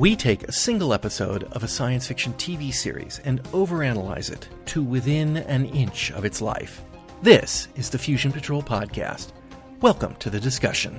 We 0.00 0.16
take 0.16 0.44
a 0.44 0.52
single 0.52 0.94
episode 0.94 1.44
of 1.52 1.62
a 1.62 1.68
science 1.68 2.08
fiction 2.08 2.32
TV 2.38 2.72
series 2.72 3.20
and 3.26 3.42
overanalyze 3.52 4.32
it 4.32 4.48
to 4.64 4.82
within 4.82 5.36
an 5.36 5.66
inch 5.66 6.10
of 6.12 6.24
its 6.24 6.40
life. 6.40 6.82
This 7.20 7.68
is 7.76 7.90
the 7.90 7.98
Fusion 7.98 8.32
Patrol 8.32 8.62
Podcast. 8.62 9.32
Welcome 9.82 10.14
to 10.14 10.30
the 10.30 10.40
discussion. 10.40 10.94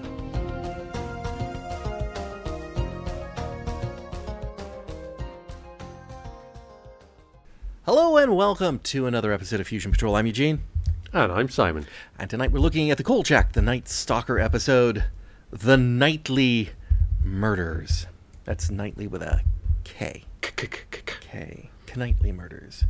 Hello 7.88 8.18
and 8.18 8.38
welcome 8.38 8.78
to 8.84 9.08
another 9.08 9.34
episode 9.34 9.60
of 9.60 9.68
Fusion 9.68 9.92
Patrol. 9.92 10.16
I'm 10.16 10.28
Eugene. 10.28 10.62
And 11.12 11.32
I'm 11.32 11.50
Simon. 11.50 11.88
And 12.20 12.30
tonight 12.30 12.52
we're 12.52 12.60
looking 12.60 12.92
at 12.92 13.00
the 13.00 13.04
Kolchak, 13.04 13.54
the 13.54 13.64
Night 13.64 13.90
Stalker 13.90 14.38
episode, 14.38 15.06
The 15.50 15.76
Knightly 15.76 16.70
Murders. 17.24 18.06
That's 18.44 18.72
nightly 18.72 19.08
with 19.08 19.22
a 19.22 19.42
K. 19.84 20.26
K. 20.42 21.70
Knightly 21.96 22.32
Murders. 22.32 22.86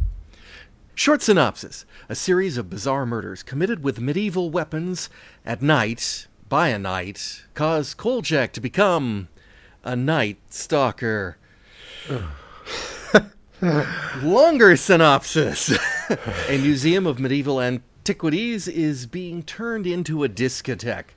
Short 0.93 1.21
synopsis 1.21 1.85
A 2.09 2.15
series 2.15 2.57
of 2.57 2.69
bizarre 2.69 3.05
murders 3.05 3.43
committed 3.43 3.83
with 3.83 3.99
medieval 3.99 4.49
weapons 4.49 5.09
at 5.45 5.61
night, 5.61 6.27
by 6.47 6.69
a 6.69 6.77
knight, 6.77 7.43
cause 7.53 7.93
Kolchak 7.93 8.53
to 8.53 8.61
become 8.61 9.27
a 9.83 9.95
night 9.95 10.37
stalker. 10.49 11.37
Longer 14.23 14.75
synopsis 14.75 15.77
A 16.49 16.57
museum 16.57 17.05
of 17.07 17.20
medieval 17.20 17.61
antiquities 17.61 18.67
is 18.67 19.05
being 19.05 19.43
turned 19.43 19.87
into 19.87 20.23
a 20.23 20.29
discotheque. 20.29 21.15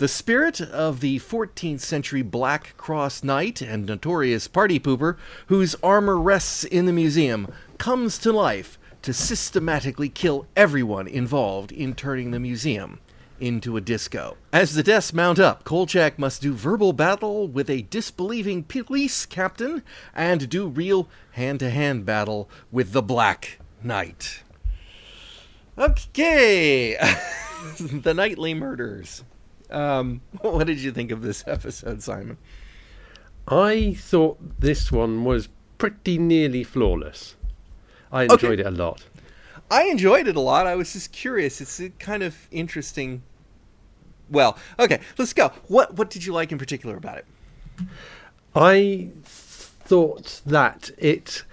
The 0.00 0.08
spirit 0.08 0.62
of 0.62 1.00
the 1.00 1.18
14th 1.18 1.80
century 1.80 2.22
Black 2.22 2.74
Cross 2.78 3.22
Knight 3.22 3.60
and 3.60 3.84
notorious 3.84 4.48
party 4.48 4.80
pooper, 4.80 5.18
whose 5.48 5.76
armor 5.82 6.18
rests 6.18 6.64
in 6.64 6.86
the 6.86 6.92
museum, 6.94 7.52
comes 7.76 8.16
to 8.20 8.32
life 8.32 8.78
to 9.02 9.12
systematically 9.12 10.08
kill 10.08 10.46
everyone 10.56 11.06
involved 11.06 11.70
in 11.70 11.94
turning 11.94 12.30
the 12.30 12.40
museum 12.40 12.98
into 13.40 13.76
a 13.76 13.82
disco. 13.82 14.38
As 14.54 14.72
the 14.72 14.82
deaths 14.82 15.12
mount 15.12 15.38
up, 15.38 15.64
Kolchak 15.64 16.18
must 16.18 16.40
do 16.40 16.54
verbal 16.54 16.94
battle 16.94 17.46
with 17.46 17.68
a 17.68 17.82
disbelieving 17.82 18.62
police 18.62 19.26
captain 19.26 19.82
and 20.14 20.48
do 20.48 20.66
real 20.66 21.10
hand 21.32 21.60
to 21.60 21.68
hand 21.68 22.06
battle 22.06 22.48
with 22.72 22.92
the 22.92 23.02
Black 23.02 23.58
Knight. 23.82 24.44
Okay, 25.76 26.94
the 27.78 28.14
Knightly 28.14 28.54
murders. 28.54 29.24
Um, 29.70 30.20
what 30.40 30.66
did 30.66 30.80
you 30.80 30.92
think 30.92 31.10
of 31.10 31.22
this 31.22 31.44
episode, 31.46 32.02
Simon? 32.02 32.38
I 33.48 33.94
thought 33.94 34.60
this 34.60 34.92
one 34.92 35.24
was 35.24 35.48
pretty 35.78 36.18
nearly 36.18 36.62
flawless. 36.62 37.34
I 38.12 38.24
enjoyed 38.24 38.44
Okay. 38.44 38.60
it 38.60 38.66
a 38.66 38.70
lot. 38.70 39.04
I 39.70 39.84
enjoyed 39.84 40.26
it 40.28 40.36
a 40.36 40.40
lot. 40.40 40.66
I 40.66 40.74
was 40.74 40.92
just 40.92 41.12
curious. 41.12 41.60
It's 41.60 41.78
a 41.80 41.90
kind 41.90 42.22
of 42.22 42.36
interesting. 42.50 43.22
Well, 44.28 44.58
okay, 44.78 45.00
let's 45.16 45.32
go. 45.32 45.52
What 45.68 45.94
what 45.94 46.10
did 46.10 46.26
you 46.26 46.32
like 46.32 46.50
in 46.52 46.58
particular 46.58 46.96
about 46.96 47.18
it? 47.18 47.26
I 48.54 49.10
thought 49.24 50.40
that 50.44 50.90
it 50.98 51.44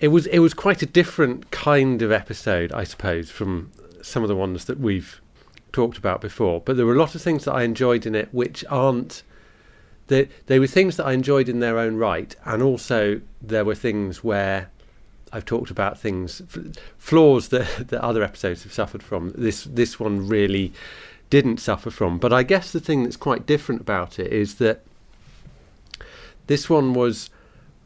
it 0.00 0.08
was 0.08 0.26
it 0.26 0.40
was 0.40 0.52
quite 0.52 0.82
a 0.82 0.86
different 0.86 1.50
kind 1.52 2.02
of 2.02 2.10
episode, 2.12 2.72
I 2.72 2.82
suppose, 2.84 3.30
from 3.30 3.70
some 4.02 4.22
of 4.24 4.28
the 4.28 4.36
ones 4.36 4.64
that 4.64 4.80
we've 4.80 5.20
talked 5.72 5.98
about 5.98 6.20
before. 6.20 6.60
But 6.60 6.76
there 6.76 6.86
were 6.86 6.94
a 6.94 6.98
lot 6.98 7.14
of 7.14 7.22
things 7.22 7.44
that 7.44 7.52
I 7.52 7.62
enjoyed 7.62 8.06
in 8.06 8.14
it 8.14 8.28
which 8.32 8.64
aren't 8.68 9.22
they 10.08 10.28
they 10.46 10.58
were 10.58 10.66
things 10.66 10.96
that 10.96 11.06
I 11.06 11.12
enjoyed 11.12 11.48
in 11.48 11.60
their 11.60 11.78
own 11.78 11.96
right, 11.96 12.34
and 12.44 12.62
also 12.62 13.20
there 13.40 13.64
were 13.64 13.74
things 13.74 14.22
where 14.22 14.70
I've 15.32 15.44
talked 15.44 15.70
about 15.70 15.98
things 15.98 16.42
flaws 16.98 17.48
that 17.48 17.88
that 17.88 18.00
other 18.00 18.22
episodes 18.22 18.62
have 18.64 18.72
suffered 18.72 19.02
from. 19.02 19.32
This 19.36 19.64
this 19.64 19.98
one 19.98 20.28
really 20.28 20.72
didn't 21.30 21.58
suffer 21.58 21.90
from. 21.90 22.18
But 22.18 22.32
I 22.32 22.42
guess 22.42 22.72
the 22.72 22.80
thing 22.80 23.04
that's 23.04 23.16
quite 23.16 23.46
different 23.46 23.80
about 23.80 24.18
it 24.18 24.30
is 24.30 24.56
that 24.56 24.82
this 26.46 26.68
one 26.68 26.92
was 26.92 27.30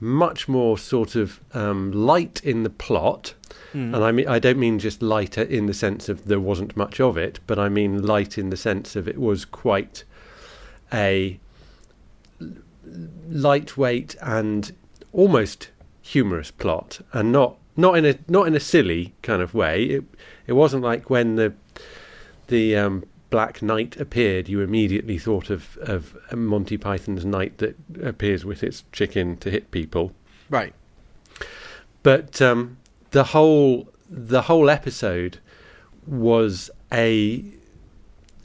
much 0.01 0.47
more 0.49 0.77
sort 0.77 1.15
of 1.15 1.41
um, 1.55 1.91
light 1.93 2.41
in 2.45 2.63
the 2.63 2.71
plot, 2.71 3.35
and 3.73 3.97
I 3.97 4.13
mean 4.13 4.29
I 4.29 4.39
don't 4.39 4.59
mean 4.59 4.79
just 4.79 5.03
lighter 5.03 5.43
in 5.43 5.67
the 5.67 5.75
sense 5.75 6.09
of 6.09 6.27
there 6.27 6.41
wasn't 6.41 6.77
much 6.77 7.01
of 7.01 7.17
it, 7.19 7.41
but 7.47 7.59
I 7.59 7.69
mean 7.69 8.03
light 8.03 8.39
in 8.39 8.51
the 8.51 8.57
sense 8.57 8.97
of 8.97 9.07
it 9.09 9.19
was 9.19 9.45
quite 9.45 10.05
a 10.93 11.39
lightweight 13.29 14.17
and 14.23 14.73
almost 15.13 15.71
humorous 16.03 16.51
plot, 16.51 17.01
and 17.13 17.33
not 17.33 17.57
not 17.77 17.97
in 17.99 18.05
a 18.05 18.19
not 18.29 18.47
in 18.47 18.55
a 18.55 18.61
silly 18.61 19.15
kind 19.23 19.43
of 19.43 19.55
way. 19.55 19.85
It 19.85 20.05
it 20.47 20.53
wasn't 20.53 20.83
like 20.83 21.11
when 21.11 21.37
the 21.37 21.53
the 22.49 22.77
um, 22.77 23.05
Black 23.31 23.61
Knight 23.63 23.97
appeared, 23.99 24.49
you 24.49 24.61
immediately 24.61 25.19
thought 25.19 25.51
of 25.51 25.77
of 25.79 26.17
Monty 26.33 26.77
Python's 26.77 27.25
knight 27.25 27.59
that 27.59 27.77
appears 28.03 28.45
with 28.45 28.63
its 28.63 28.85
chicken 28.93 29.37
to 29.39 29.51
hit 29.51 29.71
people. 29.71 30.13
Right. 30.49 30.73
But 32.03 32.41
um, 32.41 32.77
the 33.11 33.25
whole 33.25 33.89
the 34.09 34.43
whole 34.43 34.71
episode 34.71 35.39
was 36.07 36.71
a 36.93 37.45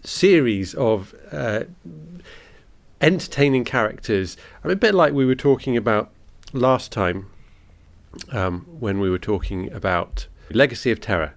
series 0.04 0.74
of 0.74 1.14
uh, 1.32 1.66
entertaining 3.00 3.64
characters. 3.64 4.38
I 4.64 4.68
mean, 4.68 4.74
a 4.74 4.80
bit 4.80 4.96
like 4.96 5.14
we 5.14 5.26
were 5.26 5.36
talking 5.36 5.78
about 5.78 6.10
last 6.54 6.92
time 6.92 7.28
um, 8.32 8.62
when 8.80 9.00
we 9.00 9.10
were 9.10 9.20
talking 9.20 9.72
about 9.72 10.28
Legacy 10.50 10.92
of 10.92 11.00
Terror 11.00 11.34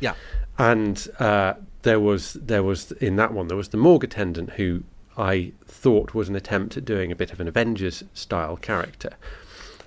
Yeah. 0.00 0.14
and 0.58 1.06
uh, 1.18 1.54
there 1.82 2.00
was 2.00 2.34
there 2.34 2.62
was 2.62 2.92
in 2.92 3.16
that 3.16 3.32
one 3.32 3.48
there 3.48 3.56
was 3.56 3.68
the 3.68 3.76
morgue 3.76 4.04
attendant 4.04 4.50
who 4.50 4.82
I 5.16 5.52
thought 5.66 6.14
was 6.14 6.28
an 6.28 6.36
attempt 6.36 6.76
at 6.76 6.84
doing 6.84 7.10
a 7.12 7.16
bit 7.16 7.32
of 7.32 7.40
an 7.40 7.48
Avengers 7.48 8.04
style 8.14 8.56
character, 8.56 9.10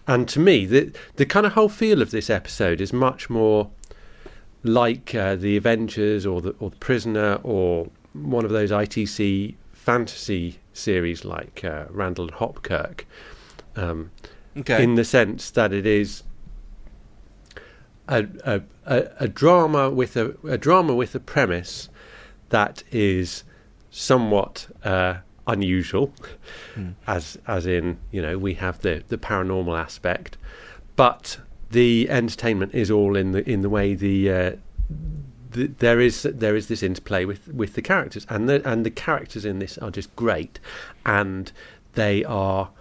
and 0.07 0.27
to 0.29 0.39
me 0.39 0.65
the 0.65 0.91
the 1.15 1.25
kind 1.25 1.45
of 1.45 1.53
whole 1.53 1.69
feel 1.69 2.01
of 2.01 2.11
this 2.11 2.29
episode 2.29 2.81
is 2.81 2.91
much 2.93 3.29
more 3.29 3.69
like 4.63 5.13
uh, 5.13 5.35
the 5.35 5.57
Avengers 5.57 6.25
or 6.25 6.41
the 6.41 6.55
or 6.59 6.69
the 6.69 6.75
Prisoner 6.77 7.39
or 7.43 7.89
one 8.13 8.45
of 8.45 8.51
those 8.51 8.71
ITC 8.71 9.55
fantasy 9.71 10.59
series 10.73 11.25
like 11.25 11.63
uh, 11.63 11.85
Randall 11.89 12.25
and 12.25 12.33
Hopkirk. 12.35 13.01
Um, 13.75 14.11
Okay. 14.55 14.83
in 14.83 14.93
the 14.93 15.03
sense 15.03 15.49
that 15.49 15.73
it 15.73 15.87
is 15.87 16.21
a 18.07 18.25
a, 18.45 18.61
a, 19.19 19.27
drama 19.27 19.89
with 19.89 20.15
a, 20.17 20.35
a 20.47 20.57
drama 20.57 20.93
with 20.93 21.15
a 21.15 21.19
premise 21.19 21.89
that 22.49 22.83
is 22.91 23.43
somewhat 23.91 24.67
uh, 24.83 25.15
unusual, 25.47 26.13
as 27.07 27.37
as 27.47 27.65
in 27.65 27.97
you 28.11 28.21
know 28.21 28.37
we 28.37 28.55
have 28.55 28.79
the 28.79 29.03
the 29.07 29.17
paranormal 29.17 29.79
aspect, 29.79 30.37
but 30.95 31.39
the 31.71 32.09
entertainment 32.09 32.73
is 32.73 32.91
all 32.91 33.15
in 33.15 33.31
the 33.31 33.49
in 33.49 33.61
the 33.61 33.69
way 33.69 33.95
the. 33.95 34.31
Uh, 34.31 34.51
the, 35.51 35.67
there 35.67 35.99
is 35.99 36.23
there 36.23 36.55
is 36.55 36.67
this 36.67 36.81
interplay 36.81 37.25
with, 37.25 37.47
with 37.49 37.75
the 37.75 37.81
characters 37.83 38.25
and 38.27 38.49
the 38.49 38.67
and 38.67 38.83
the 38.83 38.89
characters 38.89 39.45
in 39.45 39.59
this 39.59 39.77
are 39.77 39.91
just 39.91 40.13
great, 40.15 40.59
and 41.05 41.51
they 41.93 42.23
are 42.23 42.71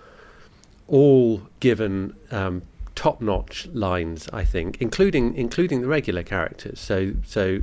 all 0.88 1.42
given 1.60 2.14
um, 2.30 2.62
top 2.94 3.20
notch 3.20 3.66
lines, 3.72 4.28
I 4.32 4.44
think, 4.44 4.80
including 4.80 5.34
including 5.34 5.80
the 5.82 5.88
regular 5.88 6.22
characters. 6.22 6.80
So 6.80 7.12
so 7.24 7.60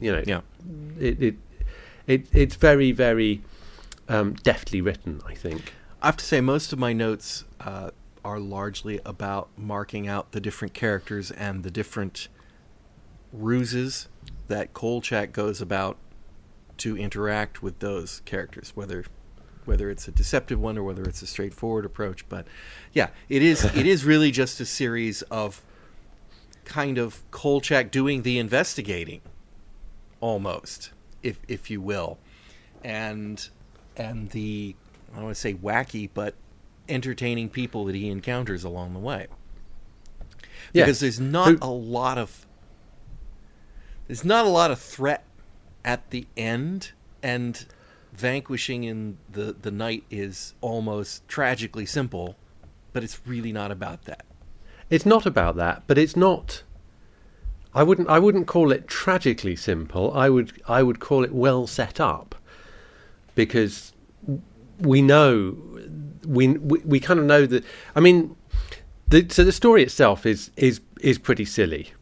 you 0.00 0.12
know, 0.12 0.22
Yeah. 0.26 0.40
it 0.98 1.22
it, 1.22 1.34
it 2.06 2.26
it's 2.32 2.56
very 2.56 2.92
very 2.92 3.42
um, 4.08 4.34
deftly 4.42 4.80
written. 4.80 5.20
I 5.26 5.34
think. 5.34 5.74
I 6.00 6.06
have 6.06 6.16
to 6.18 6.24
say, 6.24 6.40
most 6.40 6.72
of 6.72 6.78
my 6.78 6.92
notes 6.92 7.44
uh, 7.60 7.90
are 8.24 8.38
largely 8.38 9.00
about 9.04 9.48
marking 9.56 10.06
out 10.06 10.30
the 10.30 10.40
different 10.40 10.72
characters 10.72 11.32
and 11.32 11.64
the 11.64 11.70
different 11.72 12.28
ruses 13.32 14.08
that 14.46 14.72
Kolchak 14.74 15.32
goes 15.32 15.60
about 15.60 15.96
to 16.78 16.96
interact 16.96 17.62
with 17.62 17.80
those 17.80 18.22
characters, 18.24 18.72
whether 18.74 19.04
whether 19.68 19.90
it's 19.90 20.08
a 20.08 20.10
deceptive 20.10 20.58
one 20.58 20.78
or 20.78 20.82
whether 20.82 21.02
it's 21.04 21.20
a 21.20 21.26
straightforward 21.26 21.84
approach. 21.84 22.26
But 22.28 22.46
yeah, 22.94 23.10
it 23.28 23.42
is 23.42 23.64
it 23.64 23.86
is 23.86 24.04
really 24.04 24.30
just 24.30 24.58
a 24.60 24.64
series 24.64 25.20
of 25.22 25.60
kind 26.64 26.96
of 26.98 27.22
Kolchak 27.30 27.90
doing 27.90 28.22
the 28.22 28.38
investigating, 28.38 29.20
almost, 30.20 30.90
if 31.22 31.38
if 31.46 31.70
you 31.70 31.82
will, 31.82 32.18
and 32.82 33.46
and 33.96 34.30
the 34.30 34.74
I 35.12 35.16
don't 35.16 35.24
want 35.24 35.36
to 35.36 35.40
say 35.40 35.54
wacky, 35.54 36.08
but 36.12 36.34
entertaining 36.88 37.50
people 37.50 37.84
that 37.84 37.94
he 37.94 38.08
encounters 38.08 38.64
along 38.64 38.94
the 38.94 39.00
way. 39.00 39.26
Because 40.72 41.00
there's 41.00 41.20
not 41.20 41.48
Who- 41.50 41.58
a 41.60 41.70
lot 41.70 42.16
of 42.16 42.46
there's 44.06 44.24
not 44.24 44.46
a 44.46 44.48
lot 44.48 44.70
of 44.70 44.80
threat 44.80 45.24
at 45.84 46.08
the 46.10 46.26
end, 46.38 46.92
and 47.22 47.66
vanquishing 48.18 48.84
in 48.84 49.18
the 49.30 49.54
the 49.60 49.70
knight 49.70 50.04
is 50.10 50.54
almost 50.60 51.26
tragically 51.28 51.86
simple, 51.86 52.36
but 52.92 53.04
it's 53.04 53.20
really 53.26 53.52
not 53.52 53.70
about 53.70 54.04
that. 54.04 54.24
It's 54.90 55.06
not 55.06 55.26
about 55.26 55.56
that, 55.56 55.82
but 55.86 55.98
it's 55.98 56.16
not. 56.16 56.62
I 57.74 57.82
wouldn't. 57.82 58.08
I 58.08 58.18
wouldn't 58.18 58.46
call 58.46 58.72
it 58.72 58.88
tragically 58.88 59.56
simple. 59.56 60.12
I 60.14 60.28
would. 60.28 60.60
I 60.66 60.82
would 60.82 60.98
call 60.98 61.24
it 61.24 61.32
well 61.32 61.66
set 61.66 62.00
up, 62.00 62.34
because 63.34 63.92
we 64.80 65.02
know 65.02 65.56
we 66.26 66.48
we, 66.48 66.78
we 66.84 67.00
kind 67.00 67.20
of 67.20 67.26
know 67.26 67.46
that. 67.46 67.64
I 67.94 68.00
mean, 68.00 68.34
the, 69.06 69.26
so 69.28 69.44
the 69.44 69.52
story 69.52 69.82
itself 69.82 70.26
is 70.26 70.50
is 70.56 70.80
is 71.00 71.18
pretty 71.18 71.44
silly, 71.44 71.92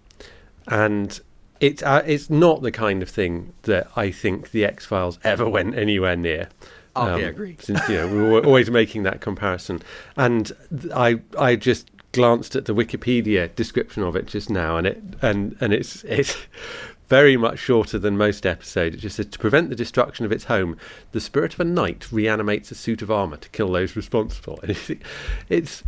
and 0.68 1.20
it's 1.60 1.82
uh, 1.82 2.02
it's 2.06 2.30
not 2.30 2.62
the 2.62 2.72
kind 2.72 3.02
of 3.02 3.08
thing 3.08 3.52
that 3.62 3.88
I 3.96 4.10
think 4.10 4.50
the 4.50 4.64
X 4.64 4.84
Files 4.84 5.18
ever 5.24 5.48
went 5.48 5.76
anywhere 5.76 6.16
near. 6.16 6.48
Oh, 6.94 7.14
um, 7.14 7.20
yeah, 7.20 7.26
agree. 7.26 7.56
Since 7.60 7.88
you 7.88 7.96
know 7.96 8.08
we 8.08 8.18
were 8.18 8.44
always 8.44 8.70
making 8.82 9.02
that 9.04 9.20
comparison, 9.20 9.82
and 10.16 10.52
I 10.94 11.20
I 11.38 11.56
just 11.56 11.90
glanced 12.12 12.56
at 12.56 12.64
the 12.64 12.74
Wikipedia 12.74 13.54
description 13.54 14.02
of 14.02 14.16
it 14.16 14.26
just 14.26 14.48
now, 14.50 14.76
and 14.76 14.86
it 14.86 15.02
and 15.22 15.56
and 15.60 15.72
it's 15.72 16.04
it's 16.04 16.36
very 17.08 17.36
much 17.36 17.58
shorter 17.58 17.98
than 17.98 18.16
most 18.16 18.46
episodes. 18.46 18.96
It 18.96 18.98
just 18.98 19.16
says 19.16 19.26
to 19.26 19.38
prevent 19.38 19.70
the 19.70 19.76
destruction 19.76 20.24
of 20.24 20.32
its 20.32 20.44
home, 20.44 20.76
the 21.12 21.20
spirit 21.20 21.54
of 21.54 21.60
a 21.60 21.64
knight 21.64 22.10
reanimates 22.10 22.70
a 22.70 22.74
suit 22.74 23.02
of 23.02 23.10
armor 23.10 23.36
to 23.36 23.48
kill 23.50 23.70
those 23.70 23.96
responsible. 23.96 24.58
And 24.62 24.70
it's, 24.70 24.90
it's 25.48 25.84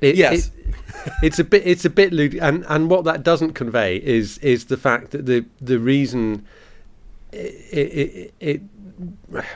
it, 0.00 0.16
yes. 0.16 0.48
It, 0.48 1.12
it's 1.22 1.38
a 1.38 1.44
bit. 1.44 1.66
It's 1.66 1.84
a 1.84 1.90
bit 1.90 2.12
lewd, 2.12 2.34
and 2.34 2.64
and 2.68 2.90
what 2.90 3.04
that 3.04 3.22
doesn't 3.22 3.52
convey 3.52 3.96
is 3.96 4.38
is 4.38 4.66
the 4.66 4.76
fact 4.76 5.10
that 5.10 5.26
the 5.26 5.44
the 5.60 5.78
reason 5.78 6.46
it, 7.32 7.76
it, 7.76 8.34
it 8.40 8.62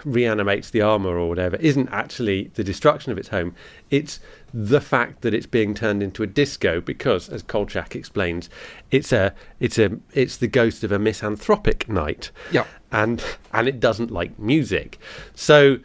reanimates 0.04 0.70
the 0.70 0.80
armor 0.80 1.16
or 1.16 1.28
whatever 1.28 1.56
isn't 1.56 1.88
actually 1.90 2.50
the 2.54 2.64
destruction 2.64 3.12
of 3.12 3.18
its 3.18 3.28
home. 3.28 3.54
It's 3.90 4.20
the 4.52 4.80
fact 4.80 5.20
that 5.22 5.32
it's 5.32 5.46
being 5.46 5.74
turned 5.74 6.02
into 6.02 6.22
a 6.22 6.26
disco 6.26 6.80
because, 6.80 7.28
as 7.28 7.42
Kolchak 7.42 7.94
explains, 7.94 8.50
it's 8.90 9.12
a 9.12 9.34
it's 9.60 9.78
a 9.78 9.98
it's 10.12 10.36
the 10.36 10.48
ghost 10.48 10.84
of 10.84 10.92
a 10.92 10.98
misanthropic 10.98 11.88
knight. 11.88 12.30
Yeah, 12.50 12.66
and 12.90 13.24
and 13.52 13.68
it 13.68 13.80
doesn't 13.80 14.10
like 14.10 14.38
music. 14.38 14.98
So 15.34 15.78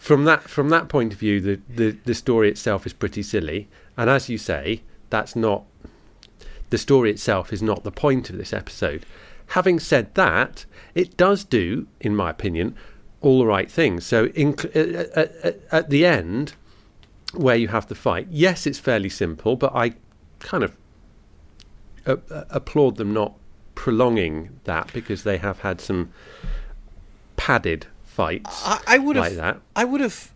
from 0.00 0.24
that 0.24 0.44
from 0.44 0.70
that 0.70 0.88
point 0.88 1.12
of 1.12 1.18
view, 1.18 1.42
the 1.42 1.60
the, 1.68 1.90
the 2.06 2.14
story 2.14 2.48
itself 2.48 2.86
is 2.86 2.94
pretty 2.94 3.22
silly. 3.22 3.68
And 3.98 4.08
as 4.08 4.30
you 4.30 4.38
say, 4.38 4.80
that's 5.10 5.36
not 5.36 5.64
the 6.70 6.78
story 6.78 7.10
itself 7.10 7.52
is 7.52 7.62
not 7.62 7.84
the 7.84 7.92
point 7.92 8.30
of 8.30 8.38
this 8.38 8.54
episode. 8.54 9.04
Having 9.48 9.80
said 9.80 10.14
that, 10.14 10.64
it 10.94 11.18
does 11.18 11.44
do, 11.44 11.86
in 12.00 12.16
my 12.16 12.30
opinion, 12.30 12.76
all 13.20 13.40
the 13.40 13.46
right 13.46 13.70
things. 13.70 14.06
So, 14.06 14.26
in, 14.28 14.54
at, 14.74 15.16
at, 15.16 15.60
at, 15.70 15.90
the 15.90 16.06
end, 16.06 16.54
where 17.34 17.56
you 17.56 17.68
have 17.68 17.88
the 17.88 17.94
fight, 17.94 18.28
yes, 18.30 18.66
it's 18.66 18.78
fairly 18.78 19.08
simple, 19.10 19.56
but 19.56 19.74
I 19.74 19.94
kind 20.38 20.62
of 20.62 20.76
uh, 22.06 22.16
applaud 22.48 22.96
them 22.96 23.12
not 23.12 23.34
prolonging 23.74 24.60
that 24.64 24.90
because 24.94 25.24
they 25.24 25.36
have 25.38 25.58
had 25.58 25.80
some 25.80 26.12
padded 27.36 27.86
fights. 28.10 28.62
I, 28.66 28.80
I 28.86 28.98
would 28.98 29.16
like 29.16 29.32
have. 29.32 29.36
That. 29.36 29.60
I 29.74 29.84
would 29.84 30.00
have. 30.00 30.32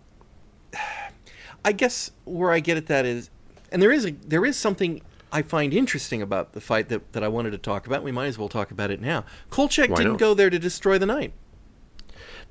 I 1.64 1.72
guess 1.72 2.10
where 2.24 2.52
I 2.52 2.60
get 2.60 2.76
at 2.76 2.86
that 2.86 3.04
is, 3.04 3.30
and 3.72 3.80
there 3.82 3.92
is 3.92 4.06
a 4.06 4.10
there 4.12 4.44
is 4.44 4.56
something 4.56 5.02
I 5.32 5.42
find 5.42 5.74
interesting 5.74 6.22
about 6.22 6.52
the 6.52 6.60
fight 6.60 6.88
that, 6.90 7.12
that 7.12 7.24
I 7.24 7.28
wanted 7.28 7.50
to 7.50 7.58
talk 7.58 7.86
about. 7.86 8.02
We 8.02 8.12
might 8.12 8.26
as 8.26 8.38
well 8.38 8.48
talk 8.48 8.70
about 8.70 8.90
it 8.90 9.00
now. 9.00 9.24
Kolchak 9.50 9.90
Why 9.90 9.96
didn't 9.96 10.12
not? 10.12 10.20
go 10.20 10.34
there 10.34 10.50
to 10.50 10.58
destroy 10.58 10.98
the 10.98 11.06
knight. 11.06 11.32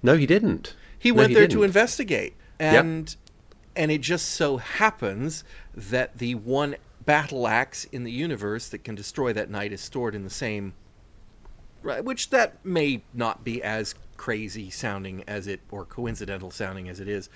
No, 0.01 0.17
he 0.17 0.25
didn't. 0.25 0.75
He 0.99 1.11
No, 1.11 1.17
went 1.17 1.29
he 1.29 1.35
there 1.35 1.43
didn't. 1.47 1.59
to 1.59 1.63
investigate, 1.63 2.35
and 2.59 3.15
and 3.75 3.91
it 3.91 4.01
just 4.01 4.29
so 4.31 4.57
happens 4.57 5.43
that 5.73 6.17
the 6.17 6.35
one 6.35 6.75
battle 7.05 7.47
axe 7.47 7.85
in 7.85 8.03
the 8.03 8.11
universe 8.11 8.69
that 8.69 8.83
can 8.83 8.95
destroy 8.95 9.33
that 9.33 9.49
knight 9.49 9.71
is 9.73 9.81
stored 9.81 10.15
in 10.15 10.23
the 10.23 10.29
same. 10.29 10.73
Right, 11.81 12.03
which 12.03 12.29
that 12.29 12.63
may 12.65 13.03
not 13.13 13.43
be 13.43 13.61
as 13.61 13.93
crazy 14.17 14.69
sounding 14.69 15.23
as 15.27 15.47
it 15.47 15.61
or 15.71 15.85
coincidental 15.85 16.51
sounding 16.51 16.89
as 16.89 16.99
it 16.99 17.07
is, 17.07 17.29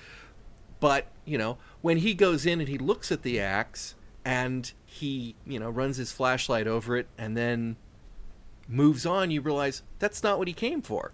but 0.79 1.07
you 1.25 1.37
know 1.37 1.57
when 1.81 1.97
he 1.97 2.13
goes 2.13 2.45
in 2.45 2.59
and 2.59 2.69
he 2.69 2.77
looks 2.77 3.11
at 3.11 3.23
the 3.23 3.39
axe 3.39 3.95
and 4.25 4.73
he 4.85 5.35
you 5.45 5.59
know 5.59 5.69
runs 5.69 5.97
his 5.97 6.11
flashlight 6.11 6.67
over 6.67 6.97
it 6.97 7.07
and 7.17 7.35
then 7.35 7.75
moves 8.67 9.05
on, 9.05 9.31
you 9.31 9.41
realize 9.41 9.81
that's 9.99 10.23
not 10.23 10.37
what 10.37 10.47
he 10.47 10.53
came 10.53 10.81
for. 10.81 11.11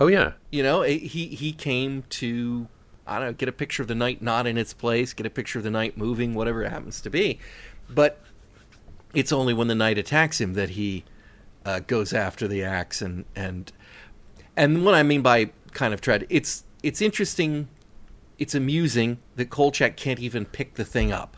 Oh 0.00 0.06
yeah. 0.06 0.32
You 0.50 0.62
know, 0.62 0.82
it, 0.82 0.98
he 0.98 1.26
he 1.26 1.52
came 1.52 2.04
to 2.10 2.68
I 3.06 3.18
don't 3.18 3.28
know, 3.28 3.32
get 3.32 3.48
a 3.48 3.52
picture 3.52 3.82
of 3.82 3.88
the 3.88 3.94
knight 3.94 4.20
not 4.20 4.46
in 4.46 4.58
its 4.58 4.74
place, 4.74 5.12
get 5.12 5.26
a 5.26 5.30
picture 5.30 5.58
of 5.58 5.64
the 5.64 5.70
knight 5.70 5.96
moving, 5.96 6.34
whatever 6.34 6.62
it 6.62 6.70
happens 6.70 7.00
to 7.02 7.10
be. 7.10 7.38
But 7.88 8.20
it's 9.14 9.32
only 9.32 9.54
when 9.54 9.68
the 9.68 9.74
knight 9.74 9.98
attacks 9.98 10.40
him 10.40 10.54
that 10.54 10.70
he 10.70 11.04
uh, 11.64 11.80
goes 11.80 12.12
after 12.12 12.46
the 12.46 12.62
axe 12.62 13.02
and 13.02 13.24
and 13.34 13.72
and 14.58 14.84
what 14.84 14.94
I 14.94 15.02
mean 15.02 15.22
by 15.22 15.50
kind 15.72 15.94
of 15.94 16.00
tried, 16.00 16.26
it's 16.28 16.64
it's 16.82 17.00
interesting, 17.00 17.68
it's 18.38 18.54
amusing 18.54 19.18
that 19.36 19.48
Kolchak 19.50 19.96
can't 19.96 20.18
even 20.20 20.44
pick 20.44 20.74
the 20.74 20.84
thing 20.84 21.12
up, 21.12 21.36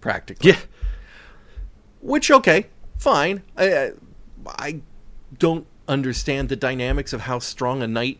practically. 0.00 0.50
Yeah. 0.50 0.58
Which 2.00 2.30
okay, 2.30 2.66
fine. 2.98 3.42
I 3.56 3.74
I- 3.76 3.92
I 4.58 4.80
don't 5.38 5.66
understand 5.86 6.48
the 6.48 6.56
dynamics 6.56 7.12
of 7.12 7.20
how 7.22 7.38
strong 7.38 7.80
a 7.80 7.86
knight 7.86 8.18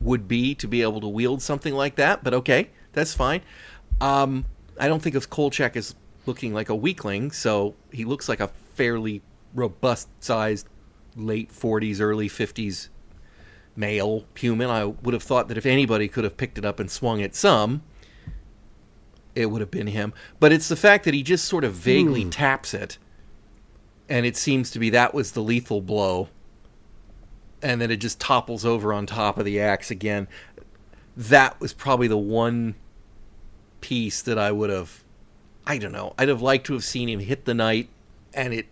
would 0.00 0.26
be 0.26 0.56
to 0.56 0.66
be 0.66 0.82
able 0.82 1.00
to 1.00 1.06
wield 1.08 1.40
something 1.40 1.72
like 1.72 1.94
that, 1.94 2.24
but 2.24 2.34
okay, 2.34 2.70
that's 2.92 3.14
fine. 3.14 3.42
Um, 4.00 4.46
I 4.80 4.88
don't 4.88 5.00
think 5.00 5.14
of 5.14 5.30
Kolchak 5.30 5.76
as 5.76 5.94
looking 6.26 6.52
like 6.52 6.68
a 6.68 6.74
weakling, 6.74 7.30
so 7.30 7.76
he 7.92 8.04
looks 8.04 8.28
like 8.28 8.40
a 8.40 8.50
fairly 8.74 9.22
robust 9.54 10.08
sized 10.18 10.66
late 11.14 11.52
40s, 11.52 12.00
early 12.00 12.28
50s 12.28 12.88
male 13.76 14.24
human. 14.34 14.70
I 14.70 14.84
would 14.84 15.14
have 15.14 15.22
thought 15.22 15.48
that 15.48 15.58
if 15.58 15.66
anybody 15.66 16.08
could 16.08 16.24
have 16.24 16.36
picked 16.36 16.58
it 16.58 16.64
up 16.64 16.80
and 16.80 16.90
swung 16.90 17.20
it 17.20 17.34
some, 17.34 17.82
it 19.34 19.46
would 19.46 19.60
have 19.60 19.70
been 19.70 19.86
him. 19.86 20.12
But 20.40 20.52
it's 20.52 20.68
the 20.68 20.76
fact 20.76 21.04
that 21.04 21.14
he 21.14 21.22
just 21.22 21.46
sort 21.46 21.64
of 21.64 21.72
vaguely 21.74 22.22
hmm. 22.22 22.30
taps 22.30 22.74
it, 22.74 22.98
and 24.08 24.26
it 24.26 24.36
seems 24.36 24.70
to 24.72 24.78
be 24.78 24.90
that 24.90 25.14
was 25.14 25.32
the 25.32 25.42
lethal 25.42 25.80
blow, 25.80 26.28
and 27.62 27.80
then 27.80 27.90
it 27.90 27.96
just 27.96 28.20
topples 28.20 28.64
over 28.64 28.92
on 28.92 29.06
top 29.06 29.38
of 29.38 29.44
the 29.44 29.60
axe 29.60 29.90
again. 29.90 30.28
That 31.16 31.60
was 31.60 31.72
probably 31.72 32.08
the 32.08 32.18
one 32.18 32.74
piece 33.80 34.22
that 34.22 34.38
I 34.38 34.52
would 34.52 34.70
have, 34.70 35.02
I 35.66 35.78
don't 35.78 35.92
know, 35.92 36.14
I'd 36.18 36.28
have 36.28 36.42
liked 36.42 36.66
to 36.66 36.72
have 36.74 36.84
seen 36.84 37.08
him 37.08 37.20
hit 37.20 37.44
the 37.44 37.54
knight 37.54 37.88
and 38.34 38.52
it. 38.54 38.66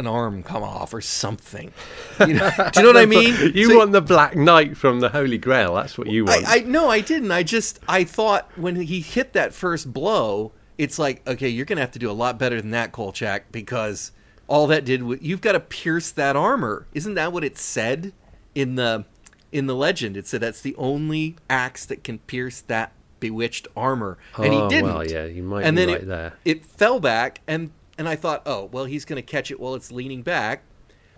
An 0.00 0.06
arm 0.06 0.42
come 0.42 0.62
off 0.62 0.92
or 0.94 1.00
something. 1.02 1.72
You 2.26 2.34
know, 2.34 2.50
do 2.72 2.80
you 2.80 2.82
know 2.82 2.88
what 2.88 2.96
I 2.96 3.06
mean? 3.18 3.52
You 3.54 3.68
So- 3.70 3.78
want 3.78 3.92
the 3.92 4.00
Black 4.00 4.34
Knight 4.34 4.76
from 4.76 5.00
the 5.00 5.10
Holy 5.10 5.38
Grail. 5.38 5.74
That's 5.76 5.96
what 5.96 6.08
you 6.08 6.24
want. 6.24 6.46
I, 6.48 6.56
I 6.56 6.60
no, 6.60 6.88
I 6.88 7.00
didn't. 7.00 7.30
I 7.30 7.42
just 7.42 7.78
I 7.88 8.04
thought 8.04 8.50
when 8.56 8.76
he 8.76 9.00
hit 9.00 9.32
that 9.34 9.54
first 9.54 9.92
blow, 9.92 10.52
it's 10.78 10.98
like 10.98 11.26
okay, 11.28 11.48
you're 11.48 11.64
gonna 11.66 11.80
have 11.82 11.92
to 11.92 11.98
do 11.98 12.10
a 12.10 12.12
lot 12.12 12.38
better 12.38 12.60
than 12.60 12.70
that, 12.72 12.92
Kolchak, 12.92 13.52
because 13.52 14.12
all 14.48 14.66
that 14.66 14.84
did 14.84 15.02
was 15.02 15.20
you've 15.22 15.40
got 15.40 15.52
to 15.52 15.60
pierce 15.60 16.10
that 16.10 16.34
armor. 16.36 16.86
Isn't 16.92 17.14
that 17.14 17.32
what 17.32 17.44
it 17.44 17.56
said 17.56 18.12
in 18.54 18.74
the 18.76 19.04
in 19.52 19.66
the 19.66 19.74
legend? 19.76 20.16
It 20.16 20.26
said 20.26 20.40
that's 20.40 20.60
the 20.62 20.74
only 20.76 21.36
axe 21.48 21.84
that 21.86 22.02
can 22.04 22.18
pierce 22.20 22.60
that 22.62 22.92
bewitched 23.20 23.68
armor, 23.76 24.18
and 24.36 24.52
he 24.52 24.58
Oh, 24.58 24.68
didn't. 24.68 24.92
well, 24.94 25.06
yeah, 25.06 25.24
you 25.26 25.42
might 25.42 25.64
and 25.64 25.76
be 25.76 25.84
then 25.84 25.94
right 25.94 26.02
it, 26.02 26.06
there. 26.06 26.32
it 26.44 26.64
fell 26.64 27.00
back, 27.00 27.40
and 27.46 27.70
and 28.00 28.08
I 28.08 28.16
thought, 28.16 28.42
oh 28.46 28.64
well, 28.72 28.86
he's 28.86 29.04
gonna 29.04 29.20
catch 29.22 29.50
it 29.50 29.60
while 29.60 29.74
it's 29.74 29.92
leaning 29.92 30.22
back. 30.22 30.62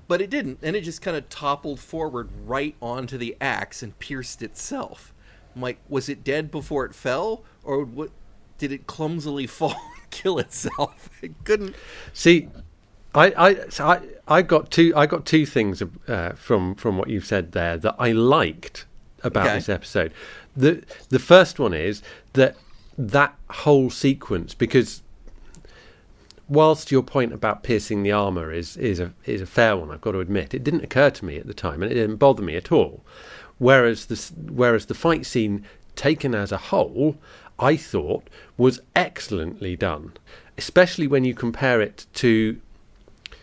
But 0.08 0.20
it 0.20 0.30
didn't, 0.30 0.58
and 0.62 0.74
it 0.74 0.80
just 0.82 1.00
kind 1.00 1.16
of 1.16 1.28
toppled 1.28 1.78
forward 1.78 2.28
right 2.44 2.74
onto 2.82 3.16
the 3.16 3.36
axe 3.40 3.82
and 3.84 3.96
pierced 4.00 4.42
itself. 4.42 5.14
I'm 5.54 5.62
like, 5.62 5.78
was 5.88 6.08
it 6.08 6.24
dead 6.24 6.50
before 6.50 6.84
it 6.84 6.94
fell, 6.94 7.44
or 7.62 7.84
what? 7.84 8.10
Did 8.58 8.72
it 8.72 8.86
clumsily 8.88 9.46
fall 9.58 9.70
and 10.00 10.10
kill 10.10 10.38
itself? 10.38 11.08
It 11.22 11.32
couldn't. 11.44 11.76
See, 12.12 12.48
I, 13.14 13.32
I, 13.36 13.68
so 13.68 13.86
I, 13.86 14.00
I 14.26 14.42
got 14.42 14.72
two. 14.72 14.92
I 14.96 15.06
got 15.06 15.24
two 15.24 15.46
things 15.46 15.82
uh, 16.08 16.32
from 16.34 16.74
from 16.74 16.98
what 16.98 17.08
you've 17.08 17.24
said 17.26 17.52
there 17.52 17.76
that 17.78 17.94
I 17.98 18.10
liked 18.12 18.86
about 19.22 19.46
Okay. 19.46 19.54
this 19.54 19.68
episode. 19.68 20.12
the 20.56 20.82
The 21.10 21.20
first 21.20 21.60
one 21.60 21.72
is 21.74 22.02
that 22.32 22.56
that 22.98 23.36
whole 23.50 23.88
sequence 23.88 24.52
because 24.52 25.01
whilst 26.52 26.92
your 26.92 27.02
point 27.02 27.32
about 27.32 27.62
piercing 27.62 28.02
the 28.02 28.12
armor 28.12 28.52
is 28.52 28.76
is 28.76 29.00
a 29.00 29.12
is 29.24 29.40
a 29.40 29.46
fair 29.46 29.76
one, 29.76 29.90
I've 29.90 30.00
got 30.00 30.12
to 30.12 30.20
admit, 30.20 30.54
it 30.54 30.62
didn't 30.62 30.84
occur 30.84 31.10
to 31.10 31.24
me 31.24 31.38
at 31.38 31.46
the 31.46 31.54
time, 31.54 31.82
and 31.82 31.90
it 31.90 31.94
didn't 31.94 32.16
bother 32.16 32.42
me 32.42 32.56
at 32.56 32.70
all. 32.70 33.04
Whereas 33.58 34.06
the 34.06 34.16
whereas 34.50 34.86
the 34.86 34.94
fight 34.94 35.24
scene 35.26 35.64
taken 35.96 36.34
as 36.34 36.52
a 36.52 36.58
whole, 36.58 37.16
I 37.58 37.76
thought 37.76 38.28
was 38.56 38.80
excellently 38.94 39.76
done, 39.76 40.12
especially 40.58 41.06
when 41.06 41.24
you 41.24 41.34
compare 41.34 41.80
it 41.80 42.06
to 42.14 42.60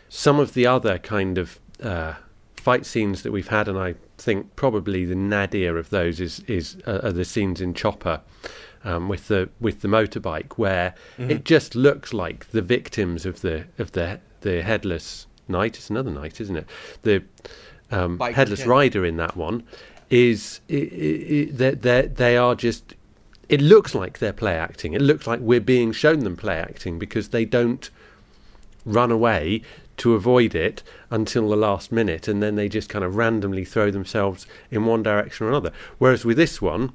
some 0.08 0.40
of 0.40 0.54
the 0.54 0.68
other 0.68 0.98
kind 1.00 1.38
of 1.38 1.60
uh, 1.82 2.14
fight 2.56 2.86
scenes 2.86 3.24
that 3.24 3.32
we've 3.32 3.48
had, 3.48 3.68
and 3.68 3.78
I 3.78 3.96
think 4.18 4.56
probably 4.56 5.06
the 5.06 5.16
nadir 5.16 5.78
of 5.78 5.90
those 5.90 6.20
is 6.20 6.42
is 6.42 6.78
uh, 6.86 7.00
are 7.04 7.12
the 7.12 7.26
scenes 7.26 7.60
in 7.60 7.74
Chopper 7.74 8.22
um, 8.90 9.10
with 9.10 9.24
the 9.28 9.50
with 9.60 9.82
the 9.82 9.88
motorbike, 9.88 10.54
where 10.58 10.94
Mm-hmm. 11.18 11.32
it 11.32 11.44
just 11.46 11.76
looks 11.76 12.14
like 12.14 12.40
the 12.52 12.62
victims 12.62 13.26
of 13.26 13.36
the 13.42 13.66
of 13.78 13.92
the 13.92 14.20
the 14.42 14.62
headless 14.64 15.28
knight. 15.48 15.78
It's 15.78 15.90
another 15.90 16.12
knight, 16.12 16.40
isn't 16.42 16.56
it? 16.56 16.68
The 17.04 17.24
um, 17.92 18.18
Bike 18.18 18.36
headless 18.36 18.66
rider 18.66 19.06
in 19.06 19.18
that 19.18 19.36
one 19.36 19.64
is 20.10 20.62
they 20.70 21.46
they 21.52 22.02
they 22.08 22.38
are 22.38 22.56
just. 22.56 22.96
It 23.50 23.62
looks 23.62 23.96
like 23.96 24.20
they're 24.20 24.32
play 24.44 24.54
acting. 24.56 24.94
It 24.94 25.02
looks 25.02 25.26
like 25.26 25.40
we're 25.40 25.60
being 25.76 25.92
shown 25.92 26.20
them 26.20 26.36
play 26.38 26.58
acting 26.60 27.00
because 27.00 27.30
they 27.30 27.46
don't 27.46 27.90
run 28.86 29.12
away 29.12 29.64
to 29.98 30.14
avoid 30.14 30.54
it 30.56 30.84
until 31.10 31.50
the 31.50 31.56
last 31.58 31.92
minute 31.92 32.28
and 32.28 32.42
then 32.44 32.56
they 32.56 32.70
just 32.70 32.90
kind 32.90 33.04
of 33.04 33.16
randomly 33.16 33.66
throw 33.66 33.92
themselves 33.92 34.46
in 34.72 34.86
one 34.86 35.02
direction 35.04 35.46
or 35.48 35.50
another. 35.50 35.72
Whereas 35.98 36.24
with 36.24 36.38
this 36.38 36.62
one, 36.62 36.94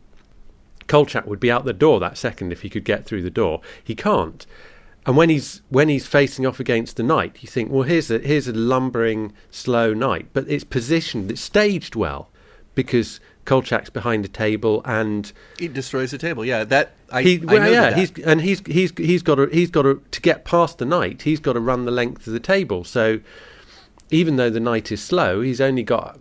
Kolchak 0.86 1.26
would 1.26 1.40
be 1.40 1.50
out 1.50 1.64
the 1.64 1.72
door 1.72 2.00
that 2.00 2.18
second 2.18 2.52
if 2.52 2.62
he 2.62 2.70
could 2.70 2.84
get 2.84 3.04
through 3.04 3.22
the 3.22 3.30
door. 3.30 3.60
He 3.82 3.94
can't. 3.94 4.46
And 5.06 5.16
when 5.16 5.28
he's 5.28 5.60
when 5.68 5.88
he's 5.88 6.06
facing 6.06 6.46
off 6.46 6.60
against 6.60 6.96
the 6.96 7.02
knight, 7.02 7.36
you 7.40 7.48
think, 7.48 7.70
well, 7.70 7.82
here's 7.82 8.10
a 8.10 8.18
here's 8.18 8.48
a 8.48 8.52
lumbering, 8.52 9.32
slow 9.50 9.92
knight, 9.92 10.28
but 10.32 10.48
it's 10.48 10.64
positioned, 10.64 11.30
it's 11.30 11.42
staged 11.42 11.94
well, 11.94 12.30
because 12.74 13.20
Kolchak's 13.44 13.90
behind 13.90 14.24
a 14.24 14.28
table 14.28 14.80
and 14.86 15.30
He 15.58 15.68
destroys 15.68 16.10
the 16.10 16.18
table. 16.18 16.44
Yeah, 16.44 16.64
that 16.64 16.92
I, 17.10 17.22
he, 17.22 17.40
I 17.42 17.44
well, 17.44 17.60
noted 17.60 17.72
yeah, 17.72 17.90
that. 17.90 17.98
he's 17.98 18.18
and 18.24 18.40
he's 18.40 18.62
he's 18.66 18.92
he's 18.96 19.22
got 19.22 19.34
to 19.34 19.46
he's 19.46 19.70
got 19.70 19.82
to 19.82 20.02
to 20.10 20.20
get 20.22 20.46
past 20.46 20.78
the 20.78 20.86
knight. 20.86 21.22
He's 21.22 21.40
got 21.40 21.52
to 21.52 21.60
run 21.60 21.84
the 21.84 21.90
length 21.90 22.26
of 22.26 22.32
the 22.32 22.40
table. 22.40 22.82
So 22.84 23.20
even 24.10 24.36
though 24.36 24.50
the 24.50 24.60
knight 24.60 24.90
is 24.90 25.02
slow, 25.02 25.42
he's 25.42 25.60
only 25.60 25.82
got 25.82 26.18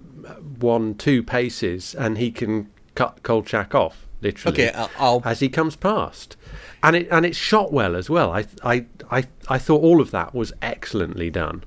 one 0.60 0.96
two 0.96 1.24
paces, 1.24 1.96
and 1.96 2.18
he 2.18 2.32
can 2.32 2.70
cut 2.96 3.24
Kolchak 3.24 3.74
off 3.74 4.03
literally 4.24 4.70
okay. 4.70 4.78
I'll, 4.78 4.90
I'll 4.98 5.22
as 5.26 5.40
he 5.40 5.50
comes 5.50 5.76
past. 5.76 6.36
And 6.82 6.96
it 6.96 7.08
and 7.12 7.26
it's 7.26 7.38
shot 7.38 7.72
well 7.72 7.96
as 7.96 8.10
well. 8.10 8.32
I 8.32 8.46
I 8.64 8.86
I 9.12 9.26
I 9.48 9.58
thought 9.58 9.82
all 9.82 10.02
of 10.02 10.12
that 10.12 10.34
was 10.34 10.52
excellently 10.62 11.30
done. 11.30 11.64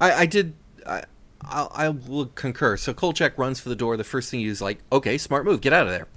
I, 0.00 0.12
I 0.12 0.26
did. 0.26 0.54
I, 0.86 1.04
I, 1.42 1.68
I 1.72 1.88
will 1.88 2.26
concur. 2.26 2.76
So 2.76 2.94
Kolchak 2.94 3.36
runs 3.36 3.60
for 3.60 3.68
the 3.68 3.76
door. 3.76 3.96
The 3.96 4.04
first 4.04 4.30
thing 4.30 4.40
he's 4.40 4.62
like, 4.62 4.78
"Okay, 4.92 5.18
smart 5.18 5.44
move. 5.44 5.60
Get 5.60 5.72
out 5.72 5.86
of 5.86 5.92
there." 5.92 6.08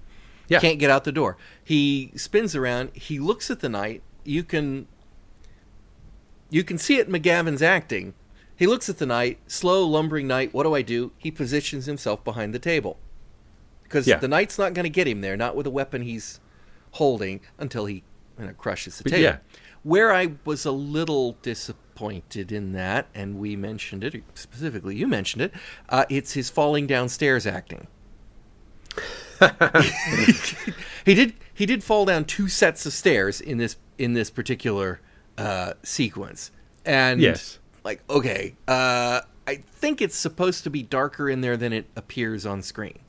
Yeah. 0.47 0.59
Can't 0.59 0.79
get 0.79 0.89
out 0.89 1.03
the 1.03 1.11
door. 1.11 1.37
He 1.63 2.11
spins 2.15 2.55
around. 2.55 2.91
He 2.93 3.19
looks 3.19 3.49
at 3.49 3.61
the 3.61 3.69
knight. 3.69 4.01
You 4.23 4.43
can. 4.43 4.87
You 6.49 6.63
can 6.63 6.77
see 6.77 6.97
it. 6.97 7.07
in 7.07 7.13
McGavin's 7.13 7.61
acting. 7.61 8.13
He 8.55 8.67
looks 8.67 8.89
at 8.89 8.97
the 8.97 9.05
knight. 9.05 9.39
Slow, 9.47 9.85
lumbering 9.87 10.27
knight. 10.27 10.53
What 10.53 10.63
do 10.63 10.75
I 10.75 10.81
do? 10.81 11.11
He 11.17 11.31
positions 11.31 11.85
himself 11.85 12.23
behind 12.23 12.53
the 12.53 12.59
table. 12.59 12.97
Because 13.91 14.07
Yeah. 14.07 14.17
the 14.19 14.27
knight's 14.29 14.57
not 14.57 14.73
going 14.73 14.85
to 14.85 14.89
get 14.89 15.05
him 15.05 15.19
there. 15.19 15.35
Not 15.35 15.53
with 15.55 15.67
a 15.67 15.69
weapon 15.69 16.03
he's 16.03 16.39
holding 16.91 17.41
until 17.59 17.85
he 17.87 18.03
you 18.39 18.45
know, 18.45 18.53
crushes 18.53 18.97
the 18.99 19.09
table. 19.09 19.21
yeah. 19.23 19.37
Where 19.83 20.13
I 20.13 20.33
was 20.45 20.63
a 20.65 20.71
little 20.71 21.37
disappointed 21.41 22.51
in 22.51 22.71
that, 22.73 23.07
and 23.13 23.37
we 23.37 23.55
mentioned 23.55 24.03
it 24.03 24.23
specifically, 24.35 24.95
you 24.95 25.07
mentioned 25.07 25.41
it. 25.41 25.53
Uh, 25.89 26.05
it's 26.09 26.33
his 26.33 26.49
falling 26.49 26.87
downstairs 26.87 27.45
acting. 27.45 27.87
he 31.05 31.15
did 31.15 31.33
he 31.53 31.65
did 31.65 31.83
fall 31.83 32.05
down 32.05 32.25
two 32.25 32.47
sets 32.47 32.85
of 32.85 32.93
stairs 32.93 33.41
in 33.41 33.57
this 33.57 33.75
in 33.97 34.13
this 34.13 34.29
particular 34.29 34.99
uh, 35.37 35.73
sequence, 35.83 36.51
and 36.85 37.19
Yes. 37.21 37.57
like 37.83 38.03
okay, 38.09 38.55
uh, 38.67 39.21
I 39.47 39.55
think 39.55 40.01
it's 40.01 40.15
supposed 40.15 40.63
to 40.65 40.69
be 40.69 40.83
darker 40.83 41.29
in 41.29 41.41
there 41.41 41.57
than 41.57 41.73
it 41.73 41.87
appears 41.95 42.45
on 42.45 42.61
screen 42.61 42.99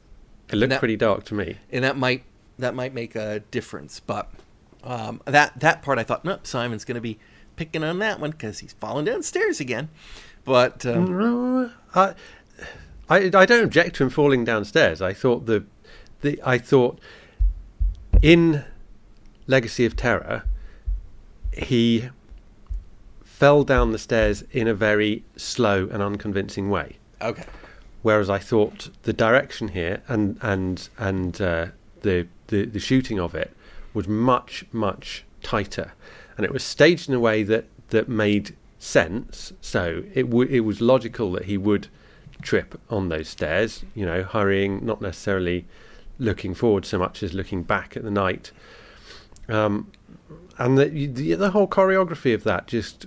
It 0.53 0.57
looked 0.57 0.71
that- 0.71 0.79
pretty 0.79 0.97
dark 0.97 1.25
to 1.25 1.35
me. 1.35 1.57
and 1.71 1.85
that 1.85 1.97
might 1.97 2.25
that 2.59 2.75
might 2.75 2.93
make 2.95 3.15
a 3.17 3.41
difference. 3.51 4.01
But 4.01 4.31
um, 4.85 5.21
that 5.25 5.59
that 5.61 5.83
part, 5.83 5.99
I 5.99 6.03
thought, 6.05 6.25
nope, 6.25 6.47
Simon's 6.47 6.85
going 6.85 6.97
to 6.97 7.01
be 7.01 7.19
picking 7.57 7.83
on 7.83 7.99
that 8.01 8.21
one 8.21 8.31
because 8.31 8.59
he's 8.61 8.73
falling 8.75 9.05
downstairs 9.05 9.61
again. 9.61 9.89
But 10.45 10.85
um, 10.87 11.73
I, 11.95 12.15
I, 13.09 13.31
I 13.35 13.47
don't 13.47 13.65
object 13.65 13.97
to 13.97 14.05
him 14.05 14.11
falling 14.11 14.45
downstairs. 14.45 15.01
I 15.01 15.13
thought 15.13 15.47
the, 15.47 15.65
the, 16.21 16.41
I 16.45 16.59
thought 16.59 16.99
in 18.21 18.65
Legacy 19.47 19.85
of 19.85 19.95
Terror, 19.97 20.45
he 21.57 22.09
fell 23.23 23.65
down 23.65 23.93
the 23.93 23.99
stairs 23.99 24.43
in 24.53 24.67
a 24.69 24.75
very 24.75 25.25
slow 25.37 25.89
and 25.93 26.03
unconvincing 26.03 26.71
way. 26.71 26.97
okay, 27.21 27.45
Whereas 28.03 28.29
I 28.29 28.39
thought 28.39 28.91
the 29.05 29.13
direction 29.13 29.69
here 29.69 30.03
and 30.09 30.39
and 30.43 30.89
and 30.99 31.41
uh, 31.41 31.67
the, 32.03 32.27
the 32.49 32.65
the 32.65 32.81
shooting 32.81 33.19
of 33.19 33.35
it 33.35 33.53
was 33.95 34.09
much 34.09 34.65
much 34.73 35.25
tighter, 35.43 35.93
and 36.37 36.45
it 36.45 36.53
was 36.53 36.65
staged 36.65 37.09
in 37.09 37.15
a 37.15 37.21
way 37.21 37.43
that 37.45 37.67
that 37.91 38.09
made 38.09 38.57
sense. 38.79 39.53
So 39.61 40.03
it 40.13 40.25
w- 40.25 40.49
it 40.51 40.61
was 40.61 40.81
logical 40.81 41.31
that 41.33 41.45
he 41.45 41.57
would 41.57 41.89
trip 42.43 42.81
on 42.91 43.09
those 43.09 43.29
stairs. 43.29 43.85
You 43.95 44.05
know, 44.07 44.23
hurrying, 44.25 44.85
not 44.85 45.01
necessarily 45.01 45.65
looking 46.19 46.55
forward 46.55 46.85
so 46.85 46.99
much 46.99 47.23
as 47.23 47.33
looking 47.33 47.63
back 47.63 47.97
at 47.97 48.03
the 48.03 48.11
knight. 48.11 48.51
Um, 49.49 49.91
and 50.59 50.77
the, 50.77 51.07
the 51.07 51.35
the 51.35 51.51
whole 51.53 51.69
choreography 51.69 52.35
of 52.35 52.43
that 52.45 52.67
just 52.67 53.07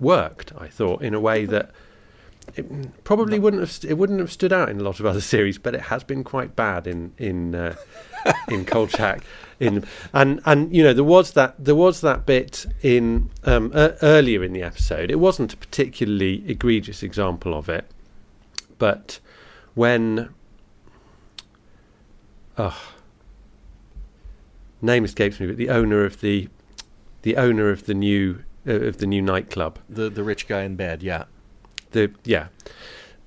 worked. 0.00 0.52
I 0.58 0.66
thought 0.68 1.02
in 1.02 1.14
a 1.14 1.20
way 1.20 1.44
that 1.46 1.70
it 2.56 3.04
probably 3.04 3.38
wouldn't 3.38 3.60
have 3.60 3.70
st- 3.70 3.90
it 3.90 3.94
wouldn't 3.94 4.20
have 4.20 4.30
stood 4.30 4.52
out 4.52 4.68
in 4.68 4.80
a 4.80 4.82
lot 4.82 5.00
of 5.00 5.06
other 5.06 5.20
series, 5.34 5.58
but 5.58 5.74
it 5.74 5.82
has 5.82 6.04
been 6.04 6.24
quite 6.24 6.54
bad 6.54 6.86
in 6.86 7.12
in 7.18 7.54
uh, 7.54 7.76
in 8.48 8.64
Kolchak. 8.66 9.24
In 9.60 9.84
and 10.12 10.40
and 10.44 10.74
you 10.74 10.82
know 10.82 10.92
there 10.92 11.04
was 11.04 11.32
that 11.32 11.62
there 11.62 11.74
was 11.74 12.00
that 12.00 12.26
bit 12.26 12.66
in 12.82 13.30
um, 13.44 13.70
uh, 13.74 13.90
earlier 14.02 14.42
in 14.42 14.52
the 14.52 14.62
episode. 14.62 15.10
It 15.10 15.18
wasn't 15.18 15.52
a 15.52 15.56
particularly 15.56 16.44
egregious 16.48 17.02
example 17.02 17.54
of 17.54 17.68
it, 17.68 17.86
but 18.78 19.20
when 19.74 20.30
oh 22.58 22.94
name 24.82 25.04
escapes 25.04 25.40
me, 25.40 25.46
but 25.46 25.56
the 25.56 25.70
owner 25.70 26.04
of 26.04 26.20
the 26.20 26.48
the 27.22 27.36
owner 27.36 27.70
of 27.70 27.86
the 27.86 27.94
new 27.94 28.42
uh, 28.66 28.72
of 28.72 28.98
the 28.98 29.06
new 29.06 29.22
nightclub 29.22 29.78
the 29.88 30.10
the 30.10 30.22
rich 30.22 30.46
guy 30.46 30.62
in 30.62 30.76
bed, 30.76 31.02
yeah, 31.02 31.24
the 31.94 32.12
yeah 32.24 32.48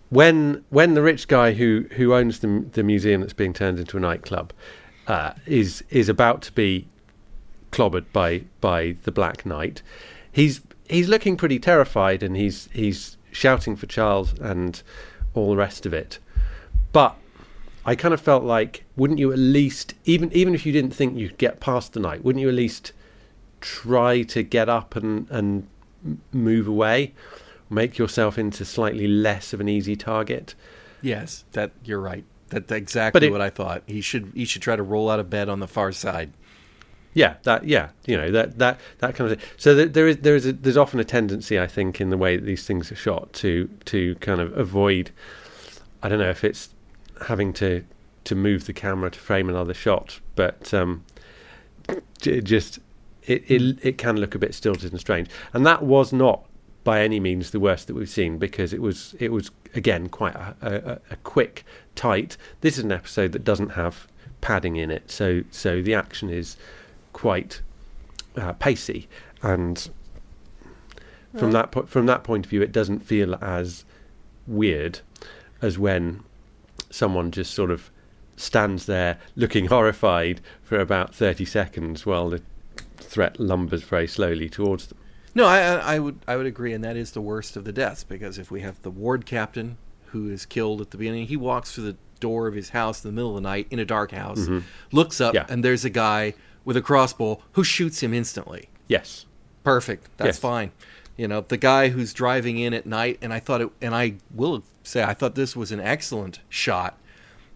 when 0.10 0.64
when 0.70 0.94
the 0.94 1.02
rich 1.02 1.28
guy 1.28 1.54
who 1.54 1.86
who 1.96 2.14
owns 2.14 2.40
the 2.40 2.66
the 2.74 2.84
museum 2.84 3.22
that's 3.22 3.34
being 3.34 3.54
turned 3.54 3.80
into 3.80 3.98
a 3.98 4.00
nightclub 4.00 4.54
uh, 5.08 5.34
is 5.46 5.84
is 5.90 6.10
about 6.10 6.42
to 6.44 6.52
be 6.52 6.88
clobbered 7.72 8.06
by 8.14 8.44
by 8.62 8.96
the 9.04 9.12
Black 9.12 9.46
Knight, 9.46 9.82
he's 10.32 10.62
he's 10.88 11.08
looking 11.08 11.36
pretty 11.38 11.60
terrified 11.60 12.24
and 12.24 12.36
he's 12.38 12.70
he's 12.74 13.18
shouting 13.32 13.76
for 13.76 13.88
Charles 13.88 14.34
and 14.40 14.82
all 15.34 15.50
the 15.50 15.58
rest 15.58 15.86
of 15.86 15.94
it, 15.94 16.20
but. 16.92 17.16
I 17.86 17.96
kind 17.96 18.14
of 18.14 18.20
felt 18.20 18.44
like, 18.44 18.84
wouldn't 18.98 19.18
you 19.18 19.32
at 19.32 19.40
least, 19.40 19.94
even 20.04 20.30
even 20.34 20.54
if 20.54 20.66
you 20.66 20.74
didn't 20.74 20.92
think 20.92 21.16
you'd 21.16 21.38
get 21.38 21.62
past 21.62 21.94
the 21.94 22.02
knight, 22.02 22.22
wouldn't 22.22 22.42
you 22.42 22.50
at 22.50 22.54
least 22.54 22.92
try 23.62 24.24
to 24.24 24.44
get 24.44 24.68
up 24.68 24.98
and 24.98 25.26
and 25.30 25.66
move 26.34 26.68
away, 26.68 27.14
make 27.70 27.98
yourself 27.98 28.38
into 28.38 28.64
slightly 28.66 29.08
less 29.08 29.54
of 29.54 29.60
an 29.62 29.68
easy 29.70 29.96
target. 29.96 30.56
yes, 31.02 31.44
that 31.54 31.72
you're 31.84 32.00
right. 32.02 32.24
That's 32.50 32.72
exactly 32.72 33.28
it- 33.28 33.32
what 33.32 33.42
I 33.42 33.50
thought. 33.50 33.84
He 33.88 34.02
should 34.02 34.32
he 34.34 34.46
should 34.46 34.62
try 34.62 34.76
to 34.76 34.84
roll 34.84 35.10
out 35.10 35.20
of 35.20 35.30
bed 35.30 35.50
on 35.50 35.60
the 35.60 35.68
far 35.68 35.92
side. 35.92 36.32
Yeah, 37.14 37.36
that 37.44 37.64
yeah, 37.66 37.90
you 38.06 38.16
know 38.16 38.30
that 38.32 38.58
that 38.60 38.80
that 39.00 39.16
kind 39.16 39.32
of 39.32 39.38
thing. 39.40 39.48
So 39.58 39.76
th- 39.76 39.92
there 39.94 40.08
is 40.08 40.18
there 40.18 40.36
is 40.36 40.46
a, 40.46 40.54
there's 40.54 40.78
often 40.78 41.00
a 41.00 41.04
tendency, 41.04 41.60
I 41.60 41.68
think, 41.68 42.00
in 42.00 42.10
the 42.10 42.18
way 42.18 42.38
that 42.38 42.46
these 42.46 42.66
things 42.66 42.92
are 42.92 42.96
shot 42.96 43.34
to 43.34 43.68
to 43.86 44.16
kind 44.16 44.40
of 44.40 44.56
avoid. 44.58 45.12
I 46.04 46.10
don't 46.10 46.20
know 46.20 46.30
if 46.30 46.44
it's 46.44 46.70
having 47.28 47.54
to 47.54 47.84
to 48.26 48.36
move 48.36 48.66
the 48.66 48.74
camera 48.74 49.10
to 49.10 49.20
frame 49.20 49.50
another 49.50 49.74
shot, 49.74 50.20
but 50.36 50.74
um, 50.74 51.04
j- 52.22 52.42
just 52.42 52.80
it, 53.24 53.50
it 53.50 53.80
it 53.82 53.98
can 53.98 54.18
look 54.18 54.36
a 54.36 54.40
bit 54.40 54.54
stilted 54.54 54.92
and 54.92 55.00
strange, 55.00 55.28
and 55.54 55.66
that 55.66 55.84
was 55.84 56.14
not 56.14 56.46
by 56.88 57.02
any 57.02 57.20
means 57.20 57.52
the 57.52 57.60
worst 57.60 57.88
that 57.88 57.96
we've 57.96 58.08
seen 58.08 58.38
because 58.38 58.72
it 58.72 58.82
was 58.82 59.14
it 59.20 59.30
was 59.34 59.52
again 59.76 60.08
quite 60.08 60.34
a, 60.36 60.56
a, 60.62 61.00
a 61.12 61.16
quick 61.18 61.66
tight. 61.96 62.38
This 62.62 62.78
is 62.78 62.86
an 62.86 62.94
episode 62.94 63.34
that 63.34 63.44
doesn't 63.44 63.72
have 63.72 64.08
padding 64.40 64.78
in 64.78 64.90
it, 64.90 65.12
so 65.12 65.44
so 65.52 65.82
the 65.82 65.94
action 65.94 66.30
is 66.30 66.56
quite 67.12 67.62
uh, 68.38 68.54
pacey, 68.54 69.10
and 69.42 69.90
from 71.38 71.52
that 71.52 71.72
po- 71.72 71.88
from 71.88 72.06
that 72.06 72.24
point 72.24 72.46
of 72.46 72.52
view, 72.52 72.62
it 72.62 72.72
doesn't 72.72 73.00
feel 73.00 73.36
as 73.44 73.84
weird 74.48 75.02
as 75.62 75.78
when 75.78 76.24
someone 76.90 77.32
just 77.32 77.54
sort 77.54 77.70
of 77.70 77.92
stands 78.38 78.86
there 78.86 79.18
looking 79.36 79.66
horrified 79.76 80.40
for 80.64 80.80
about 80.80 81.14
thirty 81.14 81.44
seconds 81.44 82.06
while 82.06 82.30
the 82.30 82.42
threat 82.96 83.38
lumbers 83.42 83.84
very 83.84 84.08
slowly 84.08 84.48
towards 84.48 84.88
them. 84.88 84.98
No, 85.38 85.46
I, 85.46 85.60
I 85.96 86.00
would 86.00 86.18
I 86.28 86.36
would 86.36 86.46
agree, 86.48 86.74
and 86.74 86.84
that 86.84 86.98
is 86.98 87.12
the 87.12 87.22
worst 87.22 87.56
of 87.56 87.64
the 87.64 87.72
deaths 87.72 88.04
because 88.04 88.38
if 88.40 88.50
we 88.52 88.62
have 88.62 88.82
the 88.82 88.90
ward 88.92 89.26
captain 89.26 89.78
who 90.08 90.30
is 90.30 90.46
killed 90.46 90.82
at 90.82 90.90
the 90.92 90.98
beginning. 90.98 91.28
He 91.28 91.38
walks 91.38 91.74
through 91.74 91.84
the 91.92 91.98
door 92.20 92.48
of 92.48 92.56
his 92.56 92.70
house 92.70 93.04
in 93.04 93.10
the 93.12 93.14
middle 93.14 93.32
of 93.32 93.44
the 93.44 93.48
night 93.50 93.68
in 93.70 93.78
a 93.78 93.86
dark 93.86 94.12
house, 94.12 94.40
Mm-hmm. 94.40 94.60
looks 94.92 95.20
up, 95.22 95.34
Yeah. 95.36 95.46
and 95.50 95.64
there's 95.64 95.84
a 95.86 95.90
guy 95.90 96.34
with 96.66 96.76
a 96.78 96.82
crossbow 96.82 97.40
who 97.52 97.64
shoots 97.64 98.02
him 98.02 98.14
instantly. 98.14 98.70
Yes. 98.88 99.26
Perfect. 99.64 100.08
That's 100.18 100.38
Yes. 100.38 100.40
fine. 100.40 100.72
You 101.18 101.28
know, 101.28 101.42
the 101.48 101.58
guy 101.58 101.90
who's 101.90 102.14
driving 102.14 102.58
in 102.58 102.74
at 102.74 102.86
night, 102.86 103.18
and 103.22 103.34
I 103.34 103.40
thought 103.40 103.62
it, 103.62 103.70
and 103.82 103.94
I 103.94 104.16
will 104.34 104.64
say, 104.84 105.04
I 105.04 105.14
thought 105.14 105.36
this 105.36 105.56
was 105.56 105.72
an 105.74 105.80
excellent 105.82 106.40
shot 106.50 106.98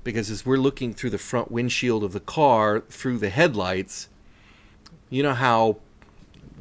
because 0.03 0.29
as 0.29 0.45
we're 0.45 0.57
looking 0.57 0.93
through 0.93 1.11
the 1.11 1.17
front 1.17 1.51
windshield 1.51 2.03
of 2.03 2.11
the 2.11 2.19
car 2.19 2.81
through 2.89 3.17
the 3.19 3.29
headlights, 3.29 4.09
you 5.09 5.23
know 5.23 5.33
how, 5.33 5.77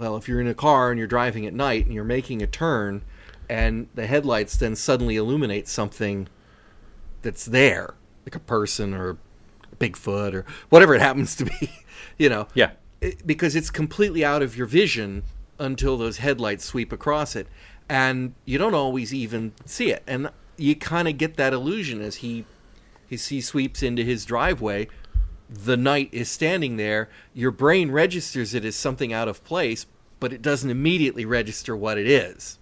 well, 0.01 0.17
if 0.17 0.27
you're 0.29 0.41
in 0.41 0.47
a 0.49 0.55
car 0.55 0.91
and 0.91 0.99
you're 0.99 1.07
driving 1.07 1.45
at 1.45 1.53
night 1.53 1.85
and 1.85 1.95
you're 1.95 2.03
making 2.05 2.41
a 2.43 2.47
turn 2.47 3.03
and 3.51 3.87
the 3.95 4.07
headlights 4.07 4.57
then 4.57 4.75
suddenly 4.75 5.17
illuminate 5.17 5.69
something 5.69 6.27
that's 7.21 7.45
there, 7.45 7.95
like 8.25 8.35
a 8.35 8.41
person 8.41 8.95
or 8.95 9.11
a 9.11 9.17
Bigfoot 9.77 10.33
or 10.33 10.47
whatever 10.71 10.95
it 10.95 11.01
happens 11.03 11.37
to 11.37 11.45
be, 11.45 11.71
you 12.19 12.29
know 12.31 12.49
Yeah. 12.55 12.71
it- 13.03 13.27
because 13.27 13.55
it's 13.55 13.71
completely 13.71 14.25
out 14.25 14.43
of 14.43 14.57
your 14.57 14.67
vision 14.67 15.23
until 15.59 15.99
those 15.99 16.17
headlights 16.19 16.65
sweep 16.65 16.93
across 16.93 17.37
it 17.37 17.47
and 17.89 18.33
you 18.47 18.57
don't 18.57 18.75
always 18.75 19.13
even 19.13 19.53
see 19.67 19.91
it 19.91 20.03
and 20.07 20.31
you 20.57 20.75
kind 20.75 21.09
of 21.09 21.19
get 21.19 21.37
that 21.37 21.53
illusion 21.53 22.01
as 22.01 22.17
he 22.17 22.47
as 23.11 23.29
he 23.29 23.41
sweeps 23.43 23.83
into 23.83 24.03
his 24.03 24.25
driveway 24.25 24.89
the 25.53 25.77
knight 25.77 26.09
is 26.13 26.31
standing 26.31 26.77
there 26.77 27.09
your 27.35 27.51
brain 27.51 27.91
registers 27.91 28.55
it 28.55 28.65
as 28.65 28.77
something 28.77 29.13
out 29.13 29.27
of 29.29 29.43
place 29.45 29.85
but 30.21 30.33
it 30.33 30.41
doesn't 30.43 30.71
immediately 30.71 31.25
register 31.25 31.77
what 31.77 31.99
it 31.99 32.07
is 32.07 32.59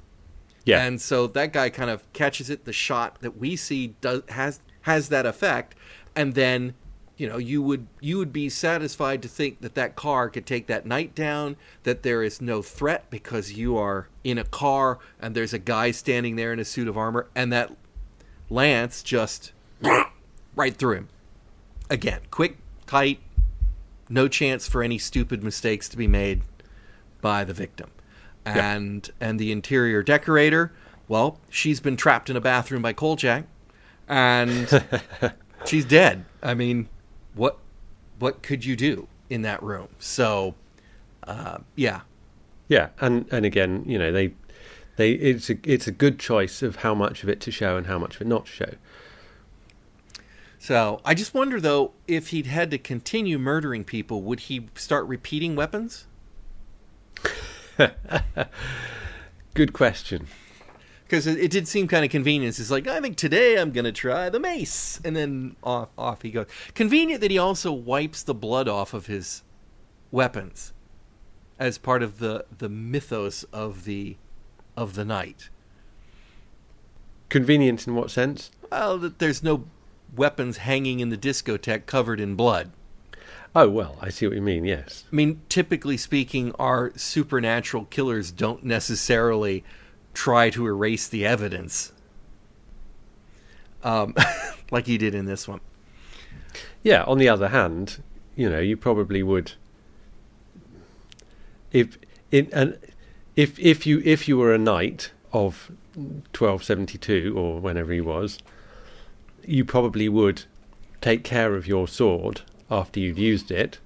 Yeah. 0.65 0.83
and 0.85 1.01
so 1.01 1.27
that 1.27 1.53
guy 1.53 1.69
kind 1.71 1.91
of 1.91 2.11
catches 2.13 2.49
it. 2.51 2.65
The 2.65 2.73
shot 2.73 3.21
that 3.21 3.37
we 3.39 3.57
see 3.57 3.95
does 4.01 4.23
has 4.31 4.61
has 4.83 5.09
that 5.11 5.27
effect, 5.27 5.75
and 6.17 6.35
then 6.35 6.75
you 7.17 7.29
know 7.29 7.37
you 7.37 7.61
would 7.63 7.87
you 8.01 8.17
would 8.19 8.33
be 8.33 8.49
satisfied 8.49 9.21
to 9.23 9.29
think 9.29 9.61
that 9.61 9.75
that 9.75 9.97
car 9.97 10.31
could 10.31 10.47
take 10.47 10.67
that 10.69 10.87
knight 10.87 11.15
down. 11.15 11.57
That 11.83 12.03
there 12.03 12.23
is 12.23 12.41
no 12.41 12.63
threat 12.63 13.11
because 13.11 13.53
you 13.53 13.77
are 13.77 14.09
in 14.25 14.39
a 14.39 14.45
car 14.45 14.99
and 15.21 15.35
there's 15.35 15.53
a 15.53 15.59
guy 15.59 15.91
standing 15.91 16.37
there 16.37 16.53
in 16.53 16.59
a 16.61 16.65
suit 16.65 16.87
of 16.89 16.97
armor, 16.97 17.27
and 17.35 17.53
that 17.53 17.73
lance 18.49 19.03
just 19.03 19.53
right 20.55 20.77
through 20.77 20.95
him. 20.95 21.09
Again, 21.91 22.21
quick, 22.31 22.57
tight, 22.89 23.21
no 24.09 24.27
chance 24.27 24.67
for 24.67 24.83
any 24.83 24.99
stupid 24.99 25.43
mistakes 25.45 25.89
to 25.91 25.97
be 25.97 26.09
made 26.09 26.43
by 27.21 27.45
the 27.45 27.55
victim. 27.55 27.91
Yeah. 28.47 28.75
And 28.75 29.11
and 29.21 29.39
the 29.39 29.53
interior 29.53 30.03
decorator, 30.03 30.73
well, 31.07 31.39
she's 31.51 31.81
been 31.81 31.97
trapped 31.97 32.31
in 32.31 32.37
a 32.37 32.41
bathroom 32.41 32.83
by 32.83 32.95
Kolchak, 32.95 33.45
and 34.09 34.85
she's 35.67 35.85
dead. 35.85 36.25
I 36.43 36.55
mean, 36.55 36.89
what 37.35 37.59
what 38.19 38.43
could 38.43 38.65
you 38.65 38.75
do 38.75 39.07
in 39.29 39.43
that 39.43 39.63
room? 39.63 39.89
So, 39.99 40.55
uh, 41.25 41.59
yeah, 41.77 42.01
Yeah, 42.69 42.89
and 43.01 43.27
and 43.31 43.45
again, 43.45 43.85
you 43.87 43.99
know, 43.99 44.13
they 44.13 44.33
they 44.97 45.13
it's 45.13 45.51
a 45.51 45.59
it's 45.63 45.87
a 45.87 45.93
good 45.93 46.19
choice 46.19 46.63
of 46.63 46.77
how 46.77 46.95
much 46.95 47.23
of 47.23 47.29
it 47.29 47.41
to 47.41 47.51
show 47.51 47.77
and 47.77 47.87
how 47.87 47.99
much 47.99 48.17
of 48.17 48.23
it 48.23 48.29
not 48.29 48.47
to 48.47 48.53
show. 48.53 48.71
So 50.59 51.01
I 51.05 51.15
just 51.15 51.35
wonder 51.35 51.61
though 51.61 51.93
if 52.07 52.29
he'd 52.29 52.47
had 52.47 52.71
to 52.73 52.79
continue 52.79 53.39
murdering 53.39 53.85
people, 53.85 54.23
would 54.23 54.41
he 54.41 54.69
start 54.75 55.07
repeating 55.07 55.55
weapons? 55.57 56.07
Good 59.55 59.73
question. 59.73 60.27
Because 61.05 61.27
it, 61.27 61.39
it 61.39 61.51
did 61.51 61.67
seem 61.69 61.89
kind 61.89 62.05
of 62.05 62.11
convenient. 62.11 62.59
It's 62.59 62.71
like 62.71 62.87
I 62.87 63.01
think 63.01 63.17
today 63.17 63.57
I'm 63.59 63.71
going 63.71 63.85
to 63.85 63.93
try 63.93 64.29
the 64.29 64.41
mace, 64.41 65.01
and 65.05 65.17
then 65.17 65.57
off 65.63 65.89
off 65.97 66.23
he 66.23 66.31
goes. 66.31 66.47
Convenient 66.75 67.23
that 67.23 67.31
he 67.31 67.39
also 67.39 67.73
wipes 67.73 68.23
the 68.23 68.35
blood 68.35 68.69
off 68.69 68.93
of 68.93 69.07
his 69.07 69.43
weapons 70.11 70.73
as 71.59 71.79
part 71.79 72.03
of 72.03 72.19
the 72.19 72.45
the 72.57 72.69
mythos 72.69 73.45
of 73.45 73.85
the 73.85 74.17
of 74.77 74.95
the 74.95 75.05
knight. 75.05 75.49
Convenient 77.31 77.87
in 77.87 77.95
what 77.95 78.11
sense? 78.11 78.51
Well, 78.71 78.99
that 78.99 79.19
there's 79.19 79.43
no 79.43 79.65
weapons 80.15 80.59
hanging 80.59 81.01
in 81.01 81.11
the 81.11 81.17
discotheque 81.17 81.87
covered 81.87 82.21
in 82.21 82.35
blood. 82.35 82.71
Oh 83.55 83.69
well, 83.69 83.97
I 84.01 84.11
see 84.11 84.27
what 84.27 84.37
you 84.37 84.43
mean. 84.43 84.65
Yes. 84.65 85.05
I 85.11 85.17
mean, 85.17 85.41
typically 85.49 85.97
speaking, 85.97 86.53
our 86.59 86.93
supernatural 86.97 87.87
killers 87.87 88.31
don't 88.31 88.65
necessarily 88.65 89.65
try 90.15 90.51
to 90.51 90.67
erase 90.67 91.09
the 91.09 91.25
evidence, 91.25 91.93
um, 93.83 94.15
like 94.71 94.87
he 94.87 94.99
did 94.99 95.15
in 95.15 95.25
this 95.25 95.49
one. 95.49 95.61
Yeah. 96.83 97.05
On 97.05 97.19
the 97.19 97.29
other 97.29 97.49
hand, 97.49 98.03
you 98.37 98.49
know, 98.49 98.61
you 98.61 98.77
probably 98.77 99.23
would 99.23 99.53
if 101.73 101.99
in 102.31 102.49
and 102.53 102.79
if 103.37 103.59
if 103.59 103.87
you 103.87 104.03
if 104.05 104.29
you 104.29 104.39
were 104.39 104.55
a 104.55 104.59
knight 104.59 105.11
of 105.33 105.71
1272 105.95 107.35
or 107.37 107.61
whenever 107.61 107.93
he 107.93 108.01
was, 108.01 108.39
you 109.49 109.65
probably 109.65 110.09
would 110.09 110.45
take 111.01 111.25
care 111.25 111.57
of 111.57 111.67
your 111.67 111.89
sword 111.89 112.43
after 112.71 113.01
you'd 113.01 113.19
used 113.19 113.51
it 113.51 113.79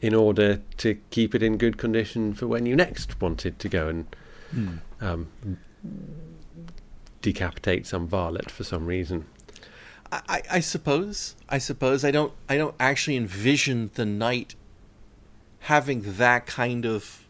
in 0.00 0.14
order 0.14 0.60
to 0.78 0.94
keep 1.10 1.34
it 1.34 1.42
in 1.42 1.58
good 1.58 1.76
condition 1.76 2.32
for 2.32 2.46
when 2.46 2.64
you 2.66 2.74
next 2.74 3.20
wanted 3.20 3.58
to 3.58 3.68
go 3.68 3.88
and 3.88 4.16
um, 5.00 5.28
decapitate 7.20 7.86
some 7.86 8.06
varlet 8.06 8.50
for 8.50 8.64
some 8.64 8.86
reason. 8.86 9.26
I, 10.10 10.20
I, 10.28 10.42
I 10.50 10.60
suppose. 10.60 11.36
I 11.48 11.58
suppose 11.58 12.04
I 12.04 12.10
don't. 12.10 12.32
I 12.48 12.56
don't 12.56 12.74
actually 12.80 13.16
envision 13.16 13.90
the 13.94 14.04
knight 14.04 14.54
having 15.60 16.16
that 16.16 16.46
kind 16.46 16.84
of 16.84 17.26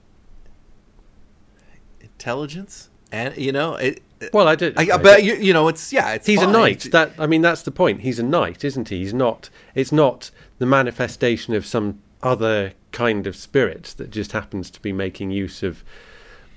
intelligence, 2.00 2.90
and 3.10 3.36
you 3.36 3.52
know, 3.52 3.74
it. 3.74 4.02
Well, 4.32 4.48
I 4.48 4.54
did. 4.54 4.78
I, 4.78 4.94
I 4.94 4.96
bet 4.98 5.24
you. 5.24 5.34
You 5.34 5.52
know, 5.52 5.68
it's 5.68 5.92
yeah. 5.92 6.12
It's 6.12 6.26
He's 6.26 6.40
fine. 6.40 6.48
a 6.48 6.52
knight. 6.52 6.88
That 6.92 7.12
I 7.18 7.26
mean, 7.26 7.42
that's 7.42 7.62
the 7.62 7.70
point. 7.70 8.02
He's 8.02 8.18
a 8.18 8.22
knight, 8.22 8.64
isn't 8.64 8.88
he? 8.88 8.98
He's 8.98 9.14
not. 9.14 9.50
It's 9.74 9.92
not 9.92 10.30
the 10.58 10.66
manifestation 10.66 11.54
of 11.54 11.66
some 11.66 12.00
other 12.22 12.72
kind 12.92 13.26
of 13.26 13.34
spirit 13.34 13.94
that 13.96 14.10
just 14.10 14.32
happens 14.32 14.70
to 14.70 14.80
be 14.80 14.92
making 14.92 15.30
use 15.30 15.62
of 15.62 15.82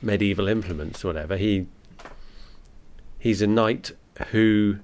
medieval 0.01 0.47
implements 0.47 1.03
or 1.03 1.07
whatever. 1.07 1.37
He 1.37 1.67
he's 3.17 3.41
a 3.41 3.47
knight 3.47 3.91
who 4.31 4.79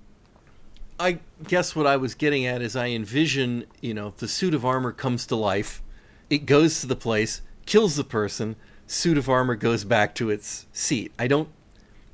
I 0.99 1.19
guess 1.47 1.75
what 1.75 1.87
I 1.87 1.97
was 1.97 2.13
getting 2.13 2.45
at 2.45 2.61
is 2.61 2.75
I 2.75 2.87
envision, 2.87 3.65
you 3.81 3.93
know, 3.93 4.13
the 4.17 4.27
suit 4.27 4.53
of 4.53 4.65
armor 4.65 4.91
comes 4.91 5.25
to 5.27 5.35
life, 5.35 5.81
it 6.29 6.45
goes 6.45 6.79
to 6.81 6.87
the 6.87 6.95
place, 6.95 7.41
kills 7.65 7.95
the 7.95 8.03
person, 8.03 8.55
suit 8.85 9.17
of 9.17 9.27
armor 9.27 9.55
goes 9.55 9.83
back 9.83 10.13
to 10.15 10.29
its 10.29 10.67
seat. 10.73 11.11
I 11.17 11.27
don't 11.27 11.49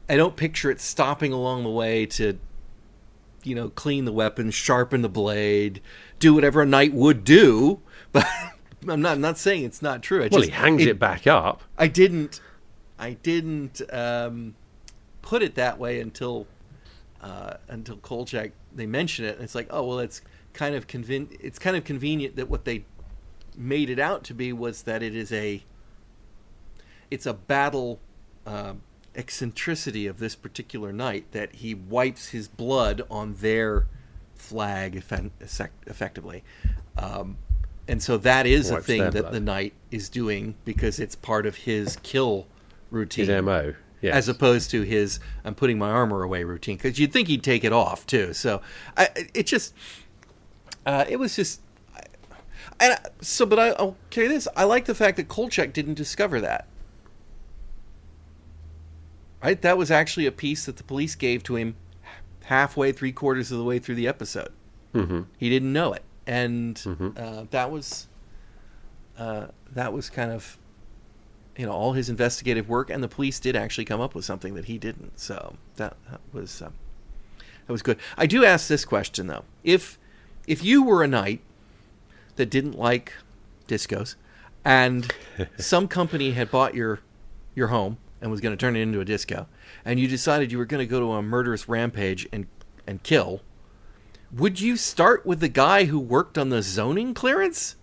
I 0.10 0.16
don't 0.16 0.36
picture 0.36 0.72
it 0.72 0.80
stopping 0.80 1.34
along 1.34 1.64
the 1.64 1.70
way 1.70 2.06
to 2.06 2.38
you 3.48 3.56
know, 3.56 3.70
clean 3.70 4.06
the 4.06 4.12
weapon, 4.12 4.52
sharpen 4.52 5.02
the 5.02 5.10
blade, 5.10 5.82
do 6.20 6.34
whatever 6.34 6.62
a 6.62 6.66
knight 6.66 6.94
would 6.94 7.24
do, 7.24 7.80
but 8.12 8.28
I'm 8.88 9.02
not 9.02 9.14
I'm 9.14 9.22
not 9.22 9.38
saying 9.38 9.64
it's 9.64 9.82
not 9.82 10.04
true. 10.04 10.20
I 10.20 10.28
well, 10.28 10.42
just, 10.42 10.46
he 10.46 10.50
hangs 10.52 10.86
it, 10.86 11.00
back 11.00 11.26
up. 11.26 11.64
I 11.78 11.88
didn't 11.88 12.42
I 13.00 13.14
didn't 13.14 13.82
um, 13.92 14.56
put 15.22 15.42
it 15.42 15.56
that 15.56 15.80
way 15.80 16.00
until 16.00 16.48
uh, 17.22 17.56
until 17.68 17.98
Kolchak 17.98 18.52
they 18.74 18.86
mention 18.86 19.26
it 19.26 19.36
and 19.36 19.44
it's 19.44 19.56
like 19.56 19.68
oh 19.70 19.84
well 19.86 20.00
it's 20.00 20.22
kind 20.54 20.76
of 20.76 20.88
conven- 20.88 21.36
it's 21.40 21.58
kind 21.58 21.76
of 21.76 21.84
convenient 21.84 22.36
that 22.36 22.50
what 22.50 22.66
they 22.66 22.86
made 23.56 23.90
it 23.90 24.00
out 24.00 24.24
to 24.26 24.34
be 24.34 24.54
was 24.54 24.84
that 24.84 25.02
it 25.02 25.16
is 25.16 25.32
a 25.32 25.64
it's 27.10 27.26
a 27.26 27.34
battle 27.34 28.00
uh, 28.46 28.74
eccentricity 29.18 30.08
of 30.08 30.20
this 30.20 30.36
particular 30.36 30.94
knight 30.94 31.32
that 31.32 31.56
he 31.56 31.74
wipes 31.74 32.30
his 32.30 32.48
blood 32.48 33.02
on 33.10 33.34
their 33.36 33.88
flag 34.36 34.96
effect- 34.96 35.88
effectively 35.88 36.44
um, 36.98 37.38
and 37.88 38.02
so 38.04 38.18
that 38.18 38.46
is 38.46 38.70
a 38.70 38.82
thing 38.82 39.02
that 39.02 39.14
blood. 39.14 39.34
the 39.34 39.40
knight 39.40 39.74
is 39.92 40.10
doing 40.10 40.56
because 40.66 41.00
it's 41.00 41.16
part 41.16 41.46
of 41.46 41.56
his 41.56 41.98
kill 42.04 42.46
routine 42.92 43.28
His 43.28 43.44
mo. 43.44 43.74
Yes. 44.02 44.14
as 44.16 44.28
opposed 44.30 44.70
to 44.72 44.84
his 44.84 45.20
I'm 45.44 45.56
putting 45.56 45.80
my 45.80 45.90
armor 45.90 46.22
away 46.22 46.44
routine 46.44 46.78
because 46.78 47.00
you'd 47.00 47.12
think 47.12 47.28
he'd 47.30 47.44
take 47.44 47.64
it 47.64 47.74
off 47.74 48.06
too. 48.06 48.34
So 48.34 48.62
I, 48.96 49.10
it 49.34 49.48
just 49.48 49.74
uh, 50.86 51.06
it 51.10 51.18
was 51.18 51.36
just 51.36 51.62
and 52.80 52.94
I, 52.94 53.00
so 53.22 53.46
but 53.48 53.58
I, 53.58 53.70
I'll 53.70 53.98
carry 54.12 54.28
this. 54.28 54.48
I 54.56 54.66
like 54.66 54.86
the 54.86 54.94
fact 54.94 55.18
that 55.18 55.28
Kolchak 55.28 55.74
didn't 55.74 55.96
discover 55.96 56.40
that. 56.42 56.68
Right, 59.48 59.62
that 59.62 59.78
was 59.78 59.90
actually 59.92 60.26
a 60.26 60.32
piece 60.34 60.66
that 60.66 60.76
the 60.76 60.84
police 60.84 61.16
gave 61.16 61.42
to 61.44 61.56
him 61.56 61.78
halfway, 62.44 62.92
three 62.92 63.14
quarters 63.14 63.50
of 63.50 63.58
the 63.58 63.64
way 63.64 63.80
through 63.80 63.96
the 63.96 64.06
episode. 64.06 64.50
hmm 64.92 65.22
He 65.38 65.50
didn't 65.50 65.72
know 65.72 65.94
it, 65.94 66.04
and 66.26 66.76
Mhm. 66.76 67.18
uh, 67.18 67.46
that 67.52 67.72
was 67.72 68.08
uh, 69.18 69.48
that 69.72 69.94
was 69.94 70.10
kind 70.10 70.32
of 70.34 70.58
you 71.56 71.66
know 71.66 71.72
all 71.72 71.94
his 71.94 72.10
investigative 72.10 72.68
work, 72.68 72.90
and 72.90 73.02
the 73.02 73.08
police 73.08 73.40
did 73.40 73.56
actually 73.56 73.86
come 73.86 74.02
up 74.02 74.14
with 74.14 74.26
something 74.26 74.54
that 74.56 74.66
he 74.66 74.78
didn't. 74.78 75.18
So 75.18 75.56
that, 75.78 75.96
that 76.12 76.20
was 76.34 76.62
um, 76.62 76.74
that 77.68 77.72
was 77.72 77.82
good. 77.82 77.98
I 78.18 78.26
do 78.26 78.44
ask 78.44 78.68
this 78.68 78.84
question 78.84 79.28
though: 79.28 79.46
if 79.64 79.98
if 80.46 80.62
you 80.62 80.84
were 80.84 81.04
a 81.06 81.08
knight 81.08 81.40
that 82.36 82.50
didn't 82.50 82.78
like 82.78 83.14
discos, 83.66 84.16
and 84.66 85.10
some 85.58 85.88
company 85.88 86.32
had 86.32 86.52
bought 86.52 86.76
your 86.76 87.00
your 87.56 87.68
home 87.70 87.98
and 88.22 88.32
was 88.32 88.42
going 88.42 88.56
to 88.56 88.58
turn 88.58 88.76
it 88.76 88.82
into 88.82 89.00
a 89.00 89.06
disco, 89.06 89.48
and 89.86 90.00
you 90.00 90.08
decided 90.08 90.52
you 90.52 90.58
were 90.58 90.66
going 90.66 90.80
to 90.80 90.90
go 90.90 91.00
to 91.00 91.12
a 91.14 91.22
murderous 91.22 91.68
rampage 91.68 92.28
and 92.32 92.48
and 92.86 93.04
kill, 93.04 93.42
would 94.32 94.60
you 94.60 94.78
start 94.78 95.26
with 95.26 95.40
the 95.40 95.50
guy 95.50 95.86
who 95.86 96.00
worked 96.00 96.38
on 96.38 96.50
the 96.50 96.62
zoning 96.62 97.14
clearance? 97.14 97.76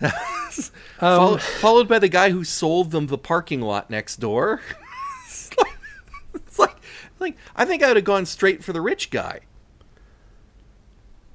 Follow, 0.98 1.38
followed 1.38 1.88
by 1.88 1.98
the 1.98 2.08
guy 2.08 2.30
who 2.30 2.44
sold 2.44 2.90
them 2.90 3.06
the 3.06 3.18
parking 3.18 3.60
lot 3.60 3.90
next 3.90 4.16
door. 4.16 4.60
it's, 5.24 5.56
like, 5.56 5.78
it's 6.34 6.58
like, 6.58 6.76
like 7.18 7.36
I 7.54 7.64
think 7.64 7.82
I 7.82 7.88
would 7.88 7.96
have 7.96 8.04
gone 8.04 8.26
straight 8.26 8.64
for 8.64 8.72
the 8.72 8.80
rich 8.80 9.10
guy 9.10 9.40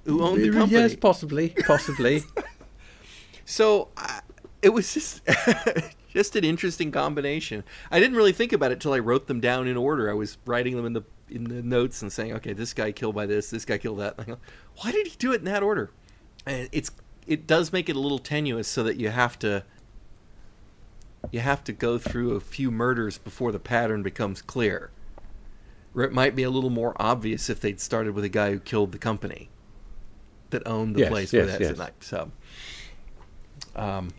who 0.06 0.24
owned 0.24 0.42
the 0.42 0.52
company. 0.52 0.80
Yes, 0.80 0.96
possibly, 0.96 1.50
possibly. 1.66 2.24
So 3.50 3.88
uh, 3.96 4.20
it 4.62 4.74
was 4.74 4.94
just 4.94 5.22
just 6.18 6.36
an 6.36 6.44
interesting 6.44 6.92
combination. 6.92 7.64
I 7.92 8.00
didn't 8.00 8.18
really 8.18 8.32
think 8.32 8.52
about 8.52 8.72
it 8.72 8.80
till 8.80 8.92
I 8.92 8.98
wrote 8.98 9.28
them 9.28 9.40
down 9.40 9.68
in 9.68 9.78
order. 9.78 10.10
I 10.10 10.16
was 10.16 10.40
writing 10.48 10.76
them 10.76 10.84
in 10.84 10.94
the 10.94 11.04
in 11.30 11.44
the 11.44 11.62
notes 11.62 12.02
and 12.02 12.12
saying, 12.12 12.34
okay, 12.34 12.54
this 12.54 12.74
guy 12.74 12.92
killed 12.92 13.14
by 13.14 13.28
this, 13.28 13.52
this 13.52 13.66
guy 13.66 13.78
killed 13.78 14.00
that. 14.00 14.18
Go, 14.26 14.38
Why 14.82 14.92
did 14.92 15.06
he 15.06 15.16
do 15.20 15.32
it 15.32 15.40
in 15.40 15.46
that 15.46 15.62
order? 15.62 15.92
And 16.48 16.70
it's 16.72 16.90
it 17.28 17.46
does 17.46 17.72
make 17.72 17.88
it 17.88 17.96
a 17.96 18.00
little 18.00 18.18
tenuous, 18.18 18.68
so 18.68 18.82
that 18.84 18.98
you 18.98 19.10
have 19.10 19.38
to 19.40 19.64
you 21.32 21.40
have 21.40 21.64
to 21.66 21.72
go 21.72 22.00
through 22.00 22.32
a 22.32 22.40
few 22.40 22.72
murders 22.72 23.20
before 23.20 23.52
the 23.52 23.60
pattern 23.60 24.02
becomes 24.02 24.42
clear. 24.42 24.90
Where 25.94 26.04
it 26.04 26.14
might 26.14 26.36
be 26.36 26.42
a 26.42 26.50
little 26.50 26.72
more 26.72 26.96
obvious 27.00 27.48
if 27.48 27.62
they'd 27.62 27.80
started 27.80 28.16
with 28.16 28.24
a 28.24 28.30
guy 28.30 28.52
who 28.54 28.60
killed 28.60 28.92
the 28.92 28.98
company 28.98 29.50
that 30.50 30.66
owned 30.66 30.96
the 30.96 31.02
Yes, 31.02 31.10
place 31.10 31.32
yes, 31.34 31.40
where 31.42 31.46
that's 31.46 31.62
yes. 31.62 31.72
at 31.72 31.78
night. 31.78 31.94
So, 32.00 32.32
um, 33.76 34.10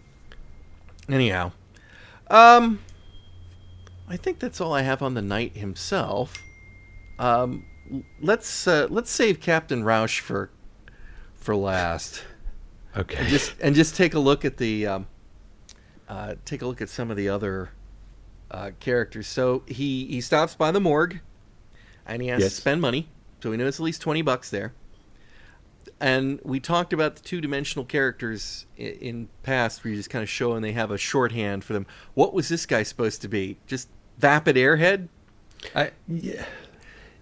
anyhow, 1.09 1.51
um, 2.31 2.81
I 4.09 4.17
think 4.17 4.39
that's 4.39 4.61
all 4.61 4.73
I 4.73 4.83
have 4.83 5.03
on 5.03 5.15
the 5.15 5.23
knight 5.23 5.57
himself. 5.57 6.43
Um, 7.19 7.65
let's 8.21 8.67
uh, 8.67 8.87
let's 8.91 9.11
save 9.11 9.41
Captain 9.41 9.83
Rausch 9.85 10.21
for 10.21 10.51
for 11.35 11.55
last 11.57 12.25
Okay. 12.97 13.29
just 13.29 13.53
and 13.61 13.75
just 13.75 13.97
take 13.97 14.15
a 14.15 14.19
look 14.19 14.45
at 14.45 14.57
the 14.57 14.87
um, 14.87 15.07
uh, 16.09 16.35
take 16.45 16.63
a 16.63 16.67
look 16.67 16.81
at 16.81 16.89
some 16.89 17.11
of 17.11 17.17
the 17.17 17.29
other 17.29 17.71
uh, 18.51 18.71
characters. 18.81 19.27
So 19.27 19.63
he 19.67 20.07
he 20.07 20.21
stops 20.21 20.55
by 20.55 20.71
the 20.71 20.81
morgue, 20.81 21.21
and 22.07 22.23
he 22.23 22.29
has 22.29 22.43
Yes. 22.43 22.55
to 22.55 22.61
spend 22.61 22.81
money. 22.81 23.09
So 23.43 23.51
we 23.51 23.57
know 23.57 23.67
it's 23.67 23.79
at 23.81 23.85
least 23.85 24.01
twenty 24.03 24.23
bucks 24.23 24.51
there. 24.51 24.73
And 26.01 26.41
we 26.45 26.61
talked 26.61 26.93
about 26.93 27.17
the 27.17 27.23
two 27.23 27.41
dimensional 27.41 27.85
characters 27.85 28.67
in, 28.77 28.93
in 28.93 29.29
past, 29.43 29.83
where 29.83 29.91
you 29.91 29.97
just 29.97 30.11
kind 30.11 30.23
of 30.23 30.29
show 30.29 30.53
and 30.53 30.65
they 30.65 30.73
have 30.73 30.91
a 30.91 30.99
shorthand 30.99 31.65
for 31.65 31.73
them. 31.73 31.87
What 32.15 32.33
was 32.33 32.49
this 32.49 32.67
guy 32.67 32.85
supposed 32.85 33.21
to 33.23 33.29
be? 33.29 33.59
Just 33.67 33.89
vapid 34.19 34.57
airhead? 34.57 35.09
I, 35.75 35.91
Yeah. 36.07 36.45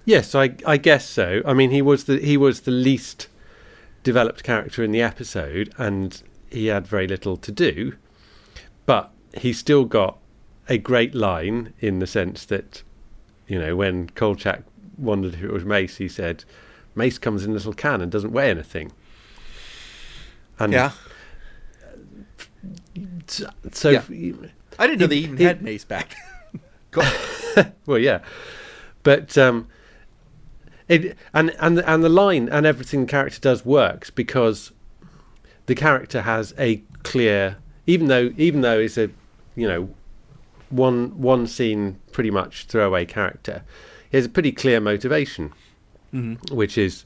Yes, 0.05 0.37
I 0.37 0.55
I 0.65 0.77
guess 0.77 1.09
so. 1.09 1.43
I 1.45 1.53
mean, 1.53 1.73
he 1.73 1.83
was 1.83 2.05
the 2.05 2.19
he 2.19 2.37
was 2.37 2.61
the 2.61 2.71
least 2.71 3.27
developed 4.05 4.45
character 4.45 4.85
in 4.85 4.93
the 4.93 5.03
episode, 5.03 5.75
and 5.79 6.23
he 6.49 6.67
had 6.67 6.87
very 6.87 7.09
little 7.09 7.37
to 7.37 7.51
do. 7.51 7.97
But 8.87 9.11
he 9.37 9.53
still 9.53 9.85
got 9.85 10.19
a 10.69 10.79
great 10.79 11.13
line 11.13 11.75
in 11.81 11.99
the 11.99 12.07
sense 12.07 12.45
that, 12.47 12.85
you 13.49 13.59
know, 13.59 13.75
when 13.75 14.09
Kolchak 14.11 14.63
wondered 14.97 15.35
if 15.35 15.43
it 15.43 15.53
was 15.53 15.65
Mace, 15.65 15.97
he 15.97 16.09
said, 16.09 16.45
"Mace 16.97 17.19
comes 17.19 17.45
in 17.45 17.51
a 17.51 17.55
little 17.55 17.73
can 17.73 18.01
and 18.01 18.11
doesn't 18.11 18.33
weigh 18.33 18.51
anything." 18.51 18.93
And 20.59 20.73
yeah, 20.73 20.91
so, 23.73 23.91
Yeah. 23.91 24.03
I 24.79 24.87
didn't 24.87 25.01
know 25.01 25.07
they 25.07 25.17
even 25.17 25.39
had 25.39 25.63
Mace 25.63 25.85
back. 25.85 26.17
Well, 27.87 27.99
yeah, 27.99 28.21
but 29.03 29.37
um, 29.39 29.69
it 30.89 31.17
and 31.33 31.55
and 31.59 31.79
and 31.79 32.05
the 32.05 32.09
line 32.09 32.49
and 32.51 32.67
everything 32.67 33.03
the 33.03 33.07
character 33.11 33.41
does 33.41 33.65
works 33.65 34.11
because 34.11 34.73
the 35.67 35.75
character 35.75 36.23
has 36.23 36.53
a 36.59 36.83
clear, 37.03 37.57
even 37.87 38.09
though 38.09 38.33
even 38.37 38.61
though 38.61 38.79
it's 38.79 38.99
a 38.99 39.11
you 39.55 39.67
know 39.67 39.89
one 40.69 41.19
one 41.21 41.47
scene 41.47 41.99
pretty 42.13 42.31
much 42.31 42.67
throwaway 42.67 43.07
character, 43.07 43.63
he 44.11 44.19
has 44.19 44.27
a 44.27 44.31
pretty 44.31 44.53
clear 44.53 44.81
motivation, 44.81 45.53
Mhm. 46.15 46.51
which 46.53 46.79
is 46.79 47.05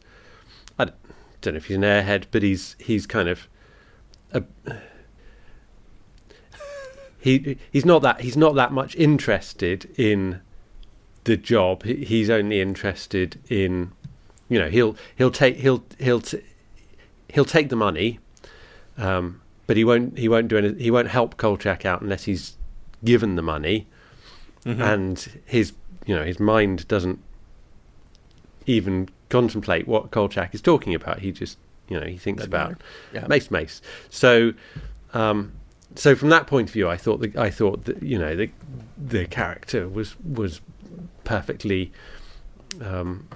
I 0.79 0.87
don't, 1.41 1.55
know 1.55 1.57
if 1.59 1.67
he's 1.67 1.77
an 1.77 1.83
airhead, 1.83 2.25
but 2.31 2.43
he's 2.43 2.77
he's 2.79 3.07
kind 3.07 3.29
of 3.29 3.49
a 4.33 4.43
he 7.21 7.59
he's 7.71 7.85
not 7.85 8.03
that 8.03 8.21
he's 8.23 8.37
not 8.37 8.55
that 8.55 8.73
much 8.73 8.95
interested 8.97 9.89
in 9.99 10.41
the 11.25 11.37
job. 11.37 11.83
He's 11.85 12.31
only 12.31 12.61
interested 12.61 13.39
in 13.49 13.93
you 14.49 14.59
know 14.59 14.69
he'll 14.69 14.97
he'll 15.17 15.31
take 15.31 15.57
he'll 15.57 15.85
he'll 15.99 16.21
t- 16.23 16.43
he'll 17.33 17.45
take 17.45 17.69
the 17.69 17.77
money, 17.77 18.19
um, 18.97 19.41
but 19.67 19.77
he 19.77 19.85
won't 19.85 20.19
he 20.19 20.29
won't 20.29 20.49
do 20.49 20.57
any 20.57 20.75
he 20.83 20.91
won't 20.91 21.09
help 21.09 21.37
Kolchak 21.37 21.85
out 21.85 22.01
unless 22.01 22.25
he's 22.25 22.57
given 23.05 23.37
the 23.37 23.43
money, 23.43 23.87
Mhm. 24.65 24.81
and 24.81 25.41
his 25.45 25.73
you 26.07 26.15
know 26.17 26.25
his 26.25 26.41
mind 26.41 26.89
doesn't 26.89 27.19
even 28.71 29.09
contemplate 29.29 29.87
what 29.87 30.11
Kolchak 30.11 30.55
is 30.55 30.61
talking 30.61 30.95
about. 30.95 31.21
He 31.21 31.33
just 31.33 31.59
you 31.89 31.99
know 31.99 32.07
he 32.07 32.17
thinks 32.17 32.45
about. 32.45 32.81
Yeah. 33.13 33.27
Mace 33.27 33.51
Mace. 33.51 33.83
So, 34.09 34.53
um, 35.13 35.53
so 35.97 36.15
from 36.15 36.29
that 36.31 36.47
point 36.47 36.69
of 36.69 36.73
view, 36.73 36.89
I 36.89 36.97
thought 36.97 37.21
that 37.21 37.37
I 37.37 37.51
thought 37.51 37.85
that 37.85 38.03
you 38.03 38.19
know 38.19 38.37
the 38.37 38.51
the 38.97 39.27
character 39.27 39.89
was 39.89 40.15
was 40.21 40.61
perfectly, 41.25 41.93
um, 42.81 43.27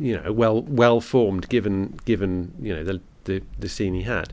you 0.00 0.18
know, 0.18 0.32
well 0.32 0.62
well 0.62 1.00
formed 1.00 1.48
given 1.48 1.98
given 2.04 2.54
you 2.60 2.74
know 2.74 2.84
the 2.84 3.00
the, 3.24 3.42
the 3.58 3.68
scene 3.68 3.94
he 3.94 4.02
had. 4.02 4.32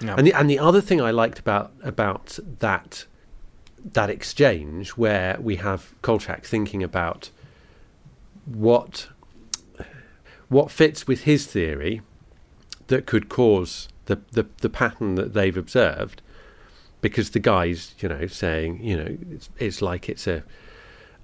Yeah. 0.00 0.16
And 0.18 0.26
the 0.26 0.32
and 0.34 0.50
the 0.50 0.58
other 0.58 0.80
thing 0.80 1.00
I 1.00 1.10
liked 1.10 1.38
about 1.38 1.72
about 1.82 2.38
that 2.60 3.06
that 3.92 4.10
exchange 4.10 4.90
where 4.90 5.38
we 5.40 5.56
have 5.56 5.94
Kolchak 6.02 6.44
thinking 6.44 6.82
about 6.82 7.30
what 8.46 9.08
what 10.48 10.70
fits 10.70 11.06
with 11.06 11.22
his 11.22 11.46
theory 11.46 12.02
that 12.88 13.06
could 13.06 13.28
cause 13.28 13.88
the, 14.06 14.20
the, 14.32 14.46
the 14.58 14.68
pattern 14.68 15.14
that 15.14 15.32
they've 15.32 15.56
observed 15.56 16.20
because 17.00 17.30
the 17.30 17.38
guy's 17.40 17.94
you 17.98 18.08
know 18.08 18.26
saying 18.26 18.82
you 18.82 18.96
know 18.96 19.16
it's, 19.30 19.48
it's 19.58 19.80
like 19.82 20.08
it's 20.08 20.26
a 20.26 20.42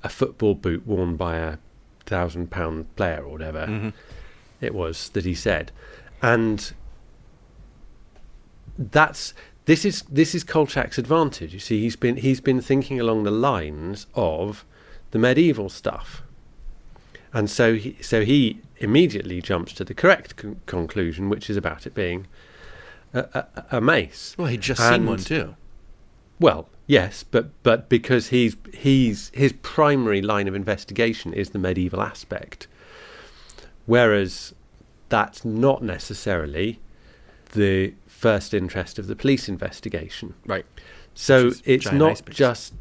a 0.03 0.09
football 0.09 0.55
boot 0.55 0.87
worn 0.87 1.17
by 1.17 1.37
a 1.37 1.59
thousand 2.07 2.51
pound 2.51 2.95
player 2.97 3.23
or 3.23 3.33
whatever 3.33 3.67
Mhm. 3.67 3.93
it 4.61 4.75
was 4.75 5.11
that 5.11 5.25
he 5.25 5.35
said. 5.35 5.71
And 6.23 6.73
that's 8.79 9.35
this 9.67 9.85
is 9.85 10.03
this 10.03 10.35
is 10.35 10.43
Kolchak's 10.45 10.99
advantage. 10.99 11.53
You 11.53 11.61
see 11.61 11.81
he's 11.81 11.97
been 11.97 12.17
he's 12.17 12.41
been 12.41 12.61
thinking 12.61 12.99
along 12.99 13.25
the 13.25 13.31
lines 13.31 14.07
of 14.15 14.65
the 15.11 15.19
medieval 15.19 15.69
stuff 15.69 16.23
and 17.33 17.49
so 17.51 17.75
he, 17.75 17.97
so 18.01 18.25
he 18.25 18.61
immediately 18.79 19.41
jumps 19.43 19.73
to 19.75 19.85
the 19.85 19.95
correct 19.95 20.37
con- 20.37 20.61
conclusion 20.67 21.29
which 21.29 21.49
is 21.51 21.57
about 21.57 21.87
it 21.87 21.95
being 21.95 22.27
a, 23.15 23.21
a, 23.21 23.65
a 23.77 23.81
mace 23.81 24.35
Well, 24.39 24.47
he'd 24.49 24.61
just 24.63 24.81
seen 24.81 25.07
one 25.07 25.19
too. 25.19 25.55
well, 26.39 26.69
yes, 26.87 27.23
but 27.25 27.51
but 27.63 27.89
because 27.89 28.29
he's 28.29 28.57
he's 28.73 29.31
his 29.35 29.53
primary 29.63 30.23
line 30.23 30.49
of 30.49 30.55
investigation 30.55 31.33
is 31.35 31.51
the 31.51 31.59
medieval 31.59 32.01
aspect, 32.03 32.67
whereas 33.87 34.55
that's 35.09 35.45
not 35.45 35.83
necessarily 35.83 36.81
the 37.53 37.95
first 38.07 38.55
interest 38.55 38.99
of 38.99 39.07
the 39.09 39.17
police 39.17 39.49
investigation. 39.49 40.35
Right. 40.47 40.65
So 41.15 41.53
it's 41.65 41.91
not 41.91 42.23
just 42.31 42.75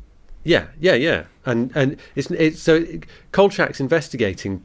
yeah, 0.43 0.67
yeah, 0.80 0.93
yeah, 0.95 1.23
and 1.45 1.71
and 1.75 1.97
it's 2.15 2.30
it's 2.32 2.62
so 2.62 2.86
Kolchak's 3.32 3.80
investigating, 3.80 4.63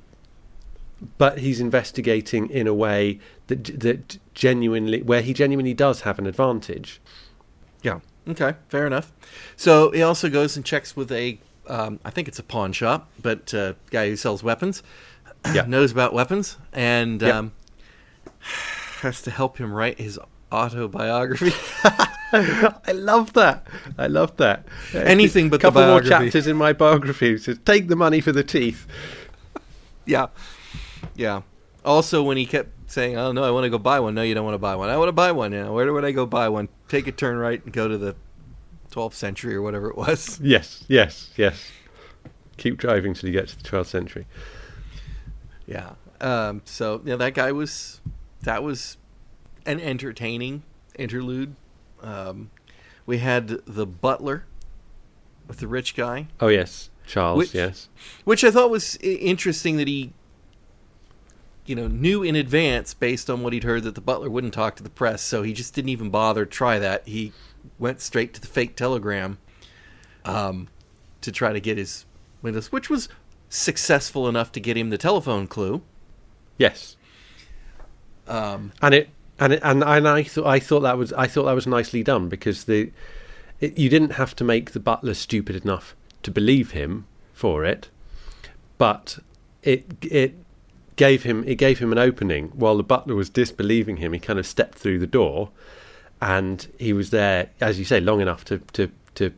but 1.19 1.39
he's 1.39 1.61
investigating 1.61 2.49
in 2.51 2.67
a 2.67 2.75
way 2.75 3.19
that 3.49 3.81
that 3.81 4.19
genuinely 4.35 5.03
where 5.03 5.23
he 5.23 5.33
genuinely 5.35 5.75
does 5.75 6.03
have 6.03 6.19
an 6.19 6.27
advantage. 6.27 7.01
Yeah. 7.83 8.01
Okay. 8.27 8.55
Fair 8.69 8.87
enough. 8.87 9.13
So 9.57 9.91
he 9.91 10.01
also 10.03 10.31
goes 10.31 10.57
and 10.57 10.65
checks 10.65 10.97
with 10.97 11.13
a, 11.13 11.39
um, 11.69 12.01
I 12.07 12.11
think 12.11 12.27
it's 12.27 12.39
a 12.39 12.43
pawn 12.43 12.73
shop, 12.73 13.11
but 13.21 13.53
uh, 13.53 13.75
guy 13.91 14.09
who 14.09 14.17
sells 14.17 14.43
weapons, 14.43 14.83
Yeah. 15.53 15.65
knows 15.69 15.93
about 15.93 16.15
weapons, 16.15 16.57
and 16.73 17.21
Yep. 17.21 17.35
um, 17.35 17.53
has 19.01 19.21
to 19.23 19.31
help 19.31 19.59
him 19.59 19.73
write 19.75 19.99
his 19.99 20.19
autobiography. 20.55 21.53
I 22.33 22.93
love 22.93 23.33
that. 23.35 23.67
I 23.99 24.07
love 24.07 24.37
that. 24.39 24.67
Anything 24.95 25.51
but 25.51 25.61
the 25.61 25.69
couple 25.69 25.87
more 25.87 26.01
chapters 26.01 26.47
in 26.47 26.57
my 26.57 26.73
biography 26.73 27.39
says 27.39 27.59
take 27.65 27.89
the 27.89 27.97
money 27.97 28.21
for 28.21 28.33
the 28.33 28.45
teeth. 28.45 28.87
yeah, 30.07 30.27
yeah. 31.15 31.43
Also, 31.85 32.23
when 32.23 32.37
he 32.37 32.47
kept 32.47 32.91
saying, 32.91 33.17
"Oh 33.17 33.33
no, 33.33 33.45
I 33.45 33.51
want 33.51 33.65
to 33.65 33.71
go 33.71 33.79
buy 33.79 34.01
one," 34.01 34.15
no, 34.15 34.23
you 34.23 34.35
don't 34.35 34.45
want 34.45 34.55
to 34.55 34.59
buy 34.59 34.75
one. 34.75 34.89
I 34.89 34.97
want 34.97 35.09
to 35.09 35.13
buy 35.13 35.33
one 35.33 35.53
now. 35.53 35.73
Where 35.73 35.93
would 35.93 36.05
I 36.05 36.13
go 36.13 36.27
buy 36.27 36.49
one? 36.49 36.69
Take 36.89 37.07
a 37.07 37.13
turn 37.13 37.37
right 37.37 37.63
and 37.63 37.73
go 37.73 37.89
to 37.89 37.99
the 37.99 38.17
12th 38.91 39.15
century 39.15 39.55
or 39.55 39.63
whatever 39.63 39.91
it 39.91 39.97
was. 39.97 40.41
Yes, 40.43 40.85
yes, 40.89 41.31
yes. 41.37 41.71
Keep 42.57 42.79
driving 42.79 43.15
till 43.15 43.29
you 43.29 43.33
get 43.39 43.49
to 43.49 43.57
the 43.63 43.69
12th 43.69 43.87
century. 43.87 44.27
Yeah. 45.67 45.95
Um, 46.21 46.63
so 46.65 47.03
yeah, 47.05 47.17
that 47.17 47.35
guy 47.35 47.53
was 47.53 48.01
that 48.43 48.63
was 48.63 48.97
an 49.67 49.81
entertaining 49.81 50.63
interlude. 50.99 51.55
Um, 52.03 52.51
we 53.07 53.19
had 53.19 53.49
the 53.67 53.87
butler 53.87 54.45
with 55.47 55.59
the 55.59 55.69
rich 55.69 55.95
guy, 55.95 56.29
Oh 56.41 56.49
yes, 56.49 56.91
Charles. 57.07 57.39
Which- 57.39 57.55
yes. 57.55 57.89
which 58.25 58.45
I 58.45 58.51
thought 58.51 58.71
was 58.71 58.97
interesting 58.97 59.77
that 59.77 59.89
he, 59.89 60.13
you 61.67 61.75
know, 61.75 61.87
knew 61.89 62.23
in 62.23 62.35
advance 62.37 62.95
based 62.95 63.29
on 63.31 63.43
what 63.43 63.53
he'd 63.53 63.65
heard 63.65 63.83
that 63.85 63.95
the 63.95 64.01
butler 64.01 64.31
wouldn't 64.31 64.55
talk 64.55 64.77
to 64.77 64.83
the 64.83 64.91
press, 64.91 65.23
so 65.23 65.43
he 65.43 65.53
just 65.53 65.75
didn't 65.75 65.91
even 65.91 66.11
bother 66.11 66.45
to 66.45 66.51
try 66.51 66.79
that. 66.79 67.07
He 67.07 67.33
went 67.79 68.01
straight 68.01 68.33
to 68.35 68.41
the 68.41 68.47
fake 68.47 68.77
telegram, 68.77 69.39
um, 70.25 70.69
to 71.21 71.31
try 71.33 71.53
to 71.53 71.61
get 71.61 71.77
his 71.79 72.05
windows, 72.43 72.71
which 72.73 72.89
was 72.91 73.09
successful 73.49 74.29
enough 74.29 74.53
to 74.53 74.61
get 74.61 74.77
him 74.77 74.91
the 74.91 74.99
telephone 74.99 75.47
clue. 75.47 75.83
Yes. 76.59 76.97
Um, 78.27 78.73
and 78.81 78.95
it 78.95 79.09
and 79.39 79.55
and 79.55 79.83
and 79.83 80.09
I 80.09 80.23
thought 80.23 80.47
I 80.47 80.61
thought 80.61 80.81
that 80.81 80.99
was 80.99 81.13
I 81.13 81.27
thought 81.27 81.45
that 81.45 81.53
was 81.53 81.67
nicely 81.67 82.03
done 82.03 82.29
because 82.29 82.65
the 82.65 82.91
it, 83.61 83.79
you 83.79 83.89
didn't 83.89 84.13
have 84.13 84.37
to 84.37 84.45
make 84.45 84.73
the 84.73 84.81
butler 84.81 85.15
stupid 85.15 85.57
enough 85.65 85.95
to 86.23 86.31
believe 86.31 86.73
him 86.73 87.07
for 87.33 87.65
it, 87.65 87.89
but 88.79 89.19
it 89.63 89.87
it 90.03 90.35
gave 90.97 91.25
him 91.25 91.45
it 91.47 91.57
gave 91.57 91.79
him 91.79 91.93
an 91.93 91.99
opening 91.99 92.49
while 92.49 92.77
the 92.77 92.83
butler 92.83 93.15
was 93.15 93.29
disbelieving 93.29 93.97
him. 93.97 94.13
He 94.13 94.19
kind 94.19 94.39
of 94.39 94.47
stepped 94.47 94.79
through 94.79 94.99
the 94.99 95.07
door, 95.07 95.51
and 96.21 96.67
he 96.79 96.93
was 96.93 97.11
there, 97.11 97.51
as 97.61 97.79
you 97.79 97.85
say, 97.85 98.01
long 98.01 98.21
enough 98.21 98.45
to 98.47 98.59
to 98.75 98.91
to 99.17 99.33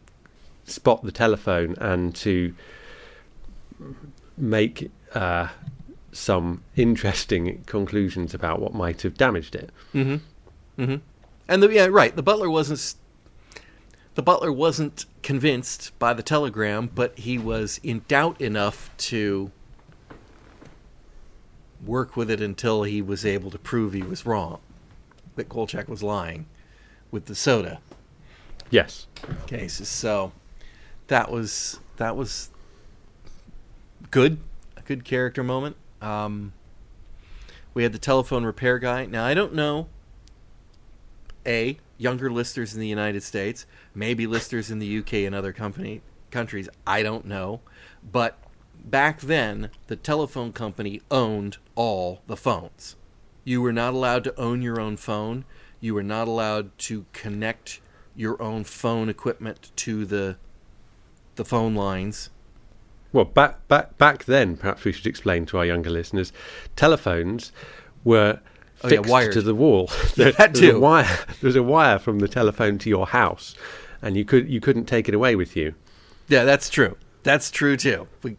spot 0.64 1.02
the 1.04 1.12
telephone 1.12 1.76
and 1.78 2.14
to 2.16 2.54
make 4.37 4.90
uh, 5.14 5.48
some 6.18 6.62
interesting 6.76 7.62
conclusions 7.66 8.35
about 8.35 8.61
what 8.61 8.74
might 8.74 9.02
have 9.02 9.16
damaged 9.16 9.55
it. 9.55 9.70
Mm-hmm. 9.94 10.83
Mm-hmm. 10.83 10.96
And 11.48 11.62
the, 11.62 11.72
yeah, 11.72 11.87
right. 11.87 12.14
The 12.14 12.22
butler 12.22 12.50
wasn't. 12.50 12.94
The 14.14 14.22
butler 14.22 14.50
wasn't 14.50 15.05
convinced 15.22 15.96
by 15.98 16.14
the 16.14 16.22
telegram, 16.22 16.90
but 16.94 17.18
he 17.18 17.37
was 17.37 17.79
in 17.83 18.02
doubt 18.09 18.40
enough 18.40 18.90
to 18.98 19.50
work 21.85 22.16
with 22.16 22.31
it 22.31 22.40
until 22.40 22.83
he 22.85 23.02
was 23.02 23.26
able 23.26 23.50
to 23.50 23.59
prove 23.59 23.92
he 23.92 24.02
was 24.02 24.24
wrong, 24.24 24.59
that 25.37 25.48
Kolchak 25.48 25.88
was 25.88 26.02
lying 26.02 26.46
with 27.11 27.26
the 27.26 27.35
soda 27.35 27.81
Yes. 28.70 29.07
cases. 29.46 29.88
So 29.88 30.33
that 31.09 31.31
was 31.31 31.79
that 31.98 32.16
was 32.16 32.50
good, 34.11 34.38
a 34.76 34.81
good 34.83 35.05
character 35.05 35.44
moment. 35.44 35.76
Um, 36.00 36.52
we 37.74 37.82
had 37.82 37.92
the 37.92 37.98
telephone 37.98 38.44
repair 38.44 38.78
guy. 38.78 39.06
Now 39.06 39.24
I 39.24 39.35
don't 39.35 39.54
know. 39.54 39.88
A 41.46 41.78
younger 41.98 42.30
listers 42.30 42.74
in 42.74 42.80
the 42.80 42.88
United 42.88 43.22
States, 43.22 43.66
maybe 43.94 44.26
listers 44.26 44.70
in 44.70 44.78
the 44.78 44.98
UK 44.98 45.12
and 45.14 45.35
other 45.35 45.52
company 45.52 46.02
countries. 46.30 46.68
I 46.87 47.02
don't 47.02 47.24
know, 47.24 47.61
but 48.02 48.38
back 48.85 49.20
then 49.20 49.70
the 49.87 49.96
telephone 49.96 50.52
company 50.52 51.02
owned 51.11 51.59
all 51.74 52.22
the 52.26 52.37
phones. 52.37 52.96
You 53.44 53.62
were 53.62 53.72
not 53.72 53.94
allowed 53.94 54.24
to 54.24 54.40
own 54.40 54.62
your 54.62 54.80
own 54.80 54.96
phone. 54.96 55.44
You 55.80 55.94
were 55.94 56.02
not 56.02 56.26
allowed 56.28 56.76
to 56.78 57.06
connect 57.12 57.80
your 58.16 58.40
own 58.42 58.64
phone 58.64 59.09
equipment 59.09 59.70
to 59.76 60.04
the 60.04 60.37
the 61.37 61.44
phone 61.44 61.74
lines. 61.74 62.30
Well, 63.16 63.24
back 63.24 63.66
back 63.68 63.96
back 63.96 64.24
then, 64.26 64.57
perhaps 64.59 64.85
we 64.85 64.92
should 64.92 65.07
explain 65.07 65.46
to 65.46 65.59
our 65.59 65.64
younger 65.64 65.88
listeners, 65.90 66.33
telephones 66.76 67.50
were 68.05 68.40
Oh, 68.85 68.88
fixed 68.90 69.11
wired. 69.11 69.33
to 69.33 69.40
the 69.40 69.55
wall. 69.55 69.88
There- 70.16 70.33
That 70.33 70.52
there's 70.52 70.70
too. 70.72 70.76
A 70.76 70.81
wire, 70.81 71.18
there's 71.40 71.57
a 71.57 71.62
wire 71.62 71.98
from 71.98 72.18
the 72.18 72.29
telephone 72.29 72.76
to 72.79 72.90
your 72.90 73.07
house, 73.07 73.55
and 74.02 74.16
you 74.18 74.24
could 74.26 74.50
you 74.50 74.61
couldn't 74.61 74.85
take 74.85 75.09
it 75.09 75.14
away 75.14 75.35
with 75.35 75.57
you. 75.57 75.74
Yeah, 76.29 76.44
that's 76.44 76.68
true. 76.68 76.96
That's 77.22 77.50
true 77.50 77.76
too. 77.79 78.07
We 78.22 78.37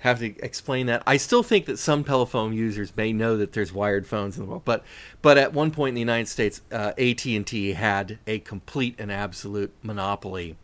have 0.00 0.18
to 0.18 0.38
explain 0.44 0.84
that. 0.86 1.02
I 1.06 1.16
still 1.16 1.42
think 1.42 1.64
that 1.66 1.78
some 1.78 2.04
telephone 2.04 2.52
users 2.52 2.94
may 2.96 3.12
know 3.14 3.38
that 3.38 3.52
there's 3.54 3.72
wired 3.72 4.06
phones 4.06 4.36
in 4.36 4.44
the 4.44 4.50
world, 4.50 4.62
but 4.66 4.84
but 5.22 5.38
at 5.38 5.54
one 5.54 5.70
point 5.70 5.90
in 5.90 5.94
the 5.94 6.00
United 6.02 6.28
States, 6.28 6.60
uh, 6.70 6.92
AT 6.98 7.24
and 7.24 7.46
T 7.46 7.72
had 7.72 8.18
a 8.26 8.38
complete 8.40 8.96
and 8.98 9.10
absolute 9.10 9.72
monopoly, 9.82 10.56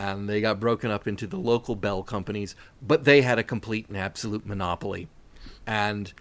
and 0.00 0.28
they 0.28 0.40
got 0.40 0.58
broken 0.60 0.90
up 0.90 1.06
into 1.06 1.26
the 1.26 1.36
local 1.36 1.76
Bell 1.76 2.02
companies, 2.02 2.56
but 2.80 3.04
they 3.04 3.22
had 3.22 3.38
a 3.38 3.42
complete 3.42 3.86
and 3.88 3.96
absolute 3.96 4.46
monopoly, 4.46 5.08
and 5.66 6.12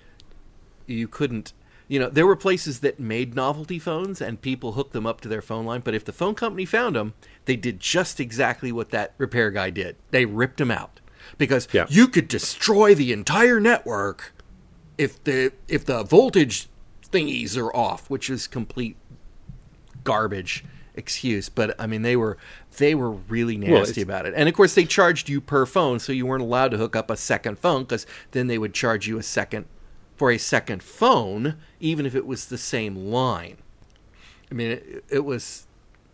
you 0.85 1.07
couldn't. 1.07 1.53
You 1.87 1.99
know, 1.99 2.09
there 2.09 2.27
were 2.27 2.35
places 2.35 2.81
that 2.81 2.99
made 2.99 3.33
novelty 3.33 3.79
phones 3.79 4.21
and 4.21 4.39
people 4.39 4.73
hooked 4.73 4.93
them 4.93 5.07
up 5.07 5.21
to 5.21 5.27
their 5.27 5.41
phone 5.41 5.65
line, 5.65 5.81
but 5.83 5.95
if 5.95 6.05
the 6.05 6.13
phone 6.13 6.35
company 6.35 6.63
found 6.63 6.95
them, 6.95 7.15
they 7.45 7.55
did 7.55 7.79
just 7.79 8.19
exactly 8.19 8.71
what 8.71 8.91
that 8.91 9.15
repair 9.17 9.49
guy 9.49 9.71
did. 9.71 9.95
They 10.11 10.25
ripped 10.25 10.57
them 10.57 10.69
out. 10.69 10.99
Because 11.39 11.67
Yeah. 11.71 11.87
you 11.89 12.07
could 12.07 12.27
destroy 12.27 12.93
the 12.93 13.11
entire 13.11 13.59
network 13.59 14.33
if 14.99 15.23
the 15.23 15.51
if 15.67 15.83
the 15.83 16.03
voltage 16.03 16.67
thingies 17.11 17.57
are 17.57 17.75
off, 17.75 18.07
which 18.07 18.29
is 18.29 18.45
complete 18.45 18.95
garbage 20.03 20.63
excuse. 20.95 21.49
But 21.49 21.75
I 21.79 21.87
mean 21.87 22.03
they 22.03 22.15
were 22.15 22.37
they 22.77 22.95
were 22.95 23.11
really 23.11 23.57
nasty 23.57 24.01
it's- 24.01 24.03
about 24.03 24.25
it. 24.25 24.33
And 24.35 24.47
of 24.47 24.55
course 24.55 24.75
they 24.75 24.85
charged 24.85 25.29
you 25.29 25.41
per 25.41 25.65
phone, 25.65 25.99
so 25.99 26.11
you 26.11 26.25
weren't 26.25 26.43
allowed 26.43 26.71
to 26.71 26.77
hook 26.77 26.95
up 26.95 27.09
a 27.09 27.17
second 27.17 27.59
phone 27.59 27.83
because 27.83 28.05
then 28.31 28.47
they 28.47 28.57
would 28.57 28.73
charge 28.73 29.07
you 29.07 29.17
a 29.17 29.23
second 29.23 29.65
for 30.15 30.31
a 30.31 30.37
second 30.37 30.83
phone, 30.83 31.55
even 31.79 32.05
if 32.05 32.13
it 32.13 32.25
was 32.25 32.47
the 32.47 32.57
same 32.57 32.95
line. 32.95 33.57
I 34.51 34.53
mean, 34.53 34.71
it, 34.71 35.05
it 35.09 35.25
was, 35.25 35.65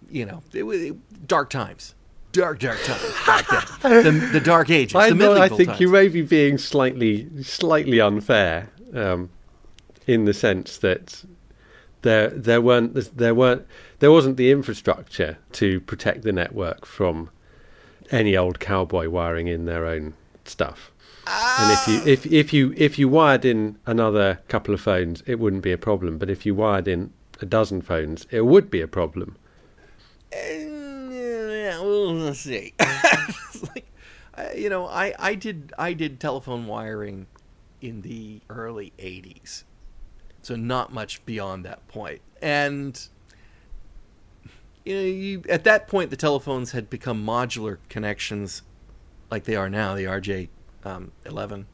you 0.10 0.26
know, 0.26 0.44
it 0.54 0.63
was 0.63 0.91
dark 1.26 1.50
times, 1.50 1.96
dark, 2.32 2.60
dark 2.60 2.84
times 2.84 3.13
back 3.26 3.48
then. 3.48 4.04
The, 4.04 4.30
the 4.34 4.39
dark 4.39 4.70
ages, 4.70 4.96
I, 4.96 5.10
know, 5.10 5.34
I 5.34 5.50
think 5.50 5.70
times. 5.70 5.80
you 5.80 5.89
may 5.89 6.08
be 6.08 6.22
being 6.22 6.58
slightly 6.58 7.30
slightly 7.44 8.00
unfair 8.00 8.70
um, 8.94 9.30
in 10.06 10.26
the 10.26 10.34
sense 10.34 10.78
that 10.80 11.24
there 12.02 12.30
there 12.30 12.62
weren't 12.62 13.18
there 13.18 13.34
weren't 13.34 13.65
there 13.99 14.12
wasn't 14.12 14.38
the 14.38 14.51
infrastructure 14.51 15.38
to 15.53 15.79
protect 15.81 16.23
the 16.23 16.31
network 16.31 16.86
from 16.86 17.29
any 18.12 18.36
old 18.38 18.60
cowboy 18.60 19.10
wiring 19.10 19.47
in 19.47 19.65
their 19.65 19.86
own 19.86 20.13
stuff. 20.45 20.91
And 21.27 21.71
if 21.71 21.88
you 21.88 22.12
if 22.12 22.25
if 22.31 22.53
you 22.53 22.73
if 22.77 22.99
you 22.99 23.10
wired 23.10 23.45
in 23.45 23.79
another 23.86 24.39
couple 24.47 24.73
of 24.73 24.81
phones, 24.81 25.23
it 25.25 25.39
wouldn't 25.39 25.63
be 25.63 25.71
a 25.71 25.77
problem. 25.77 26.17
But 26.17 26.29
if 26.29 26.45
you 26.45 26.53
wired 26.53 26.88
in 26.88 27.12
a 27.41 27.45
dozen 27.45 27.81
phones, 27.81 28.27
it 28.29 28.45
would 28.45 28.69
be 28.69 28.81
a 28.81 28.88
problem. 28.88 29.36
Yeah, 30.31 31.79
well, 31.81 32.34
see. 32.34 32.73
Like, 33.73 33.88
uh, 34.38 34.49
you 34.55 34.69
know, 34.69 34.86
I, 34.86 35.13
I 35.17 35.34
did 35.36 35.71
I 35.79 35.93
did 35.93 36.19
telephone 36.19 36.67
wiring 36.67 37.25
in 37.81 38.01
the 38.01 38.41
early 38.49 38.91
'80s, 38.99 39.63
so 40.41 40.55
not 40.55 40.93
much 40.93 41.25
beyond 41.25 41.63
that 41.65 41.88
point. 41.88 42.21
And 42.41 43.01
you 44.86 44.95
know, 44.95 45.02
you, 45.02 45.43
at 45.50 45.63
that 45.63 45.88
point, 45.88 46.10
the 46.12 46.15
telephones 46.15 46.71
had 46.71 46.89
become 46.89 47.26
modular 47.26 47.78
connections, 47.89 48.62
like 49.32 49.43
they 49.45 49.56
are 49.56 49.69
now, 49.69 49.95
the 49.95 50.04
RJ 50.06 50.50
um, 50.84 51.12
11, 51.26 51.65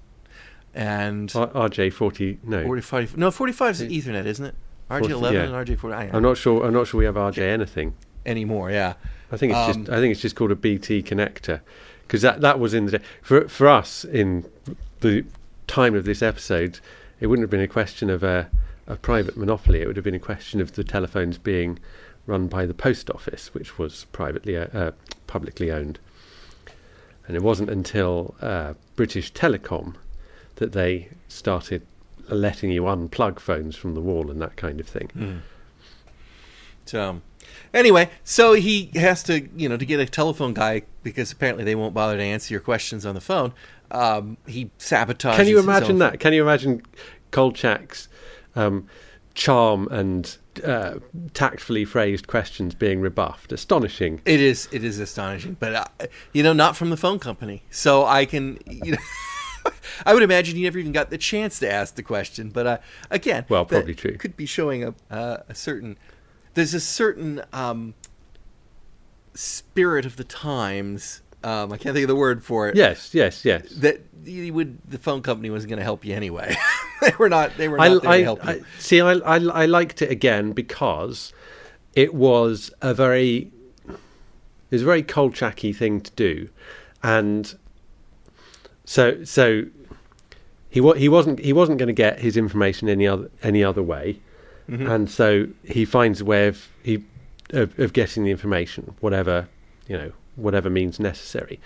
and 0.73 1.31
R- 1.35 1.47
RJ 1.69 1.91
forty 1.93 2.39
no, 2.43 2.63
45. 2.63 3.17
No, 3.17 3.29
45 3.31 3.81
is 3.81 4.05
Ethernet, 4.05 4.25
isn't 4.25 4.45
it? 4.45 4.55
RJ 4.89 5.09
11 5.09 5.33
yeah. 5.33 5.45
and 5.57 5.67
RJ 5.67 5.77
40. 5.77 5.95
I, 5.95 6.09
I'm 6.13 6.23
not 6.23 6.37
sure. 6.37 6.65
I'm 6.65 6.73
not 6.73 6.87
sure 6.87 6.97
we 6.99 7.05
have 7.05 7.15
RJ 7.15 7.39
anything. 7.39 7.93
anymore. 8.25 8.71
Yeah. 8.71 8.93
I 9.31 9.37
think 9.37 9.51
it's 9.53 9.75
Um, 9.75 9.83
just 9.85 9.89
I 9.93 9.99
think 9.99 10.11
it's 10.11 10.21
just 10.21 10.35
called 10.35 10.51
a 10.51 10.55
BT 10.55 11.01
connector 11.03 11.61
because 12.03 12.21
that 12.21 12.41
that 12.41 12.59
was 12.59 12.73
in 12.73 12.85
the 12.85 12.97
day 12.99 13.03
for 13.21 13.47
for 13.47 13.67
us 13.67 14.03
in 14.05 14.45
the 15.01 15.25
time 15.67 15.95
of 15.95 16.03
this 16.05 16.21
episode. 16.21 16.79
It 17.19 17.27
wouldn't 17.27 17.43
have 17.43 17.49
been 17.51 17.61
a 17.61 17.67
question 17.67 18.09
of 18.09 18.23
a, 18.23 18.49
a 18.87 18.95
private 18.95 19.37
monopoly. 19.37 19.81
It 19.81 19.87
would 19.87 19.95
have 19.95 20.03
been 20.05 20.15
a 20.15 20.19
question 20.19 20.59
of 20.59 20.73
the 20.73 20.83
telephones 20.83 21.37
being 21.37 21.79
run 22.25 22.47
by 22.47 22.65
the 22.65 22.73
post 22.73 23.09
office, 23.09 23.53
which 23.53 23.77
was 23.77 24.05
privately 24.11 24.55
uh, 24.55 24.67
uh, 24.73 24.91
publicly 25.27 25.71
owned. 25.71 25.99
And 27.27 27.35
it 27.35 27.43
wasn't 27.43 27.69
until 27.69 28.35
uh, 28.41 28.73
British 28.95 29.31
Telecom 29.33 29.95
that 30.55 30.73
they 30.73 31.09
started 31.27 31.85
letting 32.29 32.71
you 32.71 32.83
unplug 32.83 33.39
phones 33.39 33.75
from 33.75 33.95
the 33.95 34.01
wall 34.01 34.29
and 34.29 34.41
that 34.41 34.55
kind 34.55 34.79
of 34.79 34.87
thing. 34.87 35.41
So, 36.85 37.21
anyway, 37.73 38.09
so 38.23 38.53
he 38.53 38.91
has 38.95 39.23
to, 39.23 39.47
you 39.55 39.69
know, 39.69 39.77
to 39.77 39.85
get 39.85 39.99
a 39.99 40.05
telephone 40.05 40.53
guy 40.53 40.83
because 41.03 41.31
apparently 41.31 41.63
they 41.63 41.75
won't 41.75 41.93
bother 41.93 42.17
to 42.17 42.23
answer 42.23 42.53
your 42.53 42.61
questions 42.61 43.05
on 43.05 43.15
the 43.15 43.21
phone. 43.21 43.53
Um, 43.91 44.37
he 44.47 44.69
sabotages. 44.79 45.35
Can 45.35 45.47
you 45.47 45.59
imagine 45.59 45.99
that? 45.99 46.19
Can 46.19 46.33
you 46.33 46.41
imagine 46.41 46.81
Kolchak's 47.31 48.07
um, 48.55 48.87
charm 49.33 49.87
and 49.89 50.37
uh, 50.63 50.95
tactfully 51.33 51.85
phrased 51.85 52.27
questions 52.27 52.75
being 52.75 53.01
rebuffed? 53.01 53.51
Astonishing. 53.51 54.21
It 54.25 54.39
is. 54.41 54.67
It 54.71 54.83
is 54.83 54.99
astonishing, 54.99 55.57
but 55.59 55.75
uh, 55.75 56.07
you 56.33 56.43
know, 56.43 56.53
not 56.53 56.75
from 56.75 56.89
the 56.89 56.97
phone 56.97 57.19
company. 57.19 57.63
So 57.69 58.05
I 58.05 58.25
can, 58.25 58.59
you 58.65 58.93
know, 58.93 58.97
I 60.05 60.13
would 60.13 60.23
imagine 60.23 60.55
he 60.55 60.63
never 60.63 60.79
even 60.79 60.91
got 60.91 61.09
the 61.09 61.17
chance 61.17 61.59
to 61.59 61.71
ask 61.71 61.95
the 61.95 62.03
question. 62.03 62.49
But 62.49 62.67
uh, 62.67 62.77
again, 63.09 63.45
Well, 63.49 63.65
probably 63.65 63.95
true. 63.95 64.17
Could 64.17 64.37
be 64.37 64.45
showing 64.45 64.83
a 64.83 64.93
uh, 65.09 65.43
a 65.47 65.55
certain. 65.55 65.97
There's 66.53 66.73
a 66.73 66.81
certain 66.81 67.43
um, 67.53 67.93
spirit 69.33 70.05
of 70.05 70.17
the 70.17 70.23
times. 70.23 71.21
Um, 71.43 71.73
I 71.73 71.77
can't 71.77 71.93
think 71.95 72.03
of 72.03 72.07
the 72.07 72.15
word 72.15 72.43
for 72.43 72.69
it. 72.69 72.75
Yes, 72.75 73.13
yes, 73.13 73.43
yes. 73.45 73.67
That 73.69 74.01
you 74.25 74.53
would 74.53 74.77
the 74.87 74.99
phone 74.99 75.21
company 75.21 75.49
wasn't 75.49 75.69
going 75.69 75.79
to 75.79 75.83
help 75.83 76.05
you 76.05 76.13
anyway. 76.13 76.55
they 77.01 77.11
were 77.17 77.29
not. 77.29 77.57
They 77.57 77.67
were 77.67 77.79
I, 77.81 77.87
not 77.89 78.05
I, 78.05 78.17
to 78.19 78.23
help 78.23 78.43
you. 78.43 78.49
I- 78.51 78.61
see. 78.79 79.01
I, 79.01 79.13
I, 79.13 79.35
I 79.37 79.65
liked 79.65 80.01
it 80.01 80.11
again 80.11 80.51
because 80.51 81.33
it 81.95 82.13
was 82.13 82.71
a 82.81 82.93
very, 82.93 83.51
it 83.89 83.95
was 84.71 84.83
a 84.83 84.85
very 84.85 85.01
Kolchaky 85.03 85.75
thing 85.75 86.01
to 86.01 86.11
do, 86.11 86.49
and 87.01 87.55
so 88.85 89.23
so 89.23 89.65
he 90.69 90.79
he 90.97 91.09
wasn't 91.09 91.39
he 91.39 91.53
wasn't 91.53 91.77
going 91.79 91.87
to 91.87 91.93
get 91.93 92.19
his 92.19 92.37
information 92.37 92.87
any 92.89 93.07
other 93.07 93.29
any 93.43 93.63
other 93.63 93.83
way, 93.83 94.19
Mhm. 94.69 94.89
and 94.89 95.09
so 95.09 95.47
he 95.63 95.85
finds 95.85 96.21
a 96.21 96.25
way 96.25 96.47
of 96.47 96.69
he 96.83 97.03
of, 97.51 97.77
of 97.79 97.93
getting 97.93 98.23
the 98.23 98.31
information, 98.31 98.93
whatever 98.99 99.47
you 99.87 99.97
know, 99.97 100.11
whatever 100.35 100.69
means 100.69 100.99
necessary, 100.99 101.59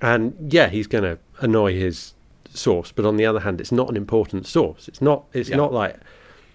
and 0.00 0.34
yeah, 0.52 0.68
he's 0.68 0.86
going 0.86 1.04
to 1.04 1.18
annoy 1.40 1.74
his 1.74 2.14
source, 2.52 2.92
but 2.92 3.04
on 3.04 3.16
the 3.16 3.26
other 3.26 3.40
hand, 3.40 3.60
it's 3.60 3.72
not 3.72 3.88
an 3.90 3.96
important 3.96 4.46
source. 4.46 4.88
It's 4.88 5.00
not. 5.00 5.24
It's 5.32 5.48
Yeah. 5.50 5.56
not 5.56 5.72
like 5.72 5.96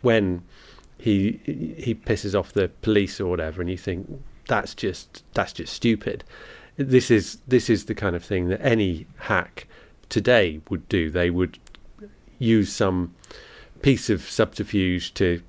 when 0.01 0.41
he 0.97 1.39
he 1.77 1.93
pisses 1.95 2.37
off 2.37 2.51
the 2.53 2.69
police 2.81 3.19
or 3.19 3.27
whatever, 3.29 3.61
and 3.61 3.69
you 3.69 3.77
think 3.77 4.21
that's 4.47 4.73
just 4.73 5.23
that's 5.33 5.53
just 5.53 5.73
stupid. 5.73 6.23
This 6.77 7.11
is 7.11 7.39
this 7.47 7.69
is 7.69 7.85
the 7.85 7.95
kind 7.95 8.15
of 8.15 8.23
thing 8.23 8.47
that 8.49 8.61
any 8.65 9.05
hack 9.17 9.67
today 10.09 10.61
would 10.69 10.87
do. 10.89 11.09
They 11.09 11.29
would 11.29 11.59
use 12.39 12.71
some 12.71 13.13
piece 13.81 14.09
of 14.09 14.21
subterfuge 14.21 15.13
to 15.13 15.41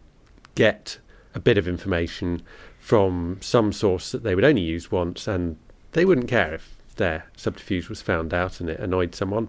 get 0.54 0.98
a 1.34 1.40
bit 1.40 1.56
of 1.58 1.66
information 1.68 2.42
from 2.78 3.38
some 3.40 3.72
source 3.72 4.10
that 4.12 4.22
they 4.24 4.34
would 4.34 4.44
only 4.44 4.62
use 4.62 4.90
once, 4.90 5.28
and 5.28 5.56
they 5.92 6.04
wouldn't 6.04 6.28
care 6.28 6.54
if 6.54 6.76
their 6.96 7.26
subterfuge 7.36 7.88
was 7.88 8.02
found 8.02 8.32
out 8.34 8.60
and 8.60 8.68
it 8.68 8.78
annoyed 8.80 9.14
someone 9.14 9.48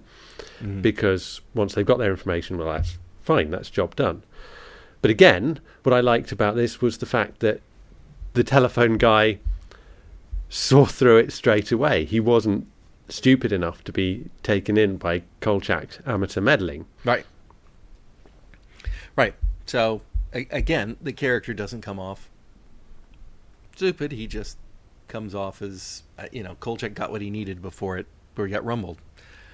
Mhm. 0.62 0.82
because 0.82 1.42
once 1.54 1.74
they've 1.74 1.86
got 1.86 1.98
their 2.00 2.12
information, 2.12 2.58
well, 2.58 2.72
that's 2.74 2.98
fine, 3.24 3.52
that's 3.52 3.70
job 3.70 3.96
done. 3.96 4.24
But 5.02 5.12
again, 5.12 5.60
what 5.84 5.94
I 5.94 6.00
liked 6.00 6.32
about 6.32 6.56
this 6.56 6.82
was 6.82 7.00
the 7.00 7.06
fact 7.06 7.40
that 7.40 7.62
the 8.34 8.44
telephone 8.44 8.98
guy 8.98 9.40
saw 10.50 10.86
through 10.86 11.18
it 11.18 11.32
straight 11.34 11.72
away. 11.72 12.06
He 12.06 12.20
wasn't 12.20 12.68
stupid 13.10 13.52
enough 13.52 13.84
to 13.84 13.92
be 13.92 14.30
taken 14.44 14.78
in 14.78 14.98
by 14.98 15.24
Kolchak's 15.42 16.00
amateur 16.06 16.40
meddling. 16.42 16.86
Right. 17.04 17.26
Right. 19.16 19.34
So 19.66 20.02
a- 20.34 20.48
again, 20.52 20.98
the 21.02 21.12
character 21.14 21.54
doesn't 21.54 21.82
come 21.82 22.00
off 22.00 22.30
stupid. 23.76 24.12
He 24.12 24.28
just 24.28 24.58
comes 25.12 25.36
off 25.36 25.62
as 25.62 26.04
uh, 26.18 26.26
you 26.32 26.42
know, 26.42 26.56
Kolchak 26.60 26.96
got 26.96 27.12
what 27.12 27.22
he 27.22 27.30
needed 27.30 27.62
before 27.62 27.98
it 27.98 28.08
before 28.34 28.48
he 28.48 28.52
got 28.54 28.66
rumbled. 28.66 28.98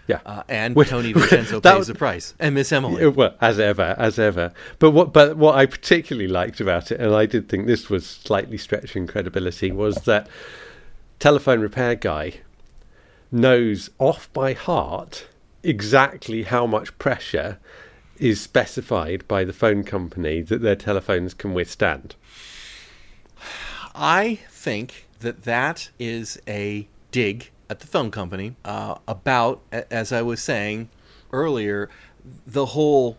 Yeah. 0.07 0.19
Uh, 0.25 0.43
and 0.47 0.73
Tony 0.87 1.11
Vincenzo 1.13 1.59
pays 1.59 1.77
was- 1.79 1.87
the 1.87 1.95
price, 1.95 2.33
and 2.39 2.55
Miss 2.55 2.71
Emily. 2.71 3.01
Yeah, 3.01 3.09
Well, 3.09 3.35
as 3.41 3.59
ever, 3.59 3.93
as 3.97 4.17
ever. 4.17 4.53
But 4.79 4.91
what, 4.91 5.11
but 5.11 5.35
what 5.35 5.55
I 5.55 5.65
particularly 5.65 6.29
liked 6.29 6.61
about 6.61 6.91
it, 6.93 7.01
and 7.01 7.13
I 7.13 7.25
did 7.25 7.49
think 7.49 7.67
this 7.67 7.89
was 7.89 8.05
slightly 8.07 8.57
stretching 8.57 9.05
credibility, 9.05 9.69
was 9.71 9.95
that 10.05 10.29
telephone 11.19 11.59
repair 11.59 11.95
guy 11.95 12.35
knows 13.33 13.89
off 13.99 14.31
by 14.31 14.53
heart 14.53 15.27
exactly 15.63 16.43
how 16.43 16.65
much 16.65 16.97
pressure 16.97 17.57
is 18.17 18.39
specified 18.39 19.27
by 19.27 19.43
the 19.43 19.51
phone 19.51 19.83
company 19.83 20.41
that 20.41 20.61
their 20.61 20.75
telephones 20.77 21.33
can 21.33 21.53
withstand. 21.53 22.15
I 23.93 24.39
think 24.49 25.06
that 25.19 25.43
that 25.43 25.89
is 25.99 26.39
a 26.47 26.87
dig 27.11 27.51
at 27.69 27.79
the 27.79 27.87
phone 27.87 28.11
company 28.11 28.55
uh, 28.63 28.95
about, 29.07 29.61
as 29.71 30.11
I 30.11 30.21
was 30.21 30.41
saying 30.41 30.89
earlier, 31.31 31.89
the 32.45 32.67
whole 32.67 33.17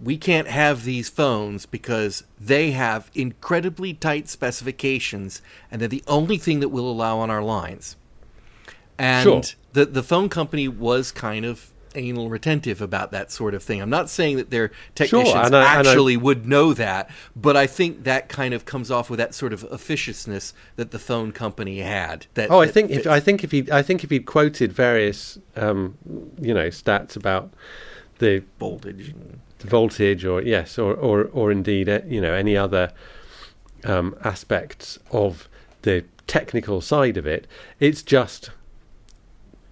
we 0.00 0.16
can't 0.16 0.46
have 0.46 0.84
these 0.84 1.08
phones 1.08 1.66
because 1.66 2.22
they 2.38 2.70
have 2.70 3.10
incredibly 3.14 3.92
tight 3.92 4.28
specifications 4.28 5.42
and 5.70 5.80
they're 5.80 5.88
the 5.88 6.04
only 6.06 6.38
thing 6.38 6.60
that 6.60 6.68
we'll 6.68 6.88
allow 6.88 7.18
on 7.18 7.30
our 7.30 7.42
lines. 7.42 7.96
And 8.96 9.24
Sure. 9.24 9.42
the 9.72 9.86
the 9.86 10.02
phone 10.02 10.28
company 10.28 10.68
was 10.68 11.10
kind 11.10 11.44
of 11.44 11.72
anal 11.98 12.30
retentive 12.30 12.80
about 12.80 13.10
that 13.10 13.30
sort 13.30 13.54
of 13.54 13.62
thing. 13.62 13.82
I'm 13.82 13.90
not 13.90 14.08
saying 14.08 14.36
that 14.38 14.50
their 14.50 14.70
technicians 14.94 15.34
and 15.34 15.56
I- 15.56 15.74
actually 15.80 16.16
would 16.16 16.46
know 16.46 16.72
that, 16.74 17.10
but 17.36 17.56
I 17.56 17.66
think 17.66 18.04
that 18.04 18.28
kind 18.28 18.54
of 18.54 18.64
comes 18.64 18.90
off 18.90 19.10
with 19.10 19.18
that 19.18 19.34
sort 19.34 19.52
of 19.52 19.64
officiousness 19.64 20.54
that 20.76 20.90
the 20.92 20.98
phone 20.98 21.32
company 21.32 21.80
had. 21.80 22.26
That 22.34 22.50
Oh, 22.50 22.60
I 22.60 22.68
think 22.68 22.90
if. 22.90 23.06
I 23.06 23.20
think 23.20 23.42
if 23.44 23.50
he 23.50 23.66
I 23.70 23.82
think 23.82 24.04
if 24.04 24.10
he'd 24.10 24.26
quoted 24.26 24.72
various 24.72 25.38
um, 25.56 25.98
you 26.40 26.54
know 26.54 26.68
stats 26.68 27.16
about 27.16 27.50
the 28.18 28.42
voltage. 28.58 29.14
voltage 29.60 30.24
or 30.24 30.40
yes 30.42 30.78
or 30.78 30.94
or 30.94 31.24
or 31.32 31.50
indeed 31.50 31.88
uh, 31.88 32.00
you 32.06 32.20
know 32.20 32.32
any 32.32 32.56
other 32.56 32.92
um, 33.84 34.14
aspects 34.24 34.98
of 35.10 35.48
the 35.82 36.04
technical 36.26 36.80
side 36.80 37.16
of 37.16 37.26
it 37.26 37.46
it's 37.80 38.02
just 38.02 38.50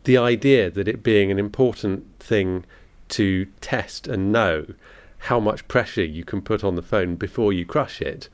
the 0.05 0.17
idea 0.17 0.71
that 0.71 0.87
it 0.89 1.03
being 1.03 1.31
an 1.31 1.39
important 1.39 2.05
thing 2.27 2.65
to 3.09 3.47
test 3.61 4.07
and 4.09 4.33
know 4.33 4.67
how 5.19 5.41
much 5.41 5.67
pressure 5.69 6.05
you 6.05 6.25
can 6.25 6.43
put 6.43 6.63
on 6.65 6.75
the 6.77 6.83
phone 6.83 7.15
before 7.17 7.53
you 7.53 7.65
crush 7.65 8.01
it 8.03 8.29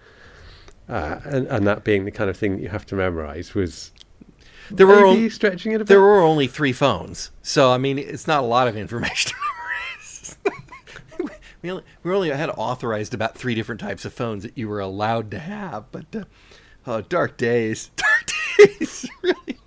uh, 0.89 1.21
and, 1.25 1.47
and 1.47 1.67
that 1.67 1.85
being 1.85 2.05
the 2.05 2.11
kind 2.11 2.29
of 2.29 2.37
thing 2.37 2.57
that 2.57 2.63
you 2.63 2.69
have 2.69 2.85
to 2.87 2.95
memorize 2.95 3.55
was 3.55 3.93
There 4.71 4.87
were 4.87 5.03
maybe 5.03 5.25
on- 5.25 5.31
stretching 5.31 5.73
it 5.73 5.77
a 5.77 5.79
bit 5.81 5.89
There 5.89 6.01
were 6.01 6.21
only 6.21 6.47
three 6.49 6.73
phones, 6.73 7.31
so 7.43 7.71
I 7.71 7.79
mean, 7.79 7.99
it's 7.99 8.27
not 8.27 8.43
a 8.43 8.47
lot 8.47 8.67
of 8.69 8.77
information 8.77 9.31
to 9.31 9.37
memorize. 10.45 10.61
we 11.63 11.71
only 11.71 11.85
we 12.03 12.13
only 12.13 12.31
had 12.31 12.51
authorized 12.51 13.15
about 13.15 13.37
three 13.37 13.55
different 13.55 13.81
types 13.81 14.05
of 14.05 14.13
phones 14.13 14.43
that 14.43 14.59
you 14.59 14.69
were 14.69 14.81
allowed 14.81 15.31
to 15.31 15.39
have, 15.39 15.85
but 15.93 16.07
uh, 16.17 16.25
oh, 16.87 17.01
dark 17.03 17.37
days, 17.37 17.91
dark 17.97 18.33
days. 18.59 19.09
really, 19.23 19.59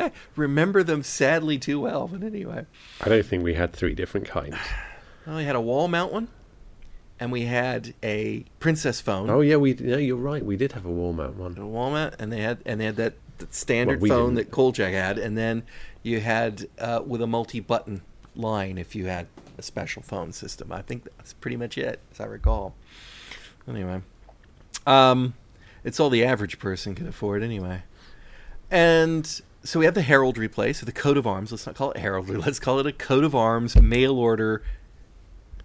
I 0.00 0.12
remember 0.36 0.82
them 0.82 1.02
sadly 1.02 1.58
too 1.58 1.80
well. 1.80 2.08
But 2.08 2.22
anyway, 2.22 2.66
I 3.00 3.08
don't 3.08 3.24
think 3.26 3.42
we 3.44 3.54
had 3.54 3.72
three 3.72 3.94
different 3.94 4.26
kinds 4.28 4.56
well, 5.26 5.36
we 5.36 5.44
had 5.44 5.54
a 5.56 5.60
wall 5.60 5.86
mount 5.86 6.12
one, 6.12 6.28
and 7.20 7.30
we 7.30 7.42
had 7.42 7.94
a 8.02 8.44
princess 8.58 9.00
phone. 9.00 9.28
oh 9.30 9.40
yeah 9.42 9.56
we 9.56 9.74
yeah 9.74 9.96
you're 9.96 10.16
right 10.16 10.44
we 10.44 10.56
did 10.56 10.72
have 10.72 10.84
a 10.86 10.90
wall 10.90 11.12
mount 11.12 11.36
one 11.36 11.56
a 11.58 11.66
wall 11.66 11.90
mount, 11.90 12.14
and 12.18 12.32
they 12.32 12.40
had 12.40 12.58
and 12.64 12.80
they 12.80 12.86
had 12.86 12.96
that, 12.96 13.14
that 13.38 13.54
standard 13.54 14.00
Well, 14.00 14.02
we 14.02 14.08
phone 14.08 14.34
didn't. 14.34 14.48
that 14.48 14.50
Kolchak 14.50 14.92
had, 14.92 15.18
and 15.18 15.36
then 15.36 15.62
you 16.02 16.20
had 16.20 16.66
uh, 16.78 17.02
with 17.06 17.20
a 17.20 17.26
multi-button 17.26 18.00
line 18.34 18.78
if 18.78 18.94
you 18.94 19.06
had 19.06 19.26
a 19.58 19.62
special 19.62 20.02
phone 20.02 20.32
system. 20.32 20.72
I 20.72 20.80
think 20.82 21.04
that's 21.04 21.34
pretty 21.34 21.56
much 21.58 21.76
it, 21.76 22.00
as 22.12 22.20
I 22.20 22.24
recall. 22.24 22.74
Anyway, 23.68 24.00
um, 24.86 25.34
it's 25.84 26.00
all 26.00 26.08
the 26.08 26.24
average 26.24 26.58
person 26.58 26.94
can 26.94 27.06
afford 27.06 27.42
anyway. 27.42 27.82
And 28.70 29.40
so 29.62 29.78
we 29.78 29.84
have 29.84 29.94
the 29.94 30.02
heraldry 30.02 30.48
place, 30.48 30.82
or 30.82 30.86
the 30.86 30.92
coat 30.92 31.16
of 31.16 31.26
arms. 31.26 31.52
Let's 31.52 31.66
not 31.66 31.74
call 31.74 31.90
it 31.92 31.98
heraldry. 31.98 32.36
Let's 32.46 32.58
call 32.58 32.78
it 32.78 32.86
a 32.86 32.92
coat 32.92 33.24
of 33.24 33.34
arms 33.34 33.76
mail 33.80 34.16
order 34.16 34.62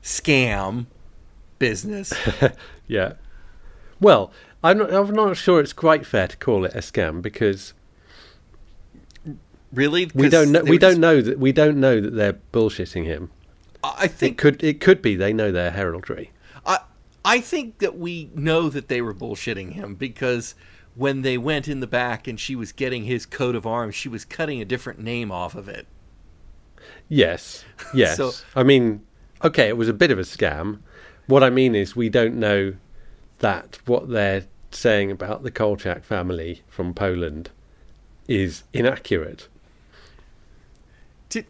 scam 0.03 0.85
business. 1.59 2.13
Yeah. 2.87 3.13
Well, 3.99 4.31
I'm 4.63 4.77
not, 4.77 4.93
I'm 4.93 5.11
not 5.13 5.37
sure 5.37 5.59
it's 5.59 5.73
quite 5.73 6.05
fair 6.05 6.27
to 6.27 6.37
call 6.37 6.65
it 6.65 6.75
a 6.75 6.79
scam 6.79 7.19
because 7.21 7.73
really, 9.73 10.11
we 10.13 10.29
don't 10.29 10.51
know 10.51 10.61
we 10.63 10.77
don't 10.77 10.91
just- 10.91 10.99
know 10.99 11.21
that 11.21 11.39
we 11.39 11.51
don't 11.51 11.79
know 11.79 11.99
that 11.99 12.11
they're 12.11 12.39
bullshitting 12.53 13.05
him. 13.05 13.31
I 13.83 14.05
It 14.05 14.11
think 14.11 14.37
could 14.37 14.63
it 14.63 14.79
could 14.81 15.01
be 15.01 15.15
they 15.15 15.33
know 15.33 15.51
their 15.51 15.71
heraldry. 15.71 16.31
I 16.65 16.79
I 17.23 17.39
think 17.39 17.79
that 17.79 17.97
we 17.97 18.29
know 18.35 18.69
that 18.69 18.87
they 18.87 19.01
were 19.01 19.13
bullshitting 19.13 19.73
him 19.73 19.95
because 19.95 20.53
when 20.95 21.21
they 21.21 21.37
went 21.37 21.67
in 21.67 21.79
the 21.81 21.87
back 21.87 22.27
and 22.27 22.39
she 22.39 22.55
was 22.55 22.71
getting 22.71 23.03
his 23.05 23.25
coat 23.25 23.55
of 23.55 23.65
arms, 23.67 23.95
she 23.95 24.09
was 24.09 24.25
cutting 24.25 24.61
a 24.61 24.65
different 24.65 24.99
name 24.99 25.31
off 25.31 25.55
of 25.55 25.67
it. 25.67 25.87
Yes. 27.09 27.63
Yes. 27.93 28.17
So- 28.17 28.31
I 28.55 28.63
mean, 28.63 29.01
okay, 29.43 29.67
it 29.67 29.77
was 29.77 29.89
a 29.89 29.93
bit 29.93 30.11
of 30.11 30.17
a 30.19 30.23
scam. 30.23 30.79
What 31.27 31.43
I 31.43 31.49
mean 31.49 31.75
is 31.75 31.95
we 31.95 32.09
don't 32.09 32.35
know 32.35 32.75
that 33.39 33.79
what 33.85 34.09
they're 34.09 34.45
saying 34.71 35.11
about 35.11 35.43
the 35.43 35.51
Kolchak 35.51 36.03
family 36.03 36.61
from 36.67 36.93
Poland 36.93 37.49
is 38.27 38.63
inaccurate. 38.73 39.47
Did, 41.29 41.45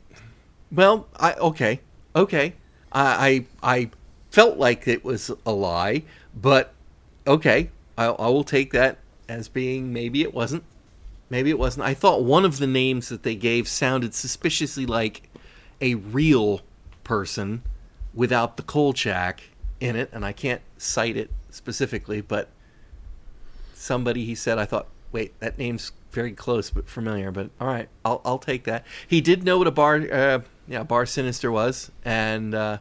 well, 0.71 1.07
I 1.17 1.33
okay, 1.33 1.81
okay. 2.15 2.53
I, 2.91 3.45
I 3.63 3.77
I 3.77 3.89
felt 4.31 4.57
like 4.57 4.87
it 4.87 5.03
was 5.03 5.31
a 5.45 5.51
lie, 5.51 6.03
but 6.35 6.73
okay, 7.27 7.69
I, 7.97 8.05
I 8.05 8.27
will 8.27 8.43
take 8.43 8.71
that 8.73 8.97
as 9.27 9.47
being 9.47 9.93
maybe 9.93 10.21
it 10.21 10.33
wasn't. 10.33 10.63
Maybe 11.29 11.49
it 11.49 11.57
wasn't. 11.57 11.85
I 11.85 11.93
thought 11.93 12.23
one 12.23 12.45
of 12.45 12.59
the 12.59 12.67
names 12.67 13.09
that 13.09 13.23
they 13.23 13.35
gave 13.35 13.67
sounded 13.67 14.13
suspiciously 14.13 14.85
like 14.85 15.29
a 15.81 15.95
real 15.95 16.61
person 17.03 17.63
without 18.13 18.57
the 18.57 18.63
Kolchak 18.63 19.41
in 19.79 19.95
it, 19.95 20.09
and 20.13 20.23
I 20.23 20.31
can't 20.31 20.61
cite 20.77 21.17
it 21.17 21.31
specifically, 21.49 22.21
but 22.21 22.49
somebody 23.73 24.25
he 24.25 24.35
said 24.35 24.57
I 24.57 24.65
thought, 24.65 24.87
wait, 25.11 25.39
that 25.39 25.57
name's 25.57 25.91
very 26.11 26.31
close 26.31 26.69
but 26.69 26.87
familiar. 26.87 27.31
But 27.31 27.49
all 27.59 27.67
right, 27.67 27.89
I'll 28.03 28.21
I'll 28.25 28.39
take 28.39 28.63
that. 28.65 28.85
He 29.07 29.21
did 29.21 29.43
know 29.43 29.57
what 29.57 29.67
a 29.67 29.71
bar, 29.71 29.95
uh, 30.11 30.39
yeah, 30.67 30.83
bar 30.83 31.05
sinister 31.05 31.51
was, 31.51 31.91
and 32.03 32.53
uh, 32.53 32.77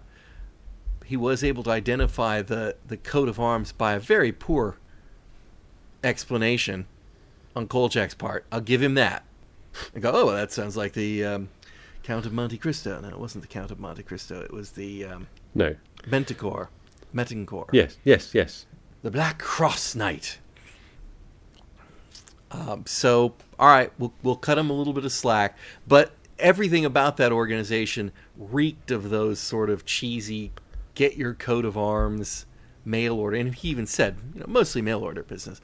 he 1.04 1.16
was 1.16 1.44
able 1.44 1.62
to 1.64 1.70
identify 1.70 2.42
the 2.42 2.76
the 2.86 2.96
coat 2.96 3.28
of 3.28 3.40
arms 3.40 3.72
by 3.72 3.94
a 3.94 4.00
very 4.00 4.32
poor 4.32 4.76
explanation 6.04 6.86
on 7.56 7.66
Kolchak's 7.66 8.14
part. 8.14 8.44
I'll 8.52 8.60
give 8.60 8.82
him 8.82 8.94
that. 8.94 9.24
I 9.94 9.98
go, 9.98 10.12
oh, 10.12 10.26
well, 10.26 10.36
that 10.36 10.52
sounds 10.52 10.76
like 10.76 10.92
the 10.92 11.24
um, 11.24 11.48
Count 12.02 12.26
of 12.26 12.32
Monte 12.32 12.58
Cristo. 12.58 13.00
No, 13.00 13.08
it 13.08 13.18
wasn't 13.18 13.42
the 13.42 13.48
Count 13.48 13.70
of 13.70 13.80
Monte 13.80 14.02
Cristo. 14.02 14.40
It 14.42 14.52
was 14.52 14.72
the 14.72 15.04
um, 15.04 15.26
No. 15.54 15.74
Manticore. 16.06 16.70
Manticore. 17.12 17.68
Yes, 17.72 17.96
yes, 18.04 18.34
yes. 18.34 18.66
The 19.02 19.10
Black 19.10 19.38
Cross 19.38 19.94
Knight. 19.94 20.38
Um, 22.50 22.84
so, 22.86 23.34
all 23.58 23.68
right, 23.68 23.90
we'll 23.98 24.12
we'll 24.22 24.36
cut 24.36 24.58
him 24.58 24.70
a 24.70 24.72
little 24.72 24.92
bit 24.92 25.04
of 25.04 25.10
slack, 25.10 25.58
but 25.88 26.12
everything 26.38 26.84
about 26.84 27.16
that 27.16 27.32
organization 27.32 28.12
reeked 28.36 28.90
of 28.90 29.10
those 29.10 29.40
sort 29.40 29.70
of 29.70 29.84
cheesy, 29.84 30.52
get 30.94 31.16
your 31.16 31.34
coat 31.34 31.64
of 31.64 31.76
arms, 31.76 32.46
mail 32.84 33.14
order, 33.14 33.36
and 33.36 33.54
he 33.54 33.68
even 33.68 33.86
said, 33.86 34.16
you 34.34 34.40
know, 34.40 34.46
mostly 34.48 34.82
mail 34.82 35.00
order 35.00 35.22
business. 35.22 35.60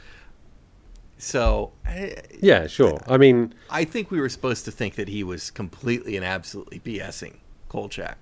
So, 1.20 1.72
I, 1.86 2.14
Yeah, 2.40 2.66
sure. 2.66 2.98
I 3.06 3.18
mean, 3.18 3.54
I 3.68 3.84
think 3.84 4.10
we 4.10 4.18
were 4.20 4.28
supposed 4.30 4.64
to 4.64 4.70
think 4.70 4.94
that 4.94 5.08
he 5.08 5.22
was 5.22 5.50
completely 5.50 6.16
and 6.16 6.24
absolutely 6.24 6.80
BSing 6.80 7.36
Kolchak 7.68 8.16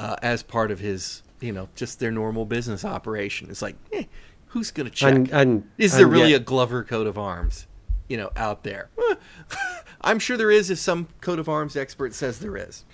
uh, 0.00 0.16
as 0.22 0.42
part 0.42 0.70
of 0.72 0.80
his, 0.80 1.22
you 1.40 1.52
know, 1.52 1.68
just 1.76 2.00
their 2.00 2.10
normal 2.10 2.44
business 2.44 2.84
operation. 2.84 3.48
It's 3.48 3.62
like, 3.62 3.76
eh, 3.92 4.04
who's 4.48 4.70
going 4.72 4.88
to 4.88 4.94
check? 4.94 5.14
and 5.14 5.30
and 5.30 5.70
Is 5.78 5.92
there 5.96 6.04
and 6.06 6.12
really 6.12 6.30
yet- 6.32 6.40
a 6.40 6.44
Glover 6.44 6.82
coat 6.82 7.06
of 7.06 7.16
arms, 7.16 7.66
you 8.08 8.16
know, 8.16 8.30
out 8.36 8.64
there? 8.64 8.88
I'm 10.00 10.18
sure 10.18 10.36
there 10.36 10.50
is 10.50 10.68
if 10.68 10.78
some 10.78 11.06
coat 11.20 11.38
of 11.38 11.48
arms 11.48 11.76
expert 11.76 12.12
says 12.12 12.40
there 12.40 12.56
is. 12.56 12.84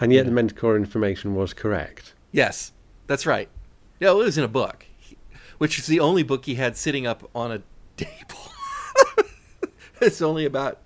and 0.00 0.10
yet 0.12 0.24
the 0.24 0.32
Mentor 0.32 0.74
information 0.76 1.34
was 1.34 1.52
correct. 1.52 2.14
Yes, 2.32 2.72
that's 3.06 3.26
right. 3.26 3.48
Yeah, 4.00 4.12
it 4.12 4.16
was 4.16 4.38
in 4.38 4.44
a 4.44 4.48
book, 4.48 4.86
which 5.58 5.78
is 5.78 5.86
the 5.86 6.00
only 6.00 6.22
book 6.22 6.44
he 6.44 6.54
had 6.56 6.76
sitting 6.76 7.06
up 7.06 7.28
on 7.34 7.52
a 7.52 7.62
table. 7.96 8.52
it's 10.00 10.20
only 10.22 10.44
about 10.44 10.78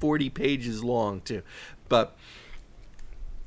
40 0.00 0.30
pages 0.30 0.82
long, 0.84 1.20
too. 1.22 1.42
But, 1.88 2.16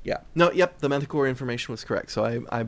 yeah. 0.04 0.18
No, 0.36 0.52
yep, 0.52 0.80
the 0.80 0.90
Manticore 0.90 1.28
information 1.28 1.72
was 1.72 1.84
correct. 1.84 2.12
So 2.12 2.26
I, 2.26 2.62
I. 2.62 2.66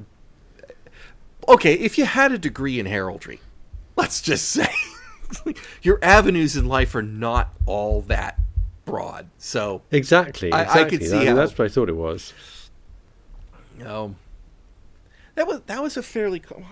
Okay, 1.47 1.74
if 1.74 1.97
you 1.97 2.06
had 2.06 2.32
a 2.32 2.38
degree 2.38 2.80
in 2.80 2.86
heraldry, 2.86 3.39
let's 3.97 4.22
just 4.22 4.47
say, 4.49 4.68
your 5.82 5.99
avenues 6.01 6.56
in 6.56 6.66
life 6.68 6.95
are 6.95 7.01
not 7.01 7.54
all 7.66 8.01
that 8.04 8.39
broad. 8.86 9.28
So, 9.38 9.82
Exactly. 9.91 10.51
I- 10.54 10.82
I 10.82 10.84
could 10.86 11.04
see 11.04 11.18
mean, 11.18 11.28
how- 11.28 11.36
that's 11.36 11.58
what 11.58 11.66
I 11.66 11.70
thought 11.70 11.89
it 11.89 11.95
was. 11.97 12.34
Um, 13.86 14.16
that 15.36 15.47
was 15.47 15.62
that 15.66 15.82
was 15.82 15.97
a 15.97 16.04
fairly. 16.04 16.39
co- 16.39 16.64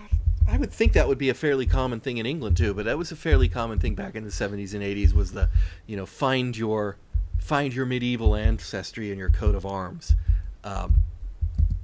I 0.51 0.57
would 0.57 0.71
think 0.71 0.91
that 0.93 1.07
would 1.07 1.17
be 1.17 1.29
a 1.29 1.33
fairly 1.33 1.65
common 1.65 2.01
thing 2.01 2.17
in 2.17 2.25
England 2.25 2.57
too, 2.57 2.73
but 2.73 2.83
that 2.83 2.97
was 2.97 3.09
a 3.09 3.15
fairly 3.15 3.47
common 3.47 3.79
thing 3.79 3.95
back 3.95 4.15
in 4.15 4.25
the 4.25 4.31
seventies 4.31 4.73
and 4.73 4.83
eighties. 4.83 5.13
Was 5.13 5.31
the 5.31 5.47
you 5.87 5.95
know 5.95 6.05
find 6.05 6.57
your 6.57 6.97
find 7.39 7.73
your 7.73 7.85
medieval 7.85 8.35
ancestry 8.35 9.11
in 9.11 9.17
your 9.17 9.29
coat 9.29 9.55
of 9.55 9.65
arms, 9.65 10.13
um, 10.65 10.95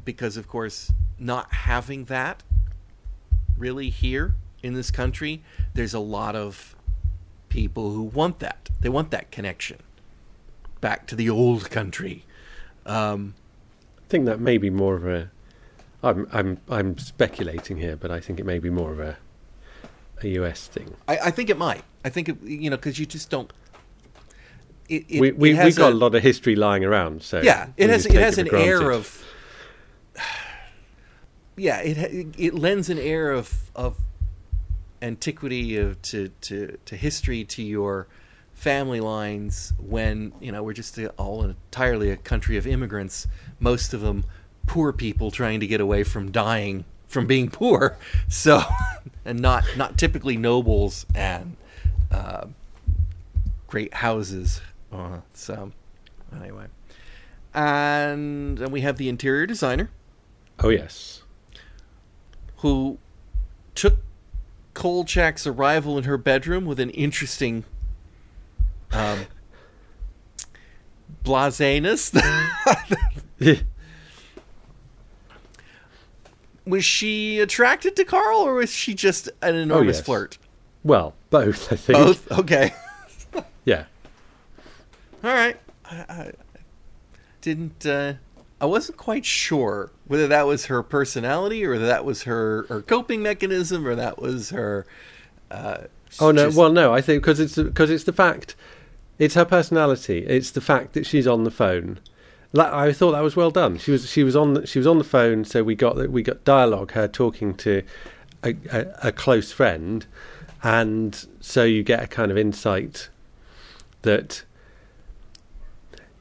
because 0.03 0.35
of 0.35 0.49
course 0.49 0.91
not 1.17 1.53
having 1.53 2.05
that 2.05 2.43
really 3.57 3.89
here 3.89 4.35
in 4.61 4.73
this 4.73 4.91
country, 4.91 5.41
there's 5.73 5.93
a 5.93 5.99
lot 5.99 6.35
of 6.35 6.75
people 7.47 7.91
who 7.91 8.03
want 8.03 8.39
that. 8.39 8.69
They 8.81 8.89
want 8.89 9.11
that 9.11 9.31
connection 9.31 9.77
back 10.81 11.07
to 11.07 11.15
the 11.15 11.29
old 11.29 11.69
country. 11.71 12.25
Um, 12.85 13.33
I 13.97 14.09
think 14.09 14.25
that 14.25 14.41
may 14.41 14.57
be 14.57 14.69
more 14.69 14.95
of 14.95 15.07
a. 15.07 15.31
I'm 16.03 16.27
I'm 16.31 16.59
I'm 16.69 16.97
speculating 16.97 17.77
here, 17.77 17.95
but 17.95 18.11
I 18.11 18.19
think 18.19 18.39
it 18.39 18.45
may 18.45 18.59
be 18.59 18.69
more 18.69 18.91
of 18.91 18.99
a 18.99 19.17
a 20.21 20.27
US 20.39 20.67
thing. 20.67 20.95
I, 21.07 21.17
I 21.25 21.31
think 21.31 21.49
it 21.49 21.57
might. 21.57 21.83
I 22.03 22.09
think 22.09 22.29
it, 22.29 22.41
you 22.43 22.69
know 22.69 22.77
because 22.77 22.99
you 22.99 23.05
just 23.05 23.29
don't. 23.29 23.51
It, 24.89 25.05
it, 25.09 25.19
we 25.19 25.31
we 25.31 25.55
has 25.55 25.77
got 25.77 25.91
a, 25.91 25.95
lot 25.95 26.15
of 26.15 26.23
history 26.23 26.55
lying 26.55 26.85
around, 26.85 27.21
so 27.23 27.41
Yeah, 27.41 27.69
it 27.77 27.89
has 27.89 28.05
it 28.05 28.13
has 28.13 28.37
an 28.37 28.53
air 28.53 28.91
of. 28.91 29.23
Yeah, 31.59 31.79
it 31.79 32.35
it 32.37 32.53
lends 32.53 32.89
an 32.89 32.99
air 32.99 33.31
of 33.31 33.71
of 33.75 33.97
antiquity 35.01 35.77
of 35.77 36.01
to 36.03 36.29
to 36.41 36.77
to 36.85 36.95
history 36.95 37.43
to 37.45 37.63
your 37.63 38.07
family 38.53 38.99
lines 38.99 39.73
when 39.79 40.33
you 40.39 40.51
know 40.51 40.63
we're 40.63 40.73
just 40.73 40.97
a, 40.97 41.09
all 41.11 41.43
entirely 41.43 42.11
a 42.11 42.17
country 42.17 42.57
of 42.57 42.65
immigrants, 42.67 43.27
most 43.59 43.93
of 43.93 44.01
them 44.01 44.23
poor 44.67 44.93
people 44.93 45.31
trying 45.31 45.59
to 45.59 45.67
get 45.67 45.81
away 45.81 46.03
from 46.03 46.31
dying 46.31 46.85
from 47.07 47.25
being 47.25 47.49
poor, 47.49 47.97
so 48.29 48.61
and 49.25 49.39
not 49.39 49.63
not 49.75 49.97
typically 49.97 50.37
nobles 50.37 51.07
and 51.15 51.57
uh, 52.11 52.45
great 53.65 53.95
houses. 53.95 54.61
Uh, 54.93 55.21
so 55.33 55.71
anyway, 56.39 56.65
and 57.53 58.59
then 58.59 58.71
we 58.71 58.81
have 58.81 58.97
the 58.97 59.09
interior 59.09 59.47
designer 59.47 59.89
Oh 60.59 60.69
yes, 60.69 61.21
who 62.57 62.97
took 63.75 63.99
Kolchak's 64.73 65.45
arrival 65.45 65.97
in 65.97 66.05
her 66.05 66.17
bedroom 66.17 66.65
with 66.65 66.79
an 66.79 66.89
interesting 66.91 67.63
um, 68.91 69.27
blaseness. 71.23 72.11
was 76.67 76.85
she 76.85 77.39
attracted 77.39 77.95
to 77.95 78.05
Carl, 78.05 78.39
or 78.39 78.55
was 78.55 78.71
she 78.71 78.93
just 78.93 79.29
an 79.41 79.55
enormous 79.55 79.97
yes. 79.97 80.05
flirt? 80.05 80.37
well, 80.83 81.13
both 81.29 81.71
I 81.71 81.75
think. 81.75 81.97
Both. 81.97 82.31
Okay. 82.31 82.73
Yeah, 83.65 83.83
All 85.21 85.33
right. 85.33 85.57
I, 85.83 85.95
I 86.07 86.31
didn't. 87.41 87.85
Uh, 87.85 88.13
I 88.61 88.65
wasn't 88.65 88.97
quite 88.97 89.25
sure 89.25 89.91
whether 90.05 90.25
that 90.27 90.47
was 90.47 90.67
her 90.67 90.81
personality, 90.81 91.65
or 91.65 91.71
whether 91.71 91.85
that 91.85 92.05
was 92.05 92.23
her 92.23 92.65
her 92.69 92.81
coping 92.81 93.21
mechanism, 93.21 93.85
or 93.85 93.93
that 93.95 94.21
was 94.21 94.51
her. 94.51 94.85
Uh, 95.51 95.79
Oh 96.21 96.31
no! 96.31 96.45
just- 96.45 96.57
Well, 96.57 96.71
no. 96.71 96.93
I 96.93 97.01
think 97.01 97.21
because 97.21 97.41
it's 97.41 97.55
because 97.57 97.89
it's 97.89 98.05
the 98.05 98.13
fact, 98.13 98.55
it's 99.19 99.35
her 99.35 99.43
personality. 99.43 100.19
It's 100.25 100.51
the 100.51 100.61
fact 100.61 100.93
that 100.93 101.05
she's 101.05 101.27
on 101.27 101.43
the 101.43 101.51
phone. 101.51 101.99
I 102.55 102.93
thought 102.93 103.11
that 103.11 103.21
was 103.21 103.35
well 103.35 103.51
done. 103.51 103.77
She 103.77 103.91
was 103.91 104.09
she 104.09 104.23
was 104.23 104.35
on 104.35 104.53
the, 104.53 104.67
she 104.67 104.79
was 104.79 104.87
on 104.87 104.97
the 104.97 105.03
phone, 105.03 105.43
so 105.45 105.63
we 105.63 105.75
got 105.75 106.09
we 106.09 106.23
got 106.23 106.43
dialogue. 106.43 106.91
Her 106.91 107.07
talking 107.07 107.53
to 107.55 107.83
a, 108.43 108.55
a, 108.71 109.07
a 109.09 109.11
close 109.11 109.51
friend, 109.51 110.05
and 110.63 111.27
so 111.39 111.63
you 111.63 111.83
get 111.83 112.03
a 112.03 112.07
kind 112.07 112.31
of 112.31 112.37
insight 112.37 113.09
that 114.03 114.43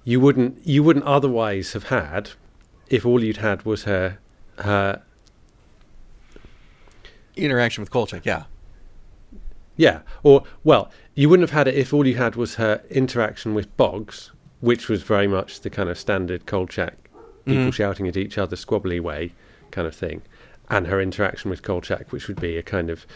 you 0.05 0.21
wouldn't 0.21 0.67
you 0.67 0.83
wouldn't 0.83 1.05
otherwise 1.05 1.73
have 1.73 1.85
had 1.85 2.31
if 2.89 3.07
all 3.07 3.23
you'd 3.23 3.39
had 3.39 3.65
was 3.65 3.85
her 3.85 4.19
her 4.59 5.03
interaction 7.37 7.83
with 7.83 7.91
Kolchak. 7.91 8.25
Yeah. 8.25 8.45
Yeah, 9.79 10.01
or 10.23 10.45
well, 10.65 10.91
you 11.15 11.29
wouldn't 11.29 11.51
have 11.51 11.57
had 11.57 11.69
it 11.69 11.75
if 11.75 11.93
all 11.93 12.07
you 12.07 12.15
had 12.15 12.35
was 12.35 12.55
her 12.55 12.83
interaction 12.89 13.53
with 13.55 13.77
Boggs, 13.77 14.31
which 14.61 14.89
was 14.89 15.03
very 15.03 15.27
much 15.27 15.61
the 15.61 15.71
kind 15.71 15.89
of 15.89 15.99
standard 15.99 16.47
Kolchak, 16.47 16.95
people 17.45 17.65
Mhm. 17.67 17.73
shouting 17.75 18.09
at 18.09 18.17
each 18.17 18.39
other, 18.39 18.57
squabbly 18.57 19.01
way 19.01 19.33
kind 19.71 19.87
of 19.87 19.95
thing, 19.95 20.23
and 20.71 20.87
her 20.87 21.01
interaction 21.01 21.51
with 21.51 21.63
Kolchak, 21.63 22.11
which 22.13 22.27
would 22.29 22.41
be 22.41 22.57
a 22.57 22.63
kind 22.63 22.91
of 22.91 23.07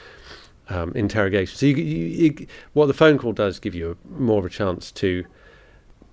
um, 0.68 0.93
interrogation. 0.95 1.57
So 1.57 1.66
you, 1.66 1.76
you, 1.76 2.07
you, 2.38 2.47
what 2.74 2.86
the 2.86 2.95
phone 2.95 3.18
call 3.18 3.32
does 3.32 3.59
give 3.59 3.74
you 3.74 3.91
a, 3.91 4.20
more 4.20 4.38
of 4.38 4.45
a 4.45 4.49
chance 4.49 4.93
to 4.93 5.24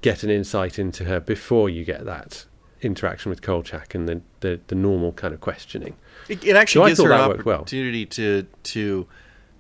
get 0.02 0.24
an 0.24 0.32
insight 0.32 0.80
into 0.80 1.04
her 1.04 1.20
before 1.20 1.70
you 1.70 1.84
get 1.86 2.06
that 2.06 2.46
interaction 2.82 3.30
with 3.30 3.44
Kolchak 3.44 3.94
and 3.94 4.08
the, 4.10 4.22
the, 4.40 4.60
the 4.68 4.74
normal 4.74 5.12
kind 5.12 5.32
of 5.36 5.42
questioning. 5.42 5.96
It, 6.28 6.44
it 6.44 6.56
actually 6.56 6.82
So 6.82 6.88
gives 6.88 7.04
her 7.04 7.12
an 7.12 7.30
worked 7.30 7.46
well. 7.46 7.60
opportunity 7.62 8.06
to 8.08 8.48
to 8.64 9.08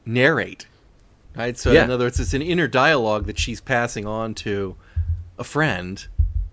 narrate. 0.06 0.66
Right? 1.36 1.58
So 1.58 1.72
Yeah. 1.72 1.84
in 1.84 1.92
other 1.92 2.06
words, 2.06 2.20
it's 2.20 2.34
an 2.34 2.42
inner 2.42 2.68
dialogue 2.68 3.28
that 3.28 3.38
she's 3.38 3.62
passing 3.62 4.08
on 4.08 4.34
to 4.36 4.76
a 5.40 5.44
friend 5.44 6.06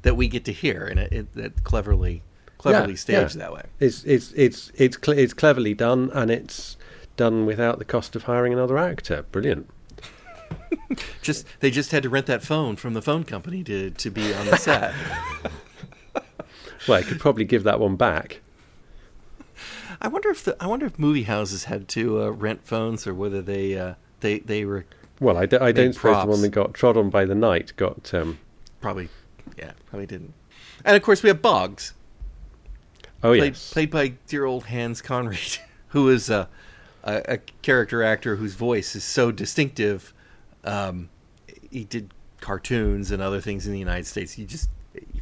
that 0.02 0.16
we 0.16 0.28
get 0.28 0.44
to 0.46 0.52
hear, 0.52 0.84
and 0.84 0.98
it, 1.00 1.12
it 1.12 1.32
that 1.34 1.64
cleverly 1.64 2.22
cleverly 2.58 2.92
Yeah, 2.92 2.96
staged 2.98 3.36
yeah. 3.36 3.42
that 3.42 3.52
way. 3.54 3.62
It's 3.80 4.04
it's 4.04 4.32
it's 4.32 4.70
it's 4.76 4.96
cle 4.96 5.14
it's 5.18 5.34
cleverly 5.34 5.74
done, 5.74 6.10
and 6.14 6.30
it's 6.30 6.76
done 7.16 7.46
without 7.46 7.78
the 7.78 7.84
cost 7.84 8.16
of 8.16 8.24
hiring 8.24 8.52
another 8.52 8.76
actor. 8.78 9.24
Brilliant. 9.32 9.68
Just 11.22 11.46
they 11.60 11.70
just 11.70 11.90
had 11.92 12.02
to 12.02 12.08
rent 12.08 12.26
that 12.26 12.42
phone 12.42 12.76
from 12.76 12.94
the 12.94 13.02
phone 13.02 13.24
company 13.24 13.62
to 13.64 13.90
to 13.90 14.10
be 14.10 14.32
on 14.34 14.46
the 14.46 14.56
set. 14.56 14.92
Well, 16.86 16.98
I 16.98 17.02
could 17.02 17.18
probably 17.18 17.46
give 17.46 17.62
that 17.64 17.80
one 17.80 17.96
back. 17.96 18.42
I 20.02 20.08
wonder 20.08 20.28
if 20.28 20.44
the 20.44 20.54
I 20.62 20.66
wonder 20.66 20.84
if 20.84 20.98
movie 20.98 21.22
houses 21.22 21.64
had 21.64 21.88
to 21.88 22.22
uh, 22.22 22.28
rent 22.28 22.60
phones 22.66 23.06
or 23.06 23.14
whether 23.14 23.40
they 23.40 23.74
uh, 23.78 23.94
they 24.20 24.40
they 24.40 24.66
were 24.66 24.84
Well, 25.18 25.38
I, 25.38 25.46
d- 25.46 25.56
I 25.56 25.72
don't 25.72 25.86
Big 25.88 25.94
suppose 25.94 26.22
the 26.24 26.30
one 26.30 26.42
that 26.42 26.50
got 26.50 26.74
trod 26.74 26.98
on 26.98 27.08
by 27.08 27.24
the 27.24 27.34
knight 27.34 27.72
got. 27.76 28.12
Um, 28.12 28.38
probably 28.84 29.08
yeah 29.56 29.72
probably 29.86 30.04
didn't. 30.04 30.34
And 30.84 30.94
of 30.94 31.02
course 31.02 31.22
we 31.22 31.28
have 31.30 31.40
Boggs. 31.40 31.94
oh 33.22 33.30
played, 33.34 33.54
yes, 33.54 33.72
played 33.72 33.90
by 33.90 34.08
dear 34.26 34.44
old 34.44 34.66
Hans 34.66 35.00
Conried, 35.00 35.58
who 35.88 36.10
is 36.10 36.28
a, 36.28 36.50
a, 37.02 37.22
a 37.26 37.38
character 37.62 38.02
actor 38.02 38.36
whose 38.36 38.54
voice 38.54 38.94
is 38.94 39.02
so 39.02 39.32
distinctive. 39.32 40.12
Um, 40.64 41.08
he 41.70 41.84
did 41.84 42.12
cartoons 42.40 43.10
and 43.10 43.22
other 43.22 43.40
things 43.40 43.66
in 43.66 43.72
the 43.72 43.78
United 43.78 44.06
States. 44.06 44.36
You 44.36 44.44
just, 44.44 44.68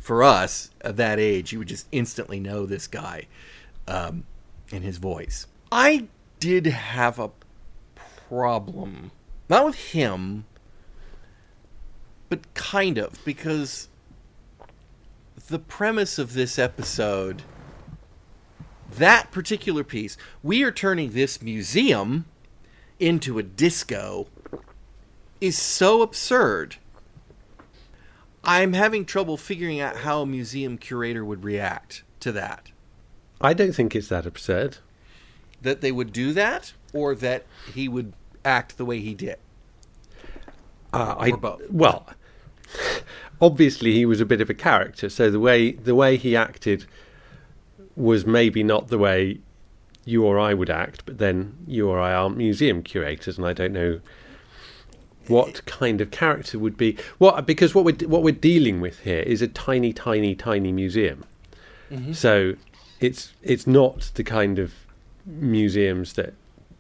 for 0.01 0.25
us 0.25 0.71
of 0.81 0.97
that 0.97 1.21
age, 1.21 1.53
you 1.53 1.61
would 1.61 1.69
just 1.69 1.87
instantly 1.93 2.41
know 2.41 2.67
this 2.67 2.89
guy 2.89 3.29
um, 3.87 4.25
and 4.73 4.83
his 4.83 4.99
voice. 4.99 5.47
I 5.71 6.09
did 6.41 6.67
have 6.67 7.21
a 7.21 7.31
problem, 8.29 9.13
not 9.49 9.65
with 9.65 9.77
him, 9.77 10.47
but 12.33 12.55
kind 12.55 12.97
of, 12.97 13.23
because 13.27 13.91
the 15.49 15.59
premise 15.59 16.19
of 16.19 16.33
this 16.33 16.59
episode 16.59 17.43
that 18.91 19.31
particular 19.31 19.85
piece 19.85 20.17
we 20.43 20.63
are 20.63 20.71
turning 20.71 21.11
this 21.11 21.43
museum 21.43 22.25
into 22.99 23.39
a 23.39 23.43
disco 23.43 24.29
is 25.43 25.59
so 25.59 26.01
absurd 26.01 26.77
i'm 28.45 28.73
having 28.73 29.05
trouble 29.05 29.37
figuring 29.37 29.79
out 29.81 29.97
how 29.97 30.23
a 30.23 30.27
museum 30.27 30.79
curator 30.79 31.23
would 31.23 31.45
react 31.45 32.03
to 32.21 32.33
that 32.33 32.71
I 33.43 33.53
don't 33.53 33.75
think 33.75 33.95
it's 33.95 34.09
that 34.09 34.25
absurd. 34.25 34.79
that 35.61 35.83
they 35.83 35.93
would 35.93 36.15
do 36.15 36.33
that 36.33 36.73
or 36.95 37.15
that 37.17 37.45
he 37.75 37.89
would 37.89 38.15
act 38.43 38.79
the 38.79 38.87
way 38.87 39.01
he 39.01 39.13
did 39.15 39.37
Uh, 40.93 41.15
I, 41.19 41.33
both. 41.33 41.63
Well, 41.71 42.07
obviously 43.41 43.93
he 43.93 44.07
was 44.07 44.21
a 44.21 44.27
bit 44.27 44.41
of 44.41 44.49
a 44.49 44.55
character, 44.55 45.09
so 45.09 45.31
the 45.31 45.41
way 45.41 45.73
the 45.73 45.95
way 45.95 46.17
he 46.17 46.37
acted 46.37 46.87
was 47.97 48.25
maybe 48.25 48.63
not 48.63 48.89
the 48.89 48.99
way 48.99 49.39
you 50.05 50.25
or 50.25 50.39
I 50.39 50.55
would 50.55 50.71
act. 50.71 51.05
But 51.05 51.19
then 51.19 51.57
you 51.67 51.89
or 51.89 52.01
I 52.01 52.13
aren't 52.13 52.37
museum 52.37 52.83
curators, 52.83 53.39
and 53.39 53.47
I 53.47 53.53
don't 53.53 53.73
know 53.73 54.01
what 55.29 55.65
kind 55.67 56.01
of 56.01 56.11
character 56.11 56.59
would 56.59 56.77
be 56.77 56.97
what 57.19 57.47
because 57.47 57.75
what 57.75 57.85
we're 57.85 58.09
what 58.09 58.23
we're 58.23 58.33
dealing 58.33 58.81
with 58.81 59.01
here 59.01 59.21
is 59.21 59.43
a 59.43 59.49
tiny, 59.49 59.93
tiny, 59.93 60.35
tiny 60.35 60.73
museum. 60.73 61.25
Mm-hmm. 61.91 62.13
So 62.13 62.55
it's 63.01 63.33
it's 63.43 63.67
not 63.67 64.13
the 64.15 64.25
kind 64.25 64.59
of 64.59 64.73
museums 65.27 66.15
that 66.15 66.35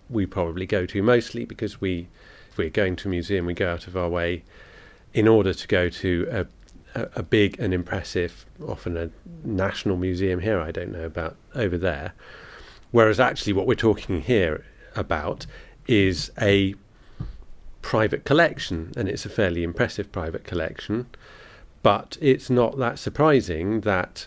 we 0.08 0.26
probably 0.26 0.66
go 0.66 0.84
to 0.86 1.02
mostly 1.02 1.44
because 1.44 1.80
we 1.80 2.08
if 2.50 2.58
we're 2.58 2.70
going 2.70 2.96
to 2.96 3.08
a 3.08 3.10
museum 3.10 3.46
we 3.46 3.54
go 3.54 3.70
out 3.70 3.86
of 3.86 3.96
our 3.96 4.08
way 4.08 4.42
in 5.14 5.28
order 5.28 5.52
to 5.52 5.66
go 5.68 5.88
to 5.88 6.28
a 6.30 6.46
a, 6.94 7.22
big 7.22 7.58
and 7.58 7.72
impressive 7.72 8.44
often 8.66 8.98
a 8.98 9.10
national 9.44 9.96
museum 9.96 10.40
here 10.40 10.60
I 10.60 10.70
don't 10.70 10.92
know 10.92 11.04
about 11.04 11.36
over 11.54 11.78
there 11.78 12.12
whereas 12.90 13.18
actually 13.18 13.54
what 13.54 13.66
we're 13.66 13.74
talking 13.74 14.20
here 14.20 14.64
about 14.94 15.46
is 15.86 16.30
a 16.40 16.74
private 17.80 18.24
collection 18.24 18.92
and 18.94 19.08
it's 19.08 19.24
a 19.24 19.30
fairly 19.30 19.62
impressive 19.62 20.12
private 20.12 20.44
collection 20.44 21.06
but 21.82 22.18
it's 22.20 22.50
not 22.50 22.78
that 22.78 22.98
surprising 22.98 23.80
that 23.80 24.26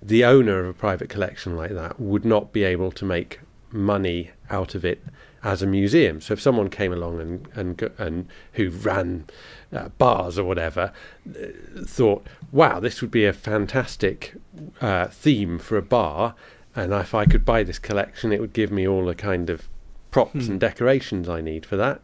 the 0.00 0.24
owner 0.24 0.60
of 0.60 0.66
a 0.66 0.74
private 0.74 1.08
collection 1.08 1.56
like 1.56 1.72
that 1.72 1.98
would 1.98 2.24
not 2.24 2.52
be 2.52 2.62
able 2.62 2.92
to 2.92 3.04
make 3.04 3.40
money 3.72 4.30
out 4.50 4.74
of 4.74 4.84
it 4.84 5.02
as 5.42 5.62
a 5.62 5.66
museum. 5.66 6.20
So 6.20 6.32
if 6.32 6.40
someone 6.40 6.70
came 6.70 6.92
along 6.92 7.20
and 7.20 7.48
and 7.54 7.90
and 7.98 8.28
who 8.54 8.70
ran 8.70 9.26
uh, 9.74 9.88
bars 9.98 10.38
or 10.38 10.44
whatever 10.44 10.92
uh, 11.28 11.84
thought, 11.84 12.26
"Wow, 12.52 12.80
this 12.80 13.00
would 13.02 13.10
be 13.10 13.24
a 13.24 13.32
fantastic 13.32 14.34
uh, 14.80 15.06
theme 15.08 15.58
for 15.58 15.76
a 15.76 15.82
bar," 15.82 16.34
and 16.74 16.92
if 16.92 17.14
I 17.14 17.26
could 17.26 17.44
buy 17.44 17.62
this 17.64 17.78
collection, 17.78 18.32
it 18.32 18.40
would 18.40 18.52
give 18.52 18.70
me 18.70 18.86
all 18.86 19.04
the 19.04 19.14
kind 19.14 19.50
of 19.50 19.68
props 20.10 20.46
and 20.46 20.60
decorations 20.60 21.28
I 21.28 21.40
need 21.40 21.66
for 21.66 21.76
that. 21.76 22.00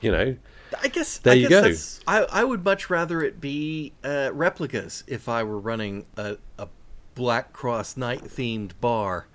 You 0.00 0.12
know, 0.12 0.36
I 0.82 0.88
guess 0.88 1.18
There 1.18 1.32
I 1.32 1.36
you 1.36 1.48
guess 1.48 1.98
go. 1.98 2.12
I, 2.12 2.40
I 2.40 2.44
would 2.44 2.64
much 2.64 2.88
rather 2.88 3.22
it 3.22 3.40
be 3.40 3.92
uh, 4.02 4.30
replicas 4.32 5.04
if 5.06 5.28
I 5.28 5.42
were 5.42 5.58
running 5.58 6.06
a, 6.16 6.38
a 6.58 6.68
Black 7.14 7.52
Cross 7.52 7.96
Knight 7.96 8.24
themed 8.24 8.72
bar 8.80 9.26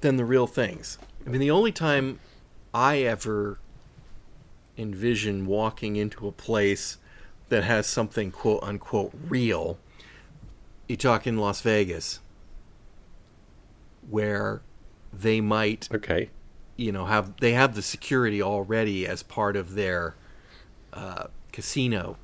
than 0.00 0.16
the 0.16 0.24
real 0.24 0.46
things. 0.46 0.98
I 1.26 1.30
mean, 1.30 1.40
the 1.40 1.50
only 1.50 1.72
time 1.72 2.20
I 2.72 2.98
ever 3.00 3.58
envision 4.76 5.46
walking 5.46 5.96
into 5.96 6.26
a 6.26 6.32
place 6.32 6.98
that 7.48 7.64
has 7.64 7.86
something 7.86 8.30
quote 8.30 8.62
unquote 8.62 9.12
real, 9.28 9.78
you 10.88 10.96
talk 10.96 11.26
in 11.26 11.36
Las 11.36 11.60
Vegas, 11.60 12.20
where 14.08 14.62
they 15.12 15.40
might 15.40 15.88
okay, 15.92 16.30
you 16.76 16.92
know 16.92 17.04
have 17.04 17.36
they 17.40 17.52
have 17.52 17.74
the 17.74 17.82
security 17.82 18.42
already 18.42 19.06
as 19.06 19.22
part 19.22 19.56
of 19.56 19.74
their 19.74 20.14
uh, 20.92 21.26
casino 21.52 22.16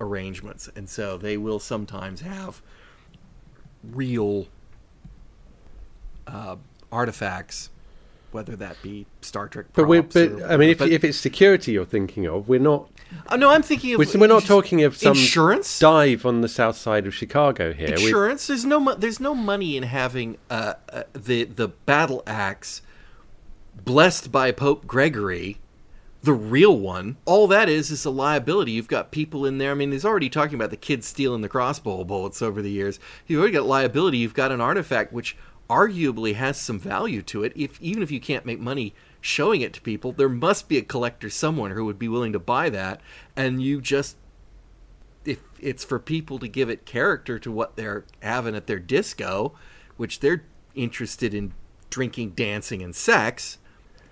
arrangements, 0.00 0.68
and 0.74 0.88
so 0.88 1.16
they 1.16 1.36
will 1.36 1.58
sometimes 1.58 2.22
have 2.22 2.62
real 3.84 4.48
uh, 6.26 6.56
artifacts, 6.90 7.70
whether 8.32 8.56
that 8.56 8.76
be 8.82 9.06
Star 9.20 9.48
Trek. 9.48 9.66
but 9.74 9.86
we're 9.86 10.02
but 10.02 10.42
I 10.44 10.56
mean, 10.56 10.70
if 10.70 10.80
whatever. 10.80 10.94
if 10.94 11.04
it's 11.04 11.18
security 11.18 11.72
you're 11.72 11.84
thinking 11.84 12.26
of, 12.26 12.48
we're 12.48 12.60
not 12.60 12.88
oh, 13.28 13.36
no, 13.36 13.50
I'm 13.50 13.62
thinking 13.62 13.94
of 13.94 13.98
We're, 13.98 14.20
we're 14.20 14.26
not 14.26 14.44
talking 14.44 14.82
of 14.82 14.96
some 14.96 15.16
insurance. 15.16 15.78
dive 15.78 16.24
on 16.24 16.40
the 16.40 16.48
south 16.48 16.76
side 16.76 17.06
of 17.06 17.14
Chicago 17.14 17.72
here. 17.72 17.94
We- 17.96 18.04
insurance. 18.04 18.46
There's 18.46 18.64
no 18.64 18.94
there's 18.94 19.20
no 19.20 19.34
money 19.34 19.76
in 19.76 19.84
having 19.84 20.38
uh, 20.48 20.74
uh, 20.92 21.02
the 21.12 21.44
the 21.44 21.68
battle 21.68 22.22
axe 22.26 22.82
blessed 23.84 24.30
by 24.30 24.52
Pope 24.52 24.86
Gregory, 24.86 25.58
the 26.22 26.32
real 26.32 26.76
one. 26.76 27.16
All 27.24 27.46
that 27.48 27.68
is 27.68 27.90
is 27.90 28.04
a 28.04 28.10
liability. 28.10 28.72
You've 28.72 28.88
got 28.88 29.10
people 29.10 29.46
in 29.46 29.58
there. 29.58 29.70
I 29.70 29.74
mean, 29.74 29.92
he's 29.92 30.04
already 30.04 30.28
talking 30.28 30.54
about 30.54 30.70
the 30.70 30.76
kids 30.76 31.06
stealing 31.06 31.40
the 31.40 31.48
crossbow 31.48 32.04
bullets 32.04 32.42
over 32.42 32.60
the 32.62 32.70
years. 32.70 33.00
You've 33.26 33.40
already 33.40 33.54
got 33.54 33.66
liability. 33.66 34.18
You've 34.18 34.34
got 34.34 34.52
an 34.52 34.60
artifact 34.60 35.12
which 35.12 35.36
arguably 35.70 36.34
has 36.34 36.60
some 36.60 36.80
value 36.80 37.22
to 37.22 37.44
it. 37.44 37.52
If 37.54 37.80
even 37.80 38.02
if 38.02 38.10
you 38.10 38.20
can't 38.20 38.44
make 38.44 38.58
money 38.58 38.92
showing 39.20 39.60
it 39.60 39.72
to 39.74 39.80
people, 39.80 40.12
there 40.12 40.28
must 40.28 40.68
be 40.68 40.76
a 40.76 40.82
collector 40.82 41.30
somewhere 41.30 41.74
who 41.74 41.84
would 41.84 41.98
be 41.98 42.08
willing 42.08 42.32
to 42.32 42.40
buy 42.40 42.68
that, 42.70 43.00
and 43.36 43.62
you 43.62 43.80
just 43.80 44.16
if 45.24 45.40
it's 45.60 45.84
for 45.84 45.98
people 45.98 46.38
to 46.40 46.48
give 46.48 46.68
it 46.68 46.84
character 46.84 47.38
to 47.38 47.52
what 47.52 47.76
they're 47.76 48.04
having 48.20 48.56
at 48.56 48.66
their 48.66 48.80
disco, 48.80 49.52
which 49.96 50.20
they're 50.20 50.44
interested 50.74 51.32
in 51.32 51.52
drinking, 51.88 52.30
dancing, 52.30 52.82
and 52.82 52.96
sex, 52.96 53.58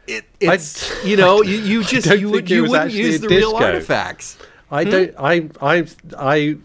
it, 0.06 0.26
it's 0.38 1.04
you 1.04 1.16
know 1.16 1.42
you, 1.42 1.56
you 1.56 1.84
just 1.94 2.06
you 2.18 2.30
would 2.30 2.48
you 2.48 2.68
wouldn't 2.68 2.92
use 2.92 3.20
the 3.20 3.28
real 3.28 3.56
artifacts. 3.56 4.38
I 4.70 4.84
hmm? 4.84 4.90
don't. 4.90 5.14
I. 5.18 5.48
I. 5.60 5.86
I. 6.16 6.56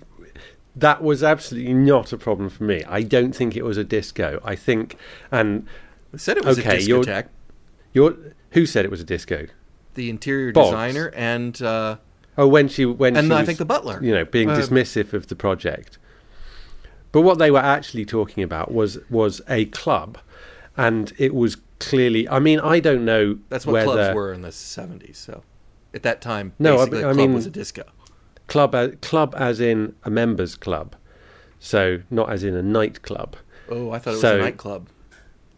That 0.75 1.03
was 1.03 1.23
absolutely 1.23 1.73
not 1.73 2.11
a 2.13 2.17
problem 2.17 2.49
for 2.49 2.63
me. 2.63 2.83
I 2.87 3.03
don't 3.03 3.35
think 3.35 3.55
it 3.55 3.63
was 3.63 3.77
a 3.77 3.83
disco. 3.83 4.39
I 4.43 4.55
think, 4.55 4.97
and 5.31 5.67
They 6.11 6.17
said 6.17 6.37
it 6.37 6.45
was 6.45 6.57
Okay, 6.59 6.77
a 6.77 6.79
you're- 6.79 7.03
discotheque. 7.05 7.27
your 7.93 8.15
who 8.51 8.65
said 8.65 8.85
it 8.85 8.91
was 8.91 9.01
a 9.01 9.03
disco? 9.05 9.47
The 9.95 10.09
interior 10.09 10.51
designer 10.51 11.11
and 11.15 11.59
uh, 11.61 11.97
Oh, 12.37 12.47
when 12.47 12.67
she 12.67 12.85
when 12.85 13.15
and 13.15 13.27
she 13.27 13.33
I 13.33 13.39
was, 13.41 13.45
think 13.45 13.59
the 13.59 13.65
butler. 13.65 13.99
you 14.01 14.11
know, 14.11 14.25
being 14.25 14.49
Uh, 14.49 14.55
dismissive 14.57 15.13
of 15.13 15.27
the 15.27 15.35
project. 15.35 15.99
But 17.11 17.21
what 17.21 17.37
they 17.37 17.51
were 17.51 17.59
actually 17.59 18.05
talking 18.05 18.43
about 18.43 18.71
was 18.71 18.97
was 19.11 19.41
a 19.47 19.65
club, 19.65 20.17
and 20.75 21.13
it 21.19 21.35
was 21.35 21.57
clearly. 21.79 22.27
I 22.27 22.39
mean, 22.39 22.59
I 22.59 22.79
don't 22.79 23.05
know 23.05 23.37
That's 23.49 23.67
what 23.67 23.73
whether 23.73 23.85
clubs 23.85 24.15
were 24.15 24.33
in 24.33 24.41
the 24.41 24.51
seventies. 24.51 25.19
So 25.19 25.43
at 25.93 26.01
that 26.01 26.21
time, 26.21 26.53
No, 26.57 26.73
I- 26.73 26.77
basically, 26.85 26.97
I 26.97 27.01
a 27.01 27.03
club 27.13 27.17
mean- 27.17 27.33
was 27.35 27.45
a 27.45 27.51
disco. 27.51 27.83
Club 28.53 28.75
as, 28.75 28.93
club 29.01 29.33
as 29.35 29.59
in 29.59 29.95
a 30.03 30.11
members 30.11 30.55
club, 30.55 30.95
so 31.59 32.01
not 32.11 32.29
as 32.29 32.43
in 32.43 32.55
a 32.55 32.61
nightclub. 32.61 33.35
Oh, 33.67 33.89
I 33.89 33.97
thought 33.97 34.11
it 34.11 34.17
was 34.17 34.23
a 34.23 34.37
nightclub. 34.37 34.89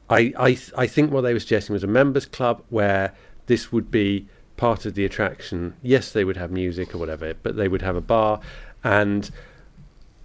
I, 0.10 0.34
I 0.40 0.58
I 0.78 0.88
think 0.88 1.12
what 1.12 1.22
they 1.22 1.34
were 1.34 1.42
suggesting 1.42 1.74
was 1.74 1.84
a 1.84 1.88
members 1.88 2.26
club 2.26 2.64
where 2.70 3.14
this 3.48 3.70
would 3.70 3.92
be 3.92 4.28
part 4.56 4.86
of 4.86 4.94
the 4.96 5.04
attraction. 5.04 5.76
Yes, 5.82 6.14
they 6.14 6.24
would 6.24 6.38
have 6.38 6.52
music 6.52 6.96
or 6.96 6.98
whatever, 6.98 7.34
but 7.44 7.58
they 7.58 7.68
would 7.68 7.82
have 7.82 7.98
a 7.98 8.02
bar, 8.16 8.40
and 8.82 9.30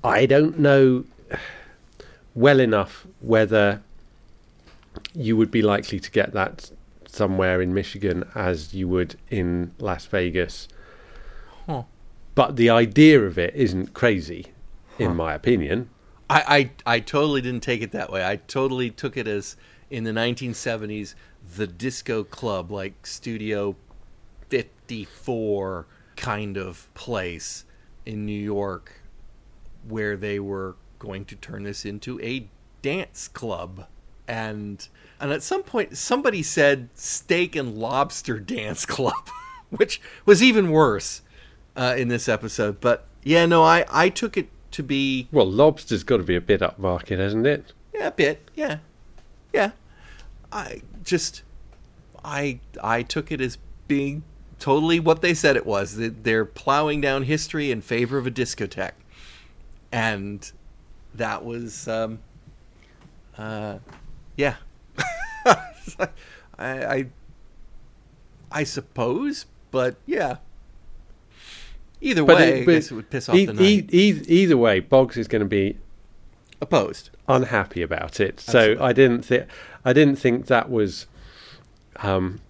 I 0.05 0.27
don't 0.27 0.61
know 0.61 1.05
well 2.37 2.61
enough 2.61 3.05
whether 3.21 3.83
you 5.13 5.37
would 5.37 5.51
be 5.51 5.63
likely 5.63 5.99
to 5.99 6.11
get 6.13 6.33
that 6.35 6.71
somewhere 7.09 7.61
in 7.61 7.75
Michigan 7.75 8.23
as 8.37 8.73
you 8.75 8.87
would 8.87 9.17
in 9.29 9.73
Las 9.81 10.07
Vegas. 10.07 10.69
Huh. 11.67 11.83
But 12.41 12.57
the 12.57 12.71
idea 12.71 13.21
of 13.21 13.37
it 13.37 13.55
isn't 13.55 13.93
crazy, 13.93 14.47
in 14.99 15.09
Huh. 15.09 15.15
my 15.15 15.35
opinion. 15.35 15.91
I, 16.31 16.71
I 16.87 16.95
I 16.97 17.01
totally 17.01 17.43
didn't 17.43 17.63
take 17.63 17.83
it 17.83 17.93
that 17.93 18.11
way. 18.11 18.27
I 18.27 18.37
totally 18.37 18.89
took 18.89 19.19
it 19.19 19.29
as 19.29 19.57
in 19.91 20.05
the 20.05 20.13
1970s 20.13 21.15
the 21.55 21.67
disco 21.67 22.25
club 22.25 22.71
like 22.71 23.07
Studio 23.07 23.77
54 24.49 25.87
kind 26.17 26.57
of 26.57 26.89
place 26.95 27.67
in 28.07 28.25
New 28.25 28.33
York 28.43 29.03
where 29.87 30.17
they 30.17 30.41
were 30.41 30.77
going 30.99 31.27
to 31.27 31.37
turn 31.37 31.65
this 31.65 31.85
into 31.85 32.19
a 32.23 32.49
dance 32.81 33.29
club 33.29 33.87
and 34.27 34.89
and 35.21 35.31
at 35.31 35.43
some 35.43 35.63
point 35.63 35.95
somebody 35.99 36.43
said 36.43 36.89
steak 36.95 37.55
and 37.55 37.77
lobster 37.77 38.41
dance 38.57 38.87
club 38.87 39.29
which 39.69 40.01
was 40.25 40.43
even 40.43 40.71
worse 40.71 41.21
uh, 41.77 41.95
in 41.97 42.09
this 42.09 42.29
episode 42.29 42.81
but 42.81 43.07
yeah 43.23 43.47
no 43.47 43.63
I 43.63 43.85
I 43.91 44.09
took 44.09 44.37
it 44.37 44.49
to 44.73 44.83
be 44.85 45.27
Well, 45.33 45.51
lobster's 45.51 46.05
got 46.05 46.19
to 46.19 46.23
be 46.23 46.37
a 46.37 46.41
bit 46.41 46.61
upmarket, 46.61 47.19
hasn't 47.19 47.47
it? 47.47 47.73
yeah, 47.93 48.07
a 48.07 48.11
bit. 48.13 48.49
Yeah, 48.55 48.79
yeah. 49.53 49.73
I 50.53 50.83
just, 51.03 51.43
I, 52.25 52.61
I 52.81 53.03
took 53.03 53.33
it 53.33 53.41
as 53.41 53.59
being 53.89 54.23
totally 54.61 55.01
what 55.01 55.23
they 55.23 55.35
said 55.35 55.57
it 55.57 55.67
was. 55.67 55.97
That 55.97 56.23
They're 56.23 56.45
plowing 56.45 57.01
down 57.01 57.25
history 57.25 57.73
in 57.73 57.81
favor 57.81 58.17
of 58.17 58.29
a 58.29 58.31
discotheque, 58.31 58.93
and 59.91 60.51
that 61.15 61.45
was, 61.45 61.89
um, 61.89 62.21
uh, 63.37 63.79
yeah. 64.37 64.55
I, 65.45 66.09
I, 66.61 67.07
I 68.53 68.63
suppose, 68.65 69.47
but 69.73 69.97
yeah. 70.07 70.37
Either 72.01 72.25
But 72.25 72.37
way, 72.37 72.61
it- 72.61 72.69
I 72.69 72.73
guess 72.73 72.91
it 72.91 72.95
would 72.95 73.11
piss 73.11 73.29
off 73.29 73.35
E- 73.35 73.47
the 73.47 73.53
knight. 73.53 73.63
e- 73.65 73.87
e- 73.93 74.23
either 74.29 74.57
way, 74.57 74.81
Boggs 74.81 75.17
is 75.17 75.29
going 75.29 75.41
to 75.41 75.47
be 75.49 75.77
Opposed. 76.61 77.11
unhappy 77.29 77.83
about 77.83 78.21
it. 78.21 78.41
So 78.41 78.77
I 78.81 78.93
didn't 78.93 79.23
think 79.25 79.45
I 79.85 79.93
didn't 79.93 80.17
think 80.17 80.47
that 80.47 80.71
was 80.71 81.07
um, 81.97 82.41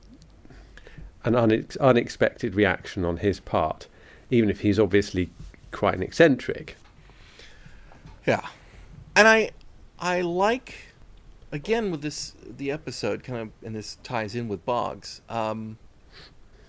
an 1.24 1.34
unex- 1.34 1.78
unexpected 1.80 2.54
reaction 2.54 3.04
on 3.04 3.18
his 3.18 3.40
part, 3.40 3.88
even 4.30 4.48
if 4.50 4.60
he's 4.60 4.78
obviously 4.78 5.30
quite 5.72 5.94
an 5.94 6.02
eccentric. 6.02 6.76
Yeah, 8.26 8.46
and 9.16 9.26
I 9.26 9.50
I 9.98 10.20
like 10.20 10.74
again 11.52 11.90
with 11.90 12.02
this 12.02 12.34
the 12.56 12.70
episode 12.70 13.24
kind 13.24 13.38
of 13.40 13.48
and 13.66 13.74
this 13.74 13.96
ties 14.04 14.34
in 14.36 14.46
with 14.48 14.64
Boggs. 14.64 15.20
Um, 15.28 15.78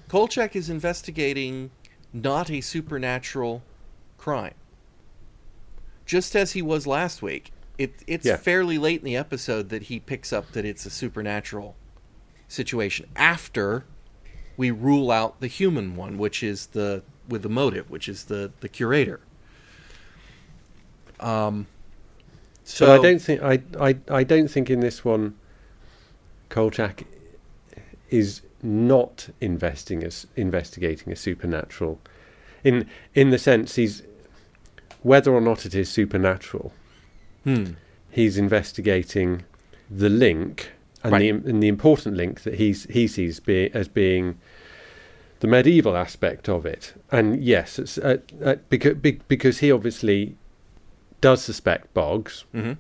Kolchak 0.10 0.56
is 0.56 0.70
investigating 0.70 1.72
not 2.14 2.50
a 2.52 2.62
supernatural 2.62 3.64
crime, 4.18 4.56
just 6.06 6.36
as 6.36 6.54
he 6.54 6.62
was 6.62 6.88
last 6.88 7.22
week. 7.22 7.54
It 7.78 8.04
it's 8.08 8.26
Yeah. 8.26 8.38
fairly 8.38 8.78
late 8.78 9.00
in 9.00 9.06
the 9.06 9.18
episode 9.18 9.70
that 9.70 9.84
he 9.84 10.00
picks 10.00 10.34
up 10.34 10.52
that 10.54 10.66
it's 10.66 10.86
a 10.86 10.90
supernatural 10.90 11.76
situation 12.48 13.08
after 13.16 13.86
we 14.58 14.72
rule 14.72 15.12
out 15.12 15.40
the 15.40 15.48
human 15.48 15.96
one, 15.96 16.18
which 16.18 16.44
is 16.44 16.68
the 16.68 17.04
with 17.28 17.44
the 17.44 17.50
motive, 17.50 17.90
which 17.90 18.10
is 18.10 18.26
the 18.26 18.52
the 18.62 18.70
curator. 18.70 19.22
Um, 21.20 21.68
so 22.64 22.88
So 22.88 22.94
I 22.94 22.98
don't 23.00 23.22
think 23.22 23.42
I, 23.42 23.62
I 23.80 23.98
I 24.10 24.24
don't 24.24 24.50
think 24.50 24.70
in 24.70 24.80
this 24.80 25.04
one, 25.06 25.36
Kolchak 26.50 27.04
is 28.10 28.42
not 28.64 29.30
investing 29.40 30.04
as 30.04 30.28
investigating 30.36 31.12
a 31.12 31.16
supernatural, 31.16 32.00
in 32.64 32.88
in 33.14 33.30
the 33.30 33.38
sense 33.38 33.76
he's 33.76 34.04
whether 35.04 35.34
or 35.34 35.42
not 35.42 35.66
it 35.66 35.76
is 35.76 35.90
supernatural. 35.90 36.74
Hmm. 37.44 37.74
he's 38.12 38.38
investigating 38.38 39.44
the 39.90 40.10
link 40.10 40.74
and 41.04 41.20
the 41.20 41.30
and 41.30 41.64
the 41.64 41.68
important 41.68 42.16
link 42.16 42.44
that 42.44 42.56
he's 42.56 42.84
he 42.86 43.08
sees 43.08 43.40
be, 43.40 43.72
as 43.74 43.88
being 43.88 44.38
the 45.40 45.48
medieval 45.48 45.98
aspect 45.98 46.48
of 46.48 46.66
it. 46.66 46.94
And 47.12 47.44
yes, 47.44 47.80
it's 47.80 47.98
uh, 47.98 48.18
uh, 48.44 48.56
because 48.70 48.96
because 48.96 49.60
he 49.60 49.72
obviously 49.72 50.36
does 51.20 51.42
suspect 51.42 51.94
Boggs 51.94 52.46
hmm 52.52 52.74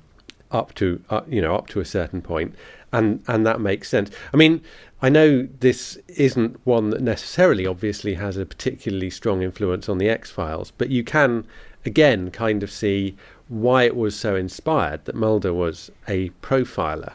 up 0.51 0.73
to 0.75 1.01
uh, 1.09 1.21
you 1.27 1.41
know 1.41 1.55
up 1.55 1.67
to 1.69 1.79
a 1.79 1.85
certain 1.85 2.21
point, 2.21 2.55
and 2.91 3.23
and 3.27 3.45
that 3.45 3.59
makes 3.59 3.89
sense. 3.89 4.11
I 4.33 4.37
mean, 4.37 4.61
I 5.01 5.09
know 5.09 5.47
this 5.59 5.97
isn't 6.07 6.59
one 6.63 6.91
that 6.91 7.01
necessarily 7.01 7.65
obviously 7.65 8.13
has 8.15 8.37
a 8.37 8.45
particularly 8.45 9.09
strong 9.09 9.41
influence 9.41 9.89
on 9.89 9.97
the 9.97 10.09
X 10.09 10.29
Files, 10.29 10.71
but 10.77 10.89
you 10.89 11.03
can 11.03 11.45
again 11.85 12.29
kind 12.29 12.61
of 12.61 12.71
see 12.71 13.15
why 13.47 13.83
it 13.83 13.95
was 13.95 14.15
so 14.15 14.35
inspired 14.35 15.05
that 15.05 15.15
Mulder 15.15 15.53
was 15.53 15.89
a 16.07 16.29
profiler, 16.41 17.13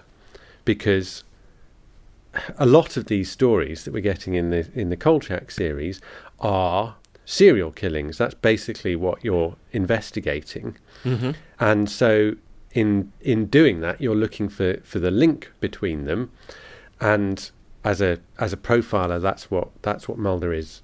because 0.64 1.22
a 2.58 2.66
lot 2.66 2.96
of 2.96 3.06
these 3.06 3.30
stories 3.30 3.84
that 3.84 3.94
we're 3.94 4.00
getting 4.00 4.34
in 4.34 4.50
the 4.50 4.68
in 4.74 4.88
the 4.90 4.96
Kolchak 4.96 5.50
series 5.50 6.00
are 6.40 6.96
serial 7.24 7.70
killings. 7.70 8.18
That's 8.18 8.34
basically 8.34 8.96
what 8.96 9.24
you're 9.24 9.56
investigating. 9.72 10.76
hmm 11.02 11.30
And 11.60 11.88
so 11.88 12.34
in 12.72 13.12
in 13.20 13.46
doing 13.46 13.80
that 13.80 14.00
you're 14.00 14.16
looking 14.16 14.48
for, 14.48 14.78
for 14.82 14.98
the 14.98 15.10
link 15.10 15.52
between 15.60 16.04
them 16.04 16.30
and 17.00 17.50
as 17.86 18.00
a 18.00 18.18
as 18.38 18.52
a 18.52 18.56
profiler 18.56 19.20
that's 19.20 19.50
what 19.50 19.68
that's 19.82 20.08
what 20.08 20.18
Mulder 20.18 20.52
is 20.52 20.82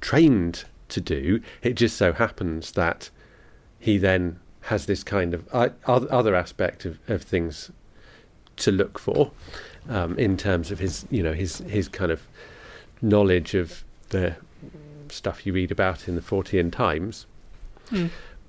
trained 0.00 0.64
to 0.88 1.00
do. 1.00 1.40
It 1.62 1.74
just 1.74 1.96
so 1.96 2.12
happens 2.12 2.72
that 2.72 3.10
he 3.78 3.98
then 3.98 4.38
has 4.62 4.86
this 4.86 5.02
kind 5.02 5.34
of 5.34 5.48
uh, 5.52 5.68
other 5.86 6.34
aspect 6.34 6.84
of, 6.84 6.98
of 7.08 7.22
things 7.22 7.70
to 8.56 8.70
look 8.70 8.98
for 8.98 9.32
um, 9.88 10.16
in 10.18 10.36
terms 10.36 10.70
of 10.70 10.78
his 10.78 11.06
you 11.10 11.22
know 11.22 11.32
his 11.32 11.58
his 11.58 11.88
kind 11.88 12.12
of 12.12 12.22
knowledge 13.02 13.54
of 13.54 13.84
the 14.10 14.36
stuff 15.08 15.44
you 15.44 15.52
read 15.52 15.70
about 15.70 16.08
in 16.08 16.14
the 16.14 16.20
Fortean 16.20 16.70
Times. 16.70 17.26
Hmm. 17.90 18.06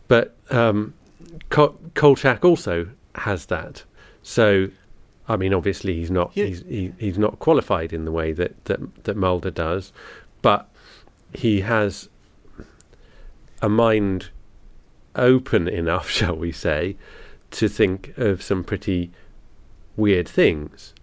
But 0.08 0.36
um, 0.51 0.93
Kol- 1.49 1.80
Kolchak 1.95 2.45
also 2.45 2.89
has 3.16 3.47
that. 3.47 3.84
So, 4.24 4.70
I 5.28 5.38
mean, 5.38 5.53
obviously 5.53 5.95
he's 5.95 6.11
not 6.11 6.32
Yeah. 6.36 6.45
he's 6.45 6.61
he, 6.61 6.93
he's 6.99 7.17
not 7.17 7.39
qualified 7.39 7.91
in 7.93 8.05
the 8.05 8.11
way 8.11 8.32
that, 8.34 8.63
that 8.65 9.03
that 9.05 9.17
Mulder 9.17 9.51
does, 9.51 9.91
but 10.41 10.69
he 11.34 11.61
has 11.61 12.09
a 13.61 13.69
mind 13.69 14.30
open 15.15 15.67
enough, 15.67 16.09
shall 16.17 16.36
we 16.36 16.51
say, 16.51 16.95
to 17.51 17.67
think 17.67 18.13
of 18.17 18.41
some 18.43 18.63
pretty 18.63 19.11
weird 19.95 20.28
things. 20.28 20.93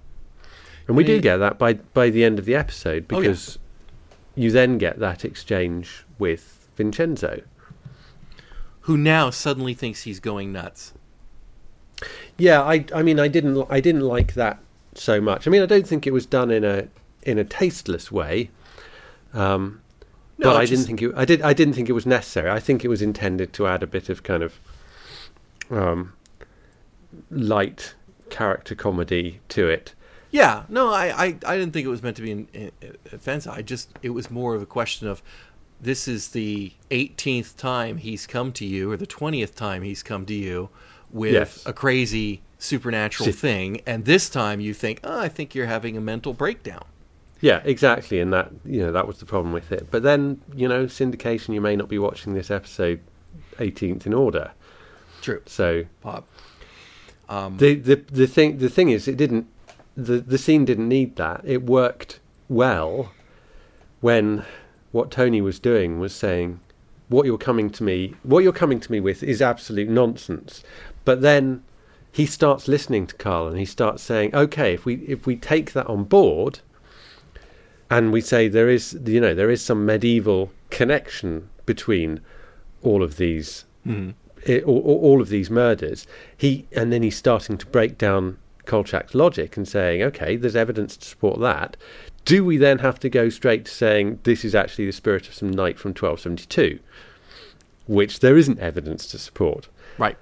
And 0.87 0.97
we 0.97 1.03
Yeah. 1.05 1.17
do 1.17 1.21
get 1.21 1.37
that 1.39 1.59
by 1.59 1.75
by 1.75 2.11
the 2.11 2.25
end 2.25 2.39
of 2.39 2.45
the 2.45 2.55
episode 2.55 3.07
Oh, 3.11 3.17
yeah. 3.17 3.21
because 3.29 3.59
you 4.35 4.51
then 4.51 4.79
get 4.79 4.99
that 4.99 5.25
exchange 5.25 6.05
with 6.19 6.69
Vincenzo. 6.77 7.43
Who 8.83 8.97
now 8.97 9.31
suddenly 9.31 9.75
thinks 9.75 10.03
he's 10.03 10.21
going 10.21 10.53
nuts? 10.53 10.93
Yeah, 12.39 12.63
I 12.63 12.85
I 12.95 13.03
mean 13.03 13.19
I 13.21 13.29
didn't 13.29 13.67
I 13.71 13.81
didn't 13.81 14.03
like 14.03 14.35
that 14.35 14.59
so 14.95 15.21
much. 15.21 15.47
I 15.47 15.51
mean 15.51 15.63
I 15.63 15.67
don't 15.67 15.87
think 15.87 16.07
it 16.07 16.13
was 16.13 16.27
done 16.27 16.51
in 16.51 16.65
a 16.65 16.89
in 17.23 17.39
a 17.39 17.45
tasteless 17.45 18.11
way. 18.13 18.51
Um, 19.33 19.81
No, 20.39 20.51
but 20.51 20.57
I 20.57 20.67
just- 20.67 20.87
didn't 20.87 20.87
think 20.99 21.03
it, 21.03 21.13
I 21.17 21.25
did 21.25 21.43
I 21.43 21.53
didn't 21.53 21.75
think 21.75 21.89
it 21.89 21.93
was 21.93 22.07
necessary. 22.07 22.51
I 22.51 22.61
think 22.61 22.85
it 22.85 22.89
was 22.89 23.01
intended 23.03 23.53
to 23.55 23.67
add 23.67 23.83
a 23.83 23.87
bit 23.87 24.09
of 24.09 24.23
kind 24.23 24.43
of 24.43 24.59
um, 25.71 26.13
light 27.31 27.95
character 28.31 28.75
comedy 28.75 29.41
to 29.51 29.69
it. 29.69 29.95
Yeah, 30.31 30.63
no, 30.69 30.89
I, 30.93 31.09
I, 31.09 31.27
I 31.47 31.57
didn't 31.59 31.73
think 31.73 31.85
it 31.85 31.91
was 31.91 32.03
meant 32.03 32.17
to 32.17 32.23
be 32.23 32.33
an, 32.33 32.49
an 32.55 32.71
offensive. 33.13 33.53
I 33.53 33.61
just 33.63 33.91
it 34.03 34.11
was 34.11 34.31
more 34.31 34.55
of 34.55 34.63
a 34.63 34.67
question 34.67 35.07
of 35.07 35.23
this 35.81 36.09
is 36.09 36.29
the 36.29 36.73
18th 36.91 37.57
time 37.57 37.99
he's 37.99 38.27
come 38.27 38.53
to 38.53 38.65
you, 38.65 38.91
or 38.91 38.97
the 38.97 39.07
20th 39.07 39.55
time 39.55 39.83
he's 39.83 40.03
come 40.03 40.25
to 40.27 40.35
you 40.35 40.71
with 41.13 41.33
Yes. 41.33 41.65
a 41.67 41.73
crazy 41.73 42.43
supernatural 42.59 43.33
thing, 43.33 43.81
and 43.87 44.05
this 44.05 44.29
time 44.31 44.61
you 44.61 44.73
think, 44.75 45.01
oh, 45.05 45.19
I 45.21 45.29
think 45.29 45.55
you're 45.55 45.67
having 45.67 45.97
a 45.97 46.01
mental 46.01 46.33
breakdown. 46.33 46.85
Yeah, 47.41 47.61
exactly, 47.65 48.21
and 48.21 48.33
that 48.33 48.53
you 48.65 48.81
know 48.81 48.93
that 48.93 49.07
was 49.09 49.19
the 49.19 49.27
problem 49.27 49.53
with 49.53 49.73
it. 49.73 49.89
But 49.91 50.03
then 50.05 50.41
you 50.55 50.69
know 50.69 50.87
syndication, 50.87 51.55
you 51.55 51.61
may 51.61 51.75
not 51.75 51.89
be 51.89 51.99
watching 51.99 52.35
this 52.35 52.51
episode 52.51 53.01
18th 53.59 54.07
in 54.07 54.15
order. 54.15 54.53
True, 55.23 55.43
So 55.47 55.85
Bob. 56.03 56.25
Um, 57.29 57.57
the 57.57 57.75
the 57.75 57.97
the 57.97 58.27
thing 58.27 58.59
the 58.59 58.69
thing 58.69 58.91
is, 58.91 59.09
it 59.09 59.17
didn't 59.17 59.47
the 59.97 60.19
the 60.21 60.39
scene 60.39 60.65
didn't 60.65 60.89
need 60.89 61.17
that. 61.17 61.41
It 61.45 61.65
worked 61.65 62.21
well 62.49 63.11
when 64.01 64.45
what 64.93 65.11
Tony 65.11 65.41
was 65.41 65.59
doing 65.59 65.99
was 65.99 66.15
saying, 66.15 66.61
"What 67.09 67.27
you're 67.27 67.39
coming 67.39 67.71
to 67.71 67.83
me, 67.83 68.15
what 68.23 68.45
you're 68.45 68.53
coming 68.53 68.79
to 68.81 68.93
me 68.93 69.01
with, 69.01 69.23
is 69.23 69.41
absolute 69.43 69.89
nonsense." 69.89 70.63
But 71.05 71.21
then 71.21 71.63
he 72.13 72.27
starts 72.27 72.69
listening 72.69 73.07
to 73.07 73.15
Carl 73.17 73.49
and 73.49 73.59
he 73.59 73.65
starts 73.65 74.03
saying, 74.03 74.35
"Okay, 74.35 74.75
if 74.75 74.85
we 74.85 74.97
if 75.07 75.27
we 75.27 75.37
take 75.37 75.73
that 75.73 75.87
on 75.87 76.05
board." 76.05 76.61
And 77.91 78.11
we 78.11 78.23
say 78.23 78.49
there 78.49 78.71
is, 78.71 78.99
you 79.05 79.21
know, 79.21 79.35
there 79.35 79.51
is 79.51 79.63
some 79.63 79.85
medieval 79.85 80.51
connection 80.71 81.51
between 81.67 82.21
all 82.83 83.03
of 83.03 83.19
these 83.19 83.67
hmm. 83.85 84.11
it, 84.45 84.65
all, 84.65 84.81
all 84.81 85.21
of 85.21 85.29
these 85.29 85.51
murders. 85.51 86.07
He 86.37 86.67
and 86.73 86.93
then 86.93 87.03
he's 87.03 87.17
starting 87.17 87.59
to 87.59 87.67
break 87.67 87.99
down 87.99 88.39
Kolchak's 88.67 89.15
logic 89.15 89.57
and 89.57 89.69
saying, 89.69 90.03
"Okay, 90.03 90.37
there's 90.37 90.57
evidence 90.57 90.97
to 90.97 91.07
support 91.07 91.41
that." 91.41 91.77
Do 92.25 92.45
we 92.45 92.57
then 92.57 92.79
have 92.79 93.01
to 93.01 93.09
go 93.09 93.29
straight 93.29 93.65
to 93.65 93.71
saying 93.71 94.21
this 94.23 94.45
is 94.45 94.55
actually 94.55 94.87
the 94.87 94.93
spirit 94.93 95.27
of 95.29 95.35
some 95.35 95.51
knight 95.51 95.79
from 95.79 95.91
1272, 95.91 96.79
which 97.87 98.21
there 98.21 98.37
isn't 98.37 98.61
evidence 98.61 99.07
to 99.09 99.19
support? 99.19 99.69
Right. 99.99 100.17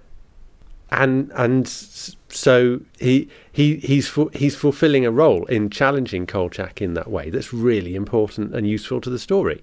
And 0.90 1.30
and 1.34 1.68
so 1.68 2.80
he 2.98 3.28
he 3.52 3.76
he's 3.76 4.08
fu- 4.08 4.30
he's 4.34 4.56
fulfilling 4.56 5.06
a 5.06 5.10
role 5.10 5.44
in 5.46 5.70
challenging 5.70 6.26
Kolchak 6.26 6.82
in 6.82 6.94
that 6.94 7.08
way 7.08 7.30
that's 7.30 7.52
really 7.52 7.94
important 7.94 8.54
and 8.54 8.66
useful 8.68 9.00
to 9.00 9.10
the 9.10 9.18
story. 9.18 9.62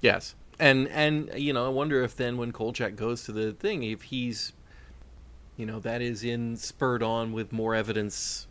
Yes, 0.00 0.34
and 0.58 0.88
and 0.88 1.30
you 1.36 1.52
know, 1.52 1.64
I 1.64 1.68
wonder 1.68 2.02
if 2.02 2.14
then 2.14 2.36
when 2.36 2.52
Kolchak 2.52 2.96
goes 2.96 3.24
to 3.24 3.32
the 3.32 3.52
thing, 3.52 3.82
if 3.82 4.02
he's, 4.02 4.52
you 5.56 5.64
know, 5.64 5.80
that 5.80 6.02
is 6.02 6.22
in 6.22 6.56
spurred 6.56 7.02
on 7.02 7.32
with 7.32 7.52
more 7.52 7.74
evidence 7.74 8.46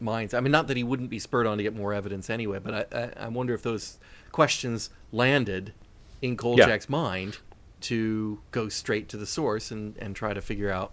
minds. 0.00 0.34
I 0.34 0.40
mean, 0.40 0.52
not 0.52 0.66
that 0.68 0.76
he 0.76 0.82
wouldn't 0.82 1.10
be 1.10 1.20
spurred 1.20 1.46
on 1.46 1.58
to 1.58 1.62
get 1.62 1.76
more 1.76 1.94
evidence 1.94 2.28
anyway, 2.28 2.58
but 2.58 2.92
I 2.92 2.98
I, 2.98 3.24
I 3.26 3.28
wonder 3.28 3.54
if 3.54 3.62
those 3.62 3.98
questions 4.32 4.90
landed 5.12 5.72
in 6.20 6.36
Kolchak's 6.36 6.88
mind 6.88 7.38
to 7.82 8.40
go 8.50 8.68
straight 8.68 9.08
to 9.10 9.16
the 9.16 9.26
source 9.26 9.70
and 9.70 9.96
and 9.98 10.14
try 10.16 10.32
to 10.34 10.40
figure 10.40 10.70
out 10.70 10.92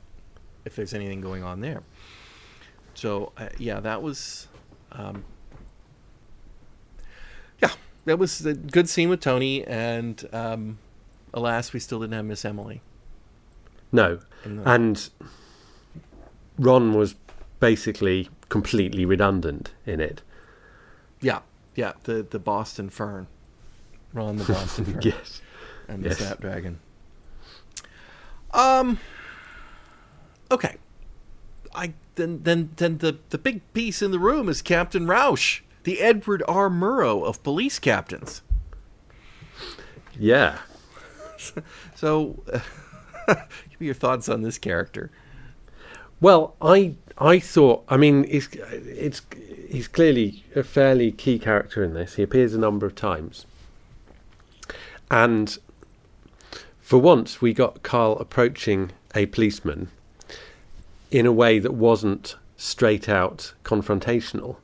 if 0.66 0.76
there's 0.76 0.94
anything 0.94 1.22
going 1.22 1.44
on 1.44 1.62
there. 1.62 1.84
So 2.94 3.32
uh, 3.38 3.50
yeah, 3.58 3.80
that 3.80 4.02
was. 4.02 4.48
Um, 4.92 5.24
yeah, 7.62 7.72
that 8.06 8.18
was 8.20 8.46
a 8.46 8.54
good 8.54 8.90
scene 8.90 9.10
with 9.10 9.20
Tony, 9.22 9.66
and 9.66 10.28
um, 10.32 10.78
alas, 11.34 11.74
we 11.74 11.80
still 11.80 12.00
didn't 12.00 12.14
have 12.14 12.26
Miss 12.26 12.46
Emily. 12.46 12.82
No, 13.92 14.20
in 14.46 14.58
the- 14.58 14.70
and 14.70 15.10
Ron 16.58 16.94
was 16.94 17.16
basically 17.60 18.30
completely 18.50 19.06
redundant 19.06 19.72
in 19.86 20.00
it. 20.00 20.22
yeah, 21.22 21.40
yeah, 21.76 21.94
the 22.04 22.24
the 22.24 22.40
Boston 22.40 22.90
Fern, 22.90 23.28
Ron 24.14 24.38
the 24.38 24.44
Boston 24.46 24.86
Fern, 24.94 25.02
yes. 25.02 25.42
And 25.88 26.04
the 26.04 26.10
yes. 26.10 26.18
Snapdragon. 26.18 26.80
Um. 28.54 29.00
Okay, 30.52 30.78
I 31.76 31.94
then 32.16 32.42
then 32.44 32.72
then 32.76 32.98
the 32.98 33.18
the 33.30 33.38
big 33.38 33.62
piece 33.74 34.02
in 34.02 34.12
the 34.12 34.20
room 34.20 34.50
is 34.50 34.62
Captain 34.62 35.06
Rausch, 35.08 35.62
the 35.84 36.02
Edward 36.02 36.44
R. 36.48 36.70
Murrow 36.70 37.24
of 37.26 37.42
police 37.44 37.80
captains. 37.80 38.42
Yeah. 40.18 40.60
So, 41.96 42.44
give 43.28 43.80
me 43.80 43.86
your 43.86 43.94
thoughts 43.94 44.28
on 44.28 44.42
this 44.42 44.58
character. 44.58 45.12
Well, 46.20 46.56
I 46.60 46.96
I 47.18 47.40
thought. 47.40 47.84
I 47.90 47.98
mean, 47.98 48.26
it's 48.28 48.48
it's 48.56 49.22
he's 49.70 49.88
clearly 49.88 50.44
a 50.56 50.64
fairly 50.64 51.12
key 51.12 51.38
character 51.38 51.84
in 51.84 51.94
this. 51.94 52.16
He 52.16 52.24
appears 52.24 52.56
a 52.56 52.58
number 52.58 52.88
of 52.88 52.96
times, 52.96 53.46
and 55.12 55.58
for 56.88 57.00
once, 57.00 57.42
we 57.42 57.54
got 57.54 57.84
Carl 57.84 58.18
approaching 58.18 58.94
a 59.14 59.26
policeman 59.26 59.90
in 61.12 61.26
a 61.26 61.34
way 61.34 61.60
that 61.60 61.74
wasn't 61.74 62.38
straight 62.56 63.10
out 63.10 63.52
confrontational, 63.66 64.56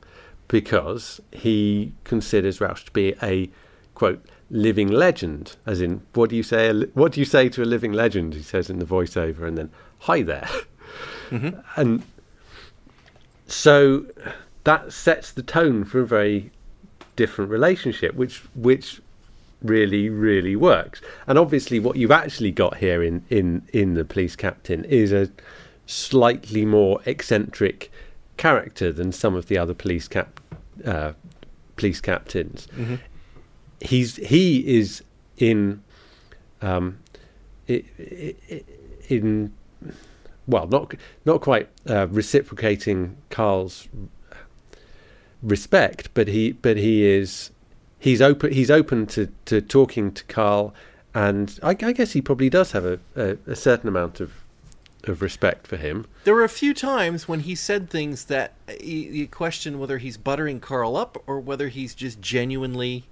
because 0.48 1.20
he 1.34 1.92
considers 2.06 2.62
Rausch 2.62 2.86
to 2.86 2.92
be 2.92 3.14
a 3.22 3.50
quote 3.94 4.24
living 4.50 4.88
legend. 4.88 5.58
As 5.66 5.82
in, 5.82 6.02
what 6.14 6.30
do 6.30 6.38
you 6.38 6.44
say? 6.44 6.72
What 6.94 7.12
do 7.12 7.20
you 7.20 7.26
say 7.26 7.50
to 7.50 7.62
a 7.62 7.66
living 7.66 7.92
legend? 7.92 8.36
He 8.36 8.42
says 8.42 8.70
in 8.70 8.80
the 8.80 8.86
voiceover, 8.86 9.46
and 9.46 9.58
then 9.58 9.70
hi 10.00 10.22
there. 10.22 10.50
Mm-hmm. 11.30 11.60
and 11.76 12.04
so 13.48 14.06
that 14.64 14.94
sets 14.94 15.34
the 15.34 15.44
tone 15.44 15.84
for 15.84 16.00
a 16.00 16.06
very 16.06 16.52
different 17.18 17.52
relationship, 17.52 18.16
which 18.16 18.44
which 18.56 19.02
really 19.64 20.10
really 20.10 20.56
works. 20.56 21.02
And 21.28 21.38
obviously, 21.38 21.80
what 21.80 21.96
you've 21.96 22.12
actually 22.12 22.52
got 22.52 22.78
here 22.78 23.02
in 23.02 23.24
in 23.30 23.64
in 23.74 23.94
the 23.94 24.06
police 24.06 24.36
captain 24.36 24.84
is 24.86 25.12
a 25.12 25.30
slightly 25.86 26.66
more 26.66 27.00
eccentric 27.06 27.92
character 28.38 28.92
than 28.92 29.12
some 29.12 29.36
of 29.36 29.48
the 29.48 29.58
other 29.58 29.74
police 29.74 30.08
cap 30.08 30.40
uh, 30.86 31.14
police 31.76 32.02
captains. 32.02 32.68
He's 33.82 34.18
he 34.18 34.78
is 34.78 35.04
in 35.38 35.84
um, 36.62 37.00
in 37.68 39.54
well, 40.48 40.68
not 40.68 40.94
not 41.26 41.42
quite 41.42 41.70
uh, 41.90 42.08
reciprocating 42.08 43.18
Carl's 43.30 43.88
respect, 45.42 46.10
but 46.14 46.28
he 46.28 46.52
but 46.52 46.78
he 46.78 47.06
is 47.06 47.52
he's 48.04 48.22
open 48.22 48.52
he's 48.52 48.70
open 48.70 49.08
to, 49.08 49.30
to 49.46 49.62
talking 49.62 50.12
to 50.12 50.24
Carl, 50.26 50.74
and 51.16 51.58
I, 51.64 51.70
I 51.70 51.94
guess 51.94 52.12
he 52.12 52.22
probably 52.22 52.50
does 52.50 52.74
have 52.74 52.86
a, 52.86 53.00
a, 53.16 53.38
a 53.48 53.56
certain 53.56 53.88
amount 53.88 54.20
of 54.20 54.34
of 55.06 55.22
respect 55.22 55.68
for 55.68 55.78
him. 55.78 56.06
There 56.24 56.34
were 56.34 56.44
a 56.44 56.50
few 56.50 56.74
times 56.74 57.28
when 57.28 57.42
he 57.42 57.56
said 57.56 57.90
things 57.90 58.26
that 58.26 58.54
uh, 58.70 58.74
you, 58.82 58.98
you 58.98 59.28
question 59.28 59.80
whether 59.80 59.98
he's 59.98 60.18
buttering 60.18 60.60
Carl 60.60 60.96
up 60.96 61.22
or 61.28 61.40
whether 61.40 61.68
he's 61.68 61.94
just 61.94 62.22
genuinely, 62.22 63.06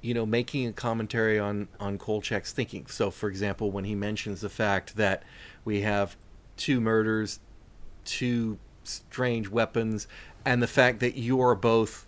you 0.00 0.14
know, 0.14 0.26
making 0.26 0.66
a 0.66 0.72
commentary 0.72 1.38
on 1.38 1.68
on 1.78 1.98
Kolchak's 1.98 2.52
thinking. 2.52 2.86
So, 2.88 3.10
for 3.10 3.28
example, 3.28 3.70
when 3.70 3.84
he 3.84 3.94
mentions 3.94 4.40
the 4.40 4.50
fact 4.50 4.96
that 4.96 5.22
we 5.64 5.82
have 5.82 6.16
two 6.56 6.80
murders, 6.80 7.38
two 8.04 8.58
strange 8.82 9.48
weapons, 9.48 10.08
and 10.44 10.60
the 10.62 10.66
fact 10.66 10.98
that 11.00 11.16
you're 11.16 11.54
both 11.54 12.07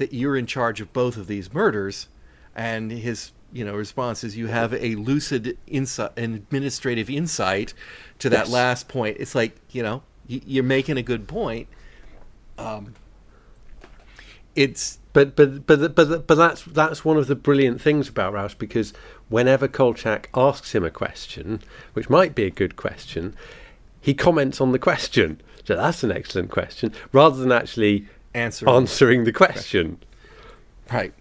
that 0.00 0.12
you're 0.14 0.34
in 0.36 0.46
charge 0.46 0.80
of 0.80 0.92
both 0.94 1.16
of 1.18 1.26
these 1.28 1.52
murders, 1.52 2.08
and 2.56 2.90
his 2.90 3.32
you 3.52 3.64
know 3.64 3.74
response 3.74 4.24
is 4.24 4.36
you 4.36 4.46
have 4.48 4.72
a 4.74 4.94
lucid 4.96 5.58
insight, 5.66 6.10
an 6.16 6.34
administrative 6.34 7.08
insight 7.10 7.74
to 8.18 8.30
that 8.30 8.46
Yes. 8.46 8.50
last 8.50 8.88
point. 8.88 9.18
It's 9.20 9.34
like 9.34 9.56
you 9.70 9.82
know 9.82 10.02
you're 10.26 10.64
making 10.64 10.96
a 10.96 11.02
good 11.02 11.28
point. 11.28 11.68
Um, 12.58 12.94
it's 14.56 14.98
But 15.12 15.36
but 15.36 15.66
but 15.66 15.94
but 15.94 16.26
but 16.26 16.34
that's 16.34 16.64
that's 16.64 17.04
one 17.04 17.16
of 17.16 17.26
the 17.26 17.34
brilliant 17.34 17.80
things 17.80 18.08
about 18.08 18.32
Rausch 18.32 18.54
because 18.54 18.92
whenever 19.28 19.68
Kolchak 19.68 20.28
asks 20.34 20.74
him 20.74 20.84
a 20.84 20.90
question, 20.90 21.60
which 21.94 22.08
might 22.08 22.34
be 22.34 22.44
a 22.44 22.50
good 22.50 22.76
question, 22.76 23.34
he 24.00 24.14
comments 24.14 24.60
on 24.60 24.72
the 24.72 24.78
question. 24.78 25.40
So 25.64 25.76
that's 25.76 26.02
an 26.02 26.10
excellent 26.12 26.50
question, 26.50 26.92
rather 27.12 27.36
than 27.36 27.52
actually 27.52 28.06
answer 28.34 28.68
answering 28.68 29.24
the 29.24 29.32
question. 29.32 29.98
right. 30.92 31.12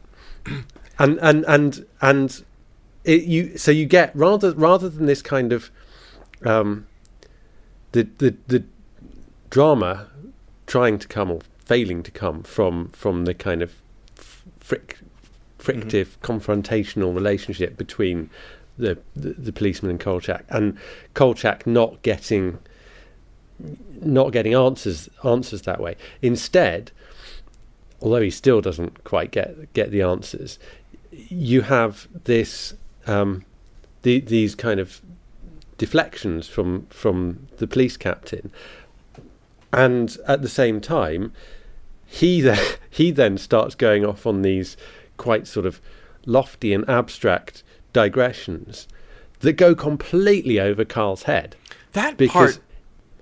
and 0.99 1.17
and 1.21 1.45
and 1.47 1.85
and 2.01 2.43
it, 3.03 3.23
you 3.23 3.57
so 3.57 3.71
you 3.71 3.85
get 3.85 4.15
rather 4.15 4.53
rather 4.53 4.89
than 4.89 5.05
this 5.05 5.21
kind 5.21 5.53
of 5.53 5.71
um 6.45 6.87
the 7.91 8.03
the 8.17 8.35
the 8.47 8.63
drama 9.49 10.07
trying 10.67 10.99
to 10.99 11.07
come 11.07 11.31
or 11.31 11.39
failing 11.65 12.03
to 12.03 12.11
come 12.11 12.43
from 12.43 12.89
from 12.89 13.25
the 13.25 13.33
kind 13.33 13.61
of 13.61 13.73
fric, 14.59 14.95
frictive 15.57 16.17
confrontational 16.21 17.13
relationship 17.13 17.77
between 17.77 18.29
the, 18.77 18.97
the 19.15 19.33
the 19.33 19.51
policeman 19.51 19.91
and 19.91 19.99
Kolchak 19.99 20.45
and 20.49 20.77
Kolchak 21.13 21.65
not 21.65 22.01
getting 22.01 22.59
not 24.01 24.31
getting 24.31 24.53
answers 24.53 25.09
answers 25.23 25.63
that 25.63 25.81
way 25.81 25.95
instead 26.21 26.91
although 28.01 28.21
he 28.21 28.29
still 28.29 28.61
doesn't 28.61 29.03
quite 29.03 29.31
get 29.31 29.71
get 29.73 29.91
the 29.91 30.01
answers, 30.01 30.59
you 31.11 31.61
have 31.61 32.07
this 32.23 32.73
um, 33.07 33.45
the, 34.03 34.19
these 34.19 34.55
kind 34.55 34.79
of 34.79 35.01
deflections 35.77 36.47
from 36.47 36.85
from 36.87 37.47
the 37.57 37.67
police 37.67 37.97
captain, 37.97 38.51
and 39.73 40.17
at 40.27 40.41
the 40.41 40.49
same 40.49 40.81
time, 40.81 41.33
he 42.05 42.41
then 42.49 42.59
he 42.89 43.11
then 43.11 43.37
starts 43.37 43.75
going 43.75 44.05
off 44.05 44.25
on 44.25 44.41
these 44.41 44.77
quite 45.17 45.47
sort 45.47 45.65
of 45.65 45.81
lofty 46.25 46.73
and 46.73 46.87
abstract 46.89 47.63
digressions 47.93 48.87
that 49.39 49.53
go 49.53 49.73
completely 49.73 50.59
over 50.59 50.83
Carl's 50.85 51.23
head. 51.23 51.55
That 51.93 52.17
Because- 52.17 52.57
part 52.57 52.65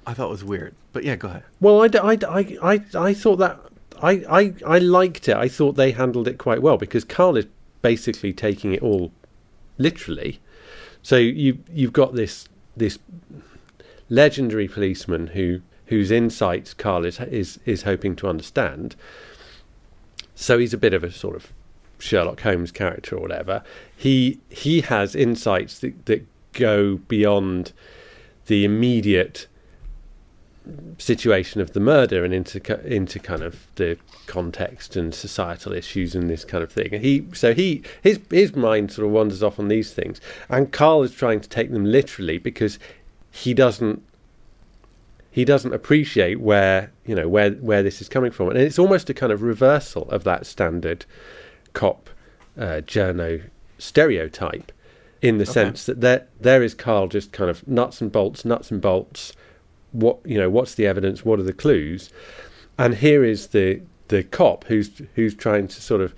I 0.06 0.14
thought 0.14 0.30
was 0.30 0.44
weird, 0.44 0.74
but 0.94 1.04
yeah, 1.04 1.16
go 1.18 1.28
ahead. 1.28 1.44
Well, 1.60 1.82
I 1.84 1.90
I 1.94 2.18
I 2.62 2.82
I 2.96 3.14
thought 3.14 3.38
that 3.38 3.60
I, 4.02 4.12
I 4.30 4.54
I 4.66 4.80
liked 4.80 5.28
it. 5.28 5.36
I 5.36 5.48
thought 5.48 5.76
they 5.76 5.92
handled 5.92 6.28
it 6.28 6.38
quite 6.38 6.62
well 6.62 6.78
because 6.78 7.04
Carl 7.04 7.38
is 7.38 7.48
basically 7.82 8.34
taking 8.34 8.74
it 8.74 8.82
all 8.82 9.12
literally. 9.78 10.40
So 11.02 11.18
you 11.18 11.60
you've 11.72 11.94
got 11.94 12.16
this 12.16 12.48
this 12.76 13.00
legendary 14.10 14.68
policeman 14.68 15.28
who 15.28 15.62
whose 15.88 16.12
insights 16.12 16.74
Carl 16.74 17.06
is 17.06 17.20
is 17.20 17.60
is 17.66 17.84
hoping 17.84 18.16
to 18.18 18.28
understand. 18.28 18.96
So 20.36 20.60
he's 20.60 20.74
a 20.74 20.78
bit 20.78 20.94
of 20.94 21.04
a 21.04 21.12
sort 21.12 21.36
of 21.36 21.52
Sherlock 22.00 22.42
Holmes 22.42 22.72
character 22.72 23.16
or 23.16 23.22
whatever. 23.22 23.64
He 23.96 24.40
he 24.50 24.82
has 24.82 25.16
insights 25.16 25.80
that, 25.80 26.06
that 26.06 26.26
go 26.54 26.98
beyond 27.08 27.74
the 28.48 28.66
immediate 28.66 29.48
situation 30.98 31.62
of 31.62 31.74
the 31.74 31.80
murder 31.80 32.24
and 32.24 32.34
into 32.34 32.60
into 32.86 33.20
kind 33.20 33.44
of 33.44 33.68
the 33.76 33.98
context 34.26 34.96
and 34.96 35.14
societal 35.14 35.74
issues 35.74 36.16
and 36.16 36.30
this 36.30 36.44
kind 36.44 36.64
of 36.64 36.72
thing. 36.72 36.94
And 36.94 37.04
he 37.04 37.28
so 37.34 37.54
he 37.54 37.84
his 38.02 38.20
his 38.30 38.56
mind 38.56 38.92
sort 38.92 39.08
of 39.08 39.14
wanders 39.14 39.44
off 39.44 39.60
on 39.60 39.68
these 39.68 39.94
things, 39.94 40.20
and 40.50 40.72
Carl 40.72 41.04
is 41.04 41.14
trying 41.14 41.42
to 41.42 41.50
take 41.50 41.72
them 41.72 41.86
literally 41.86 42.38
because 42.38 42.80
he 43.32 43.54
doesn't 43.54 44.04
he 45.32 45.46
doesn't 45.46 45.74
appreciate 45.74 46.40
where 46.40 46.92
you 47.06 47.16
know 47.16 47.28
where 47.28 47.52
where 47.52 47.84
this 47.84 48.02
is 48.02 48.10
coming 48.10 48.32
from, 48.32 48.50
and 48.50 48.58
it's 48.58 48.80
almost 48.80 49.10
a 49.10 49.14
kind 49.14 49.32
of 49.32 49.42
reversal 49.42 50.10
of 50.10 50.24
that 50.24 50.46
standard 50.46 51.06
cop 51.74 52.10
uh, 52.58 52.82
journo 52.86 53.44
stereotype 53.78 54.72
in 55.22 55.38
the 55.38 55.44
okay. 55.44 55.52
sense 55.52 55.86
that 55.86 56.02
there 56.02 56.28
there 56.40 56.64
is 56.64 56.74
Carl 56.74 57.08
just 57.08 57.32
kind 57.32 57.50
of 57.50 57.68
nuts 57.68 58.02
and 58.02 58.12
bolts, 58.12 58.46
nuts 58.46 58.72
and 58.72 58.82
bolts 58.82 59.34
what 59.92 60.20
you 60.26 60.38
know 60.38 60.50
what's 60.50 60.76
the 60.76 60.86
evidence 60.86 61.24
what 61.24 61.40
are 61.40 61.44
the 61.44 61.54
clues? 61.54 62.10
And 62.78 62.96
here 62.96 63.24
is 63.24 63.48
the 63.48 63.82
the 64.08 64.24
cop 64.24 64.66
who's 64.66 65.02
who's 65.16 65.36
trying 65.36 65.68
to 65.68 65.82
sort 65.82 66.02
of 66.02 66.14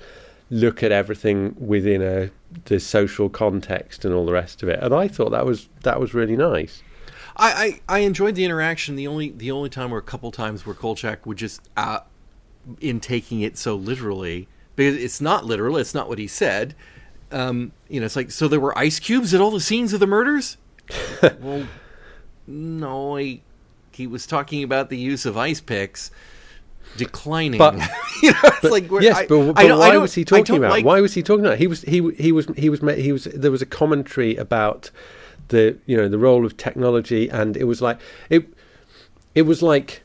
look 0.49 0.81
at 0.81 0.91
everything 0.91 1.55
within 1.59 2.01
a 2.01 2.31
the 2.65 2.79
social 2.79 3.29
context 3.29 4.03
and 4.03 4.13
all 4.13 4.25
the 4.25 4.33
rest 4.33 4.63
of 4.63 4.69
it. 4.69 4.79
And 4.81 4.93
i 4.93 5.07
thought 5.07 5.29
that 5.31 5.45
was 5.45 5.69
that 5.83 5.99
was 5.99 6.13
really 6.13 6.35
nice. 6.35 6.83
I 7.35 7.81
i, 7.87 7.97
I 7.97 7.99
enjoyed 7.99 8.35
the 8.35 8.45
interaction. 8.45 8.95
The 8.95 9.07
only 9.07 9.31
the 9.31 9.51
only 9.51 9.69
time 9.69 9.91
were 9.91 9.99
a 9.99 10.03
couple 10.03 10.31
times 10.31 10.65
where 10.65 10.75
kolchak 10.75 11.25
would 11.25 11.37
just 11.37 11.61
uh, 11.77 11.99
in 12.81 12.99
taking 12.99 13.41
it 13.41 13.57
so 13.57 13.75
literally 13.75 14.47
because 14.75 14.95
it's 14.95 15.21
not 15.21 15.45
literal 15.45 15.77
it's 15.77 15.93
not 15.93 16.09
what 16.09 16.17
he 16.19 16.27
said. 16.27 16.75
Um, 17.31 17.73
you 17.87 17.99
know 17.99 18.07
it's 18.07 18.15
like 18.15 18.31
so 18.31 18.47
there 18.47 18.59
were 18.59 18.75
ice 18.77 18.99
cubes 18.99 19.33
at 19.33 19.41
all 19.41 19.51
the 19.51 19.59
scenes 19.59 19.93
of 19.93 19.99
the 19.99 20.07
murders? 20.07 20.57
Well 21.41 21.67
no 22.47 23.17
I 23.17 23.41
he 23.99 24.07
was 24.07 24.25
talking 24.25 24.63
about 24.63 24.89
the 24.89 24.97
use 24.97 25.25
of 25.25 25.35
ice 25.35 25.59
picks 25.59 26.09
declining. 26.95 27.57
But 27.57 27.73
you 28.23 28.31
know, 28.31 28.39
it's 28.43 28.61
but, 28.61 28.71
like 28.71 28.89
yes, 29.01 29.17
I, 29.17 29.27
but, 29.27 29.53
but 29.53 29.65
I, 29.71 29.75
why 29.75 29.97
was 29.97 30.13
he 30.13 30.23
talking 30.23 30.55
about? 30.55 30.71
Like, 30.71 30.85
why 30.85 31.01
was 31.01 31.13
he 31.13 31.21
talking 31.21 31.45
about? 31.45 31.57
He 31.57 31.67
was 31.67 31.81
he 31.81 31.97
he 32.13 32.31
was 32.31 32.47
he 32.55 32.69
was 32.69 32.79
he 32.79 33.11
was 33.11 33.25
there 33.25 33.51
was 33.51 33.61
a 33.61 33.65
commentary 33.65 34.37
about 34.37 34.89
the 35.49 35.77
you 35.85 35.97
know 35.97 36.07
the 36.07 36.17
role 36.17 36.45
of 36.45 36.55
technology, 36.55 37.27
and 37.27 37.57
it 37.57 37.65
was 37.65 37.81
like 37.81 37.99
it 38.29 38.47
it 39.35 39.41
was 39.41 39.61
like 39.61 40.01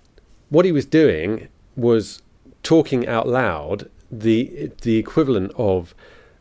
what 0.50 0.64
he 0.64 0.72
was 0.72 0.86
doing 0.86 1.46
was 1.76 2.20
talking 2.64 3.06
out 3.06 3.28
loud 3.28 3.88
the 4.10 4.72
the 4.82 4.96
equivalent 4.96 5.52
of 5.56 5.94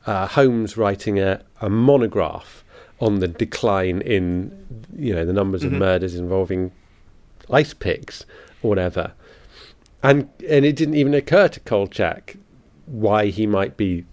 uh, 0.07 0.25
Holmes 0.25 0.75
writing 0.75 1.19
a, 1.19 1.43
a 1.61 1.69
monograph 1.69 2.63
on 2.99 3.19
the 3.19 3.27
decline 3.27 4.01
in 4.01 4.51
you 4.97 5.13
know 5.13 5.23
the 5.23 5.33
numbers 5.33 5.61
mm-hmm. 5.61 5.75
of 5.75 5.79
murders 5.79 6.15
involving 6.15 6.71
ice 7.49 7.73
picks 7.73 8.25
or 8.61 8.69
whatever. 8.69 9.13
And 10.01 10.29
and 10.49 10.65
it 10.65 10.75
didn't 10.75 10.95
even 10.95 11.13
occur 11.13 11.47
to 11.47 11.59
Kolchak 11.61 12.37
why 12.85 13.27
he 13.27 13.47
might 13.47 13.77
be 13.77 14.05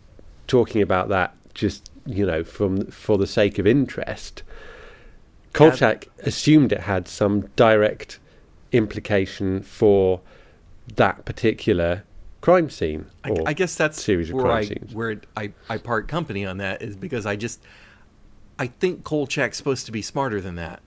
talking 0.47 0.81
about 0.81 1.09
that 1.09 1.35
just 1.55 1.91
you 2.07 2.25
know 2.25 2.45
from 2.45 2.87
for 2.87 3.19
the 3.19 3.27
sake 3.27 3.59
of 3.59 3.67
interest. 3.67 4.43
Kolchak 5.53 6.07
yeah. 6.19 6.27
assumed 6.27 6.73
it 6.73 6.83
had 6.83 7.09
some 7.09 7.49
direct 7.57 8.21
implication 8.73 9.63
for 9.63 10.21
that 10.95 11.25
particular 11.25 12.05
crime 12.41 12.71
scene. 12.71 13.07
I, 13.25 13.35
I, 13.47 13.53
guess 13.53 13.75
that's 13.75 14.03
series 14.03 14.31
of 14.31 14.37
where 14.37 14.45
crime 14.45 14.59
I, 14.59 14.65
scenes. 14.65 14.95
Where 14.95 15.21
I, 15.37 15.53
I 15.69 15.79
part 15.79 16.09
company 16.09 16.47
on 16.47 16.59
that 16.59 16.83
is 16.83 16.97
because 16.97 17.27
I 17.27 17.37
just 17.37 17.61
I 18.59 18.67
think 18.67 19.05
Kolchak's 19.05 19.57
supposed 19.57 19.87
to 19.87 19.93
be 19.93 20.03
smarter 20.03 20.41
than 20.41 20.55
that. 20.57 20.81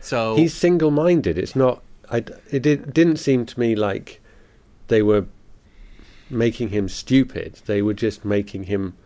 So 0.00 0.36
he's 0.36 0.54
single-minded. 0.54 1.38
It's 1.38 1.54
not. 1.54 1.82
I, 2.10 2.24
it 2.50 2.62
did, 2.62 2.92
didn't 2.92 3.18
seem 3.18 3.46
to 3.46 3.60
me 3.60 3.76
like 3.76 4.20
they 4.88 5.02
were 5.02 5.26
making 6.28 6.70
him 6.70 6.88
stupid. 6.88 7.60
They 7.66 7.82
were 7.82 7.94
just 7.94 8.24
making 8.24 8.64
him 8.64 8.96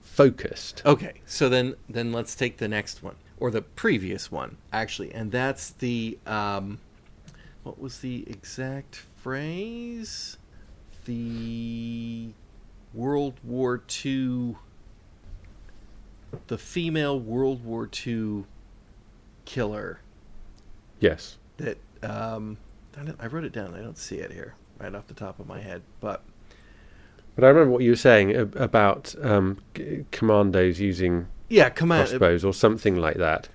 focused. 0.00 0.82
Okay, 0.84 1.20
so 1.26 1.48
then 1.48 1.74
then 1.88 2.12
let's 2.12 2.34
take 2.34 2.58
the 2.58 2.68
next 2.68 3.02
one 3.02 3.16
or 3.38 3.50
the 3.50 3.62
previous 3.62 4.30
one 4.30 4.56
actually, 4.72 5.12
and 5.12 5.32
that's 5.32 5.70
the 5.70 6.18
um, 6.26 6.78
what 7.62 7.78
was 7.78 7.98
the 7.98 8.24
exact 8.28 9.02
phrase? 9.16 10.36
The 11.04 12.30
World 12.94 13.34
War 13.42 13.82
II, 14.04 14.56
the 16.46 16.58
female 16.58 17.18
World 17.18 17.64
War 17.64 17.88
II 18.06 18.44
killer. 19.44 20.00
Yes. 21.00 21.38
That 21.58 21.78
um, 22.02 22.58
I, 22.96 23.24
I 23.24 23.26
wrote 23.26 23.44
it 23.44 23.52
down. 23.52 23.74
I 23.74 23.80
don't 23.80 23.98
see 23.98 24.16
it 24.16 24.32
here 24.32 24.54
right 24.78 24.94
off 24.94 25.06
the 25.06 25.14
top 25.14 25.38
of 25.38 25.46
my 25.46 25.60
head, 25.60 25.82
but. 26.00 26.22
But 27.34 27.44
I 27.44 27.48
remember 27.48 27.70
what 27.70 27.82
you 27.82 27.90
were 27.90 27.96
saying 27.96 28.36
about 28.36 29.14
um, 29.22 29.58
commandos 30.10 30.78
using 30.80 31.28
yeah 31.48 31.70
command 31.70 32.08
crossbows 32.10 32.44
or 32.44 32.52
something 32.52 32.96
like 32.96 33.16
that. 33.16 33.48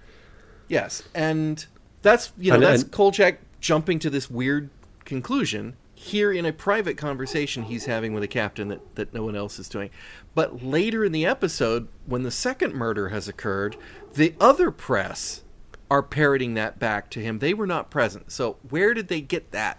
Yes, 0.67 1.03
and 1.13 1.63
that's 2.01 2.31
you 2.37 2.49
know 2.49 2.55
and, 2.55 2.63
that's 2.63 2.83
and, 2.83 2.91
Kolchak 2.91 3.39
jumping 3.59 3.99
to 3.99 4.09
this 4.09 4.31
weird 4.31 4.69
conclusion 5.05 5.75
here 5.93 6.31
in 6.31 6.45
a 6.45 6.53
private 6.53 6.95
conversation 6.95 7.63
he's 7.63 7.85
having 7.85 8.13
with 8.13 8.23
a 8.23 8.27
captain 8.27 8.67
that, 8.67 8.95
that 8.95 9.13
no 9.13 9.23
one 9.23 9.35
else 9.35 9.57
is 9.57 9.67
doing. 9.67 9.89
But 10.35 10.63
later 10.63 11.03
in 11.03 11.11
the 11.11 11.25
episode, 11.25 11.87
when 12.05 12.21
the 12.21 12.31
second 12.31 12.75
murder 12.75 13.09
has 13.09 13.27
occurred, 13.27 13.75
the 14.13 14.35
other 14.39 14.69
press 14.69 15.43
are 15.89 16.03
parroting 16.03 16.53
that 16.55 16.79
back 16.79 17.09
to 17.11 17.19
him. 17.21 17.39
They 17.39 17.53
were 17.53 17.67
not 17.67 17.89
present. 17.89 18.31
So 18.31 18.57
where 18.69 18.93
did 18.93 19.07
they 19.07 19.21
get 19.21 19.51
that? 19.51 19.77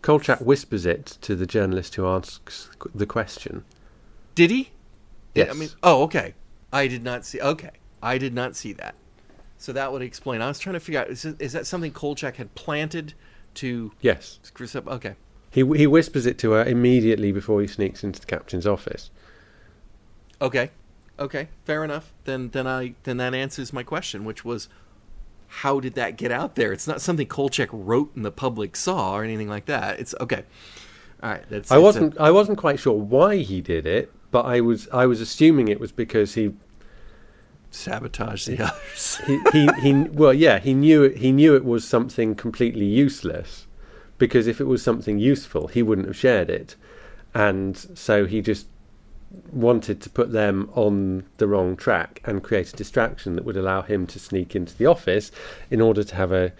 Kolchak 0.00 0.40
whispers 0.40 0.84
it 0.84 1.06
to 1.22 1.36
the 1.36 1.46
journalist 1.46 1.94
who 1.94 2.06
asks 2.06 2.70
the 2.94 3.06
question. 3.06 3.64
Did 4.34 4.50
he? 4.50 4.70
Yes. 5.34 5.50
I 5.50 5.54
mean, 5.54 5.68
oh, 5.82 6.02
okay. 6.04 6.34
I 6.72 6.88
did 6.88 7.02
not 7.02 7.24
see. 7.24 7.40
Okay, 7.40 7.70
I 8.02 8.18
did 8.18 8.34
not 8.34 8.56
see 8.56 8.72
that. 8.74 8.94
So 9.58 9.72
that 9.72 9.92
would 9.92 10.02
explain. 10.02 10.40
I 10.40 10.48
was 10.48 10.58
trying 10.58 10.74
to 10.74 10.80
figure 10.80 11.00
out 11.00 11.08
is, 11.08 11.24
is 11.24 11.52
that 11.52 11.66
something 11.66 11.92
Kolchak 11.92 12.36
had 12.36 12.54
planted 12.54 13.14
to 13.54 13.92
yes 14.00 14.40
screw 14.42 14.66
up? 14.74 14.88
Okay. 14.88 15.14
He 15.50 15.60
he 15.76 15.86
whispers 15.86 16.26
it 16.26 16.38
to 16.38 16.52
her 16.52 16.64
immediately 16.64 17.30
before 17.30 17.60
he 17.60 17.66
sneaks 17.66 18.02
into 18.02 18.18
the 18.18 18.26
captain's 18.26 18.66
office. 18.66 19.10
Okay, 20.40 20.70
okay, 21.18 21.48
fair 21.64 21.84
enough. 21.84 22.12
Then 22.24 22.48
then 22.50 22.66
I 22.66 22.94
then 23.04 23.18
that 23.18 23.34
answers 23.34 23.72
my 23.72 23.82
question, 23.82 24.24
which 24.24 24.44
was 24.44 24.68
how 25.56 25.80
did 25.80 25.94
that 25.94 26.16
get 26.16 26.32
out 26.32 26.54
there? 26.54 26.72
It's 26.72 26.88
not 26.88 27.02
something 27.02 27.26
Kolchak 27.26 27.68
wrote 27.72 28.16
and 28.16 28.24
the 28.24 28.30
public 28.30 28.74
saw 28.74 29.14
or 29.14 29.22
anything 29.22 29.48
like 29.48 29.66
that. 29.66 30.00
It's 30.00 30.14
okay. 30.18 30.44
All 31.22 31.30
right, 31.30 31.44
that's. 31.50 31.70
I 31.70 31.76
wasn't. 31.76 32.16
A... 32.16 32.22
I 32.22 32.30
wasn't 32.30 32.56
quite 32.56 32.80
sure 32.80 32.94
why 32.94 33.36
he 33.36 33.60
did 33.60 33.84
it, 33.86 34.10
but 34.30 34.46
I 34.46 34.62
was. 34.62 34.88
I 34.88 35.04
was 35.04 35.20
assuming 35.20 35.68
it 35.68 35.78
was 35.78 35.92
because 35.92 36.34
he 36.34 36.54
sabotaged 37.70 38.48
the 38.48 38.64
others. 38.64 39.20
he, 39.26 39.40
he, 39.52 39.68
he. 39.80 39.92
Well, 39.92 40.32
yeah, 40.32 40.58
he 40.58 40.72
knew 40.72 41.02
it. 41.02 41.18
He 41.18 41.32
knew 41.32 41.54
it 41.54 41.66
was 41.66 41.86
something 41.86 42.34
completely 42.34 42.86
useless, 42.86 43.66
because 44.16 44.46
if 44.46 44.58
it 44.58 44.64
was 44.66 44.82
something 44.82 45.18
useful, 45.18 45.66
he 45.68 45.82
wouldn't 45.82 46.06
have 46.06 46.16
shared 46.16 46.48
it, 46.48 46.76
and 47.34 47.76
so 47.76 48.24
he 48.24 48.40
just 48.40 48.66
wanted 49.50 50.00
to 50.00 50.10
put 50.10 50.32
them 50.32 50.70
on 50.74 51.24
the 51.38 51.46
wrong 51.46 51.76
track 51.76 52.20
and 52.24 52.42
create 52.42 52.72
a 52.72 52.76
distraction 52.76 53.34
that 53.34 53.44
would 53.44 53.56
allow 53.56 53.82
him 53.82 54.06
to 54.06 54.18
sneak 54.18 54.56
into 54.56 54.76
the 54.76 54.86
office 54.86 55.30
in 55.70 55.80
order 55.80 56.02
to 56.02 56.14
have 56.14 56.32
a, 56.32 56.52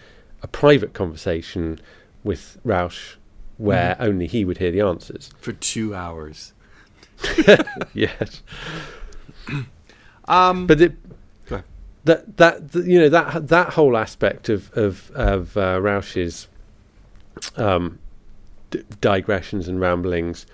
a 0.42 0.46
private 0.46 0.92
conversation 0.92 1.78
with 2.24 2.58
Rausch 2.64 3.16
where 3.58 3.94
mm. 3.94 4.00
only 4.00 4.26
he 4.26 4.44
would 4.44 4.58
hear 4.58 4.70
the 4.70 4.80
answers. 4.80 5.30
For 5.40 5.52
two 5.52 5.94
hours. 5.94 6.52
yes. 7.94 8.42
Um, 10.26 10.66
but 10.66 10.80
it, 10.80 10.94
that 12.04 12.36
that 12.36 12.74
you 12.74 12.98
know 12.98 13.08
that 13.08 13.48
that 13.48 13.70
whole 13.70 13.96
aspect 13.96 14.48
of 14.48 14.72
of 14.76 15.10
of 15.14 15.56
uh, 15.56 15.80
Rausch's 15.80 16.48
um, 17.56 17.98
d- 18.70 18.82
digressions 19.00 19.68
and 19.68 19.80
ramblings 19.80 20.46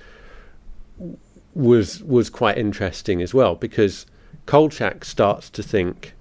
was 1.58 2.02
was 2.04 2.30
quite 2.30 2.56
interesting 2.56 3.20
as 3.20 3.34
well 3.34 3.56
because 3.56 4.06
Kolchak 4.46 5.04
starts 5.04 5.50
to 5.50 5.62
think 5.62 6.14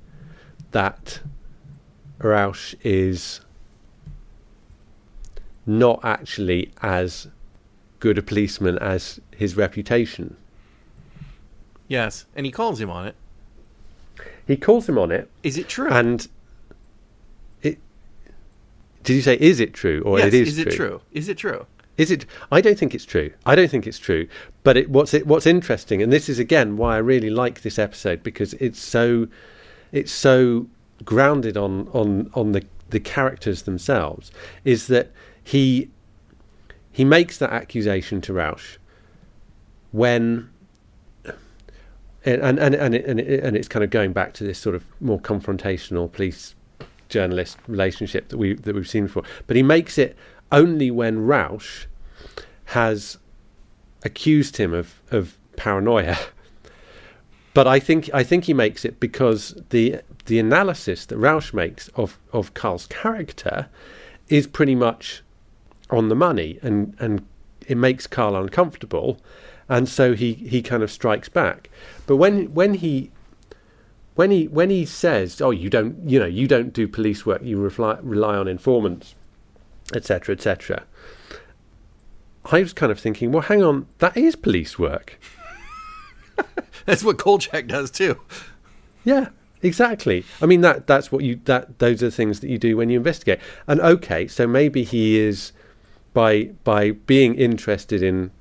that 0.71 1.19
Rausch 2.17 2.73
is 2.83 3.41
not 5.65 5.99
actually 6.03 6.71
as 6.81 7.27
good 7.99 8.17
a 8.17 8.23
policeman 8.23 8.79
as 8.79 9.19
his 9.35 9.55
reputation. 9.55 10.35
Yes, 11.87 12.25
and 12.35 12.45
he 12.45 12.51
calls 12.51 12.81
him 12.81 12.89
on 12.89 13.05
it. 13.05 13.15
He 14.47 14.57
calls 14.57 14.89
him 14.89 14.97
on 14.97 15.11
it, 15.11 15.29
Is 15.43 15.57
it 15.57 15.69
true? 15.69 15.89
and 15.89 16.27
it. 17.61 17.77
Did 19.03 19.13
you 19.13 19.21
say 19.21 19.37
is 19.39 19.59
it 19.59 19.73
true 19.73 20.01
or 20.03 20.17
yes, 20.17 20.29
it 20.29 20.33
is, 20.33 20.47
is 20.57 20.57
it 20.65 20.71
true? 20.71 21.01
Is 21.11 21.29
it 21.29 21.37
true? 21.37 21.67
Is 21.97 22.11
it? 22.11 22.25
I 22.51 22.61
don't 22.61 22.77
think 22.77 22.93
it's 22.93 23.05
true. 23.05 23.31
I 23.45 23.55
don't 23.55 23.69
think 23.69 23.87
it's 23.87 23.99
true. 23.99 24.27
But 24.63 24.77
it, 24.77 24.89
what's 24.89 25.13
it, 25.13 25.25
what's 25.25 25.47
interesting, 25.47 26.01
and 26.01 26.13
this 26.13 26.29
is 26.29 26.39
again 26.39 26.77
why 26.77 26.95
I 26.95 26.99
really 26.99 27.29
like 27.29 27.61
this 27.61 27.79
episode 27.79 28.23
because 28.23 28.53
it's 28.53 28.79
so 28.79 29.27
it's 29.91 30.11
so 30.11 30.67
grounded 31.03 31.57
on 31.57 31.87
on 31.89 32.29
on 32.33 32.51
the 32.51 32.63
the 32.89 32.99
characters 32.99 33.63
themselves. 33.63 34.31
Is 34.63 34.87
that 34.87 35.11
he 35.43 35.89
he 36.91 37.03
makes 37.03 37.37
that 37.39 37.51
accusation 37.51 38.21
to 38.21 38.33
Rausch 38.33 38.77
when. 39.91 40.49
And 42.25 42.59
and 42.59 42.75
and 42.75 42.93
it, 42.93 43.05
and, 43.05 43.21
it, 43.21 43.41
and 43.41 43.55
it's 43.55 43.69
kind 43.69 43.85
of 43.85 43.89
going 43.89 44.11
back 44.11 44.33
to 44.33 44.43
this 44.43 44.59
sort 44.59 44.75
of 44.75 44.83
more 44.99 45.17
confrontational 45.17 46.11
police 46.11 46.55
journalist 47.07 47.57
relationship 47.67 48.27
that 48.29 48.37
we 48.37 48.53
that 48.53 48.75
we've 48.75 48.89
seen 48.89 49.05
before. 49.05 49.23
But 49.45 49.55
he 49.55 49.63
makes 49.63 49.97
it 49.97 50.17
only 50.51 50.91
when 50.91 51.25
Rausch 51.25 51.85
has 52.65 53.17
accused 54.03 54.57
him 54.57 54.73
of, 54.73 55.01
of 55.11 55.37
paranoia. 55.55 56.17
But 57.53 57.65
I 57.65 57.79
think 57.79 58.07
I 58.13 58.21
think 58.21 58.43
he 58.43 58.53
makes 58.53 58.85
it 58.85 58.99
because 58.99 59.59
the 59.71 60.01
the 60.27 60.37
analysis 60.37 61.07
that 61.07 61.17
Rausch 61.17 61.53
makes 61.53 61.87
of, 61.95 62.19
of 62.31 62.53
Carl's 62.53 62.85
character 62.85 63.67
is 64.27 64.45
pretty 64.45 64.75
much 64.75 65.23
on 65.89 66.09
the 66.09 66.15
money 66.15 66.59
and, 66.61 66.95
and 66.99 67.25
it 67.65 67.75
makes 67.75 68.05
Carl 68.05 68.35
uncomfortable 68.35 69.19
and 69.69 69.89
so 69.89 70.13
he, 70.13 70.33
he 70.33 70.61
kind 70.61 70.83
of 70.83 70.91
strikes 70.91 71.29
back. 71.29 71.69
But 72.05 72.17
when 72.17 72.53
when 72.53 72.75
he 72.75 73.11
when 74.15 74.31
he 74.31 74.47
when 74.47 74.69
he 74.69 74.85
says, 74.85 75.41
"Oh, 75.41 75.51
you 75.51 75.69
don't 75.69 76.09
you 76.09 76.19
know 76.19 76.25
you 76.25 76.47
don't 76.47 76.73
do 76.73 76.87
police 76.87 77.25
work, 77.25 77.41
you 77.43 77.59
rely, 77.59 77.97
rely 78.01 78.35
on 78.35 78.47
informants," 78.47 79.15
etc., 79.95 80.35
etc. 80.35 80.83
I 82.45 82.59
was 82.61 82.73
kind 82.73 82.91
of 82.91 82.99
thinking, 82.99 83.31
well, 83.31 83.43
hang 83.43 83.63
on, 83.63 83.87
that 83.99 84.15
is 84.15 84.35
police 84.35 84.79
work. 84.79 85.19
That's 86.85 87.03
what 87.03 87.17
Kolchak 87.17 87.67
does 87.67 87.91
too. 87.91 88.19
Yeah, 89.03 89.29
exactly. 89.61 90.23
I 90.41 90.45
mean 90.45 90.61
that 90.61 90.87
that's 90.87 91.11
what 91.11 91.23
you 91.23 91.39
that 91.45 91.79
those 91.79 92.03
are 92.03 92.11
things 92.11 92.39
that 92.41 92.49
you 92.49 92.57
do 92.57 92.77
when 92.77 92.89
you 92.89 92.97
investigate. 92.97 93.39
And 93.65 93.79
okay, 93.81 94.27
so 94.27 94.47
maybe 94.47 94.83
he 94.83 95.17
is 95.17 95.51
by 96.13 96.45
by 96.63 96.91
being 96.91 97.35
interested 97.35 98.01
in 98.03 98.31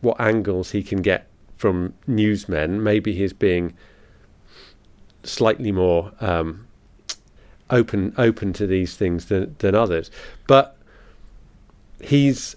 what 0.00 0.20
angles 0.20 0.70
he 0.70 0.82
can 0.82 1.02
get 1.02 1.28
from 1.56 1.94
newsmen, 2.08 2.82
maybe 2.82 3.14
he's 3.14 3.32
being 3.32 3.72
slightly 5.22 5.70
more 5.70 6.12
um, 6.20 6.66
open 7.70 8.12
open 8.18 8.52
to 8.52 8.66
these 8.66 8.96
things 8.96 9.26
than 9.26 9.54
than 9.58 9.74
others. 9.74 10.10
But 10.48 10.76
he's 12.02 12.56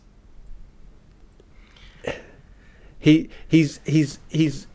he 2.99 3.29
he's 3.47 3.79
he's 3.85 4.19
he's 4.29 4.67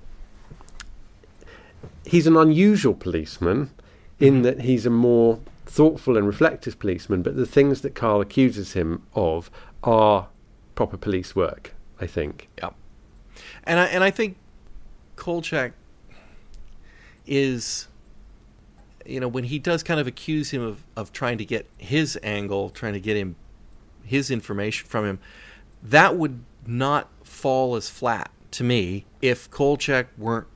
he's 2.07 2.27
an 2.27 2.37
unusual 2.37 2.95
policeman 2.95 3.71
in 4.19 4.41
Mhm. 4.41 4.43
that 4.45 4.61
he's 4.63 4.87
a 4.87 4.91
more 4.91 5.41
thoughtful 5.67 6.17
and 6.17 6.27
reflective 6.27 6.79
policeman, 6.79 7.23
but 7.23 7.37
the 7.37 7.47
things 7.47 7.81
that 7.83 7.95
Carl 7.95 8.21
accuses 8.21 8.73
him 8.75 9.03
of 9.15 9.51
are 9.83 10.29
proper 10.75 10.97
police 10.97 11.35
work, 11.37 11.75
I 12.01 12.07
think. 12.07 12.49
Yeah. 12.59 12.71
And 13.65 13.79
I 13.81 13.87
and 13.87 14.05
I 14.05 14.11
think 14.11 14.37
Kolchak 15.17 15.73
is 17.27 17.89
you 19.07 19.19
know, 19.19 19.29
when 19.29 19.45
he 19.45 19.59
does 19.59 19.83
kind 19.83 19.99
of 19.99 20.07
accuse 20.07 20.51
him 20.51 20.63
of, 20.63 20.85
of 20.95 21.13
trying 21.13 21.39
to 21.39 21.45
get 21.45 21.67
his 21.79 22.19
angle, 22.23 22.71
trying 22.71 22.93
to 22.93 23.01
get 23.01 23.17
him 23.17 23.35
his 24.05 24.31
information 24.31 24.87
from 24.89 25.05
him, 25.05 25.19
that 25.83 26.17
would 26.17 26.43
not 26.67 27.09
fall 27.25 27.77
as 27.77 27.89
flat 27.89 28.31
to 28.53 28.65
me 28.65 29.07
if 29.23 29.51
Kolchak 29.51 30.09
weren't 30.19 30.47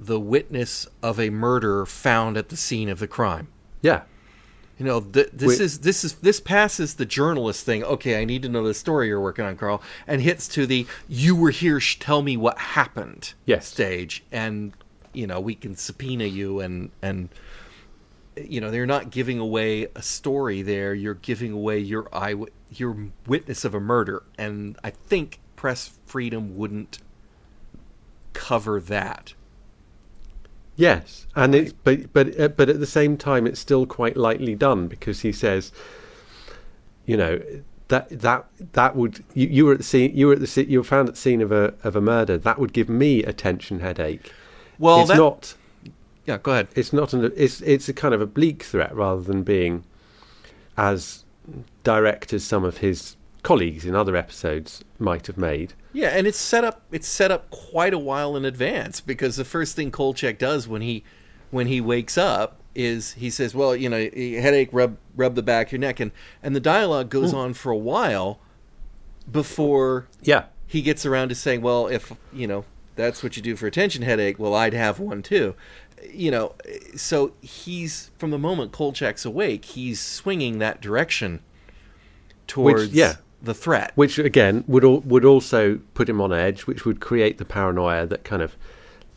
the 0.00 0.20
witness 0.20 0.86
of 1.02 1.18
a 1.18 1.30
murder 1.30 1.84
found 1.84 2.36
at 2.36 2.48
the 2.48 2.56
scene 2.56 2.88
of 2.88 2.98
the 2.98 3.08
crime. 3.08 3.48
Yeah. 3.82 4.02
You 4.78 4.84
know, 4.86 5.00
th- 5.00 5.30
this 5.32 5.58
Wait. 5.58 5.60
is 5.60 5.80
this 5.80 6.04
is 6.04 6.14
this 6.14 6.38
passes 6.38 6.94
the 6.94 7.04
journalist 7.04 7.66
thing. 7.66 7.82
Okay, 7.82 8.20
I 8.20 8.24
need 8.24 8.42
to 8.42 8.48
know 8.48 8.64
the 8.64 8.74
story 8.74 9.08
you're 9.08 9.20
working 9.20 9.44
on, 9.44 9.56
Carl, 9.56 9.82
and 10.06 10.22
hits 10.22 10.46
to 10.48 10.66
the 10.66 10.86
"you 11.08 11.34
were 11.34 11.50
here, 11.50 11.80
sh- 11.80 11.98
tell 11.98 12.22
me 12.22 12.36
what 12.36 12.56
happened" 12.58 13.34
Yes. 13.44 13.66
stage, 13.66 14.22
and 14.30 14.72
you 15.12 15.26
know 15.26 15.40
we 15.40 15.56
can 15.56 15.74
subpoena 15.74 16.26
you 16.26 16.60
and 16.60 16.90
and 17.02 17.28
you 18.46 18.60
know 18.60 18.70
they're 18.70 18.86
not 18.86 19.10
giving 19.10 19.38
away 19.38 19.88
a 19.94 20.02
story 20.02 20.62
there. 20.62 20.94
You're 20.94 21.14
giving 21.14 21.52
away 21.52 21.78
your 21.78 22.08
eye 22.14 22.34
your 22.70 22.96
witness 23.26 23.64
of 23.64 23.74
a 23.74 23.80
murder, 23.80 24.22
and 24.36 24.78
I 24.84 24.90
think 24.90 25.40
press 25.56 25.98
freedom 26.06 26.56
wouldn't 26.56 26.98
cover 28.32 28.80
that. 28.80 29.34
Yes, 30.76 31.26
and 31.34 31.54
it's 31.54 31.72
but 31.72 32.12
but 32.12 32.38
uh, 32.38 32.48
but 32.48 32.68
at 32.68 32.78
the 32.78 32.86
same 32.86 33.16
time, 33.16 33.46
it's 33.46 33.58
still 33.58 33.84
quite 33.86 34.16
lightly 34.16 34.54
done 34.54 34.86
because 34.86 35.22
he 35.22 35.32
says, 35.32 35.72
you 37.04 37.16
know, 37.16 37.40
that 37.88 38.08
that 38.20 38.46
that 38.72 38.94
would 38.94 39.24
you, 39.34 39.48
you 39.48 39.64
were 39.66 39.72
at 39.72 39.78
the 39.78 39.84
scene 39.84 40.12
you 40.14 40.28
were 40.28 40.34
at 40.34 40.40
the 40.40 40.66
you 40.68 40.78
were 40.78 40.84
found 40.84 41.08
at 41.08 41.16
the 41.16 41.20
scene 41.20 41.42
of 41.42 41.50
a 41.50 41.74
of 41.82 41.96
a 41.96 42.00
murder 42.00 42.38
that 42.38 42.58
would 42.58 42.72
give 42.72 42.88
me 42.88 43.24
a 43.24 43.32
tension 43.32 43.80
headache. 43.80 44.32
Well, 44.78 45.00
it's 45.00 45.08
that, 45.08 45.16
not 45.16 45.54
yeah. 46.28 46.38
Go 46.38 46.52
ahead. 46.52 46.68
it's 46.76 46.92
not 46.92 47.12
an 47.12 47.32
it's 47.36 47.60
it's 47.62 47.88
a 47.88 47.92
kind 47.92 48.14
of 48.14 48.20
a 48.20 48.26
bleak 48.26 48.62
threat 48.62 48.94
rather 48.94 49.22
than 49.22 49.42
being 49.42 49.84
as 50.76 51.24
direct 51.82 52.32
as 52.32 52.44
some 52.44 52.64
of 52.64 52.78
his 52.78 53.16
colleagues 53.42 53.84
in 53.84 53.94
other 53.94 54.14
episodes 54.14 54.84
might 54.98 55.26
have 55.26 55.38
made. 55.38 55.72
Yeah, 55.92 56.08
and 56.08 56.26
it's 56.26 56.38
set 56.38 56.64
up. 56.64 56.82
It's 56.92 57.08
set 57.08 57.30
up 57.30 57.50
quite 57.50 57.94
a 57.94 57.98
while 57.98 58.36
in 58.36 58.44
advance 58.44 59.00
because 59.00 59.36
the 59.36 59.44
first 59.44 59.74
thing 59.74 59.90
Kolchak 59.90 60.38
does 60.38 60.68
when 60.68 60.82
he 60.82 61.02
when 61.50 61.66
he 61.66 61.80
wakes 61.80 62.18
up 62.18 62.60
is 62.74 63.14
he 63.14 63.30
says, 63.30 63.54
"Well, 63.54 63.74
you 63.74 63.88
know, 63.88 63.98
headache, 63.98 64.68
rub 64.72 64.98
rub 65.16 65.34
the 65.34 65.42
back 65.42 65.68
of 65.68 65.72
your 65.72 65.80
neck," 65.80 65.98
and 65.98 66.12
and 66.42 66.54
the 66.54 66.60
dialogue 66.60 67.08
goes 67.08 67.30
hmm. 67.32 67.38
on 67.38 67.54
for 67.54 67.72
a 67.72 67.76
while 67.76 68.38
before 69.30 70.08
Yeah, 70.22 70.44
he 70.66 70.82
gets 70.82 71.06
around 71.06 71.30
to 71.30 71.34
saying, 71.34 71.62
"Well, 71.62 71.88
if 71.88 72.12
you 72.32 72.46
know 72.46 72.64
that's 72.96 73.22
what 73.22 73.36
you 73.36 73.42
do 73.42 73.56
for 73.56 73.66
a 73.66 73.70
tension 73.70 74.02
headache, 74.02 74.38
well, 74.38 74.54
I'd 74.54 74.74
have 74.74 75.00
one 75.00 75.22
too." 75.22 75.54
You 76.12 76.30
know, 76.30 76.54
so 76.96 77.32
he's 77.40 78.10
from 78.18 78.30
the 78.30 78.38
moment 78.38 78.72
Kolchak's 78.72 79.24
awake, 79.24 79.64
he's 79.64 80.00
swinging 80.00 80.58
that 80.58 80.80
direction 80.80 81.40
towards 82.46 82.92
yeah. 82.92 83.16
the 83.42 83.54
threat. 83.54 83.92
which 83.94 84.18
again 84.18 84.64
would 84.66 84.84
al- 84.84 85.00
would 85.00 85.24
also 85.24 85.80
put 85.94 86.08
him 86.08 86.20
on 86.20 86.32
edge, 86.32 86.66
which 86.66 86.84
would 86.84 87.00
create 87.00 87.38
the 87.38 87.44
paranoia 87.44 88.06
that 88.06 88.24
kind 88.24 88.42
of 88.42 88.56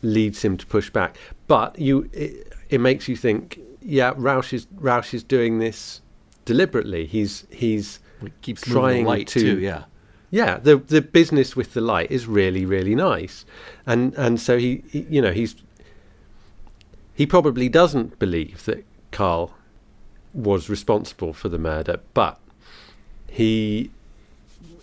leads 0.02 0.42
him 0.44 0.56
to 0.56 0.66
push 0.66 0.90
back. 0.90 1.16
But 1.46 1.78
you, 1.78 2.08
it, 2.12 2.52
it 2.70 2.80
makes 2.80 3.08
you 3.08 3.16
think, 3.16 3.60
yeah, 3.80 4.12
Rausch 4.16 4.52
is 4.52 4.66
Rausch 4.76 5.14
is 5.14 5.22
doing 5.22 5.58
this 5.58 6.00
deliberately. 6.44 7.06
He's 7.06 7.46
he's 7.50 8.00
It 8.22 8.32
keeps 8.42 8.62
trying 8.62 9.06
to- 9.06 9.24
too. 9.24 9.58
Yeah. 9.58 9.84
yeah, 10.30 10.58
the 10.58 10.76
the 10.76 11.00
business 11.00 11.56
with 11.56 11.74
the 11.74 11.80
light 11.80 12.10
is 12.10 12.26
really 12.26 12.64
really 12.66 12.94
nice, 12.94 13.44
and 13.86 14.14
and 14.14 14.40
so 14.40 14.58
he, 14.58 14.82
he 14.90 15.06
you 15.08 15.22
know 15.22 15.32
he's 15.32 15.54
he 17.14 17.26
probably 17.26 17.68
doesn't 17.68 18.18
believe 18.18 18.64
that 18.64 18.84
Carl 19.10 19.54
was 20.34 20.68
responsible 20.70 21.32
for 21.32 21.48
the 21.48 21.58
murder, 21.58 22.00
but 22.14 22.38
he 23.30 23.90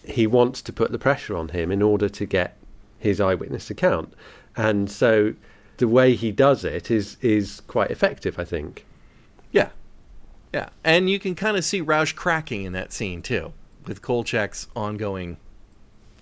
he 0.05 0.25
wants 0.25 0.61
to 0.63 0.73
put 0.73 0.91
the 0.91 0.99
pressure 0.99 1.35
on 1.35 1.49
him 1.49 1.71
in 1.71 1.81
order 1.81 2.09
to 2.09 2.25
get 2.25 2.55
his 2.99 3.19
eyewitness 3.21 3.69
account, 3.69 4.13
and 4.55 4.89
so 4.89 5.33
the 5.77 5.87
way 5.87 6.13
he 6.15 6.31
does 6.31 6.63
it 6.65 6.91
is 6.91 7.17
is 7.21 7.61
quite 7.67 7.89
effective, 7.91 8.37
I 8.37 8.45
think. 8.45 8.85
Yeah. 9.51 9.69
Yeah. 10.53 10.69
And 10.83 11.09
you 11.09 11.19
can 11.19 11.35
kind 11.35 11.55
of 11.57 11.63
see 11.63 11.79
Rausch 11.79 12.13
cracking 12.13 12.63
in 12.63 12.73
that 12.73 12.91
scene 12.91 13.21
too, 13.21 13.53
with 13.85 14.01
Kolchak's 14.01 14.67
ongoing 14.75 15.37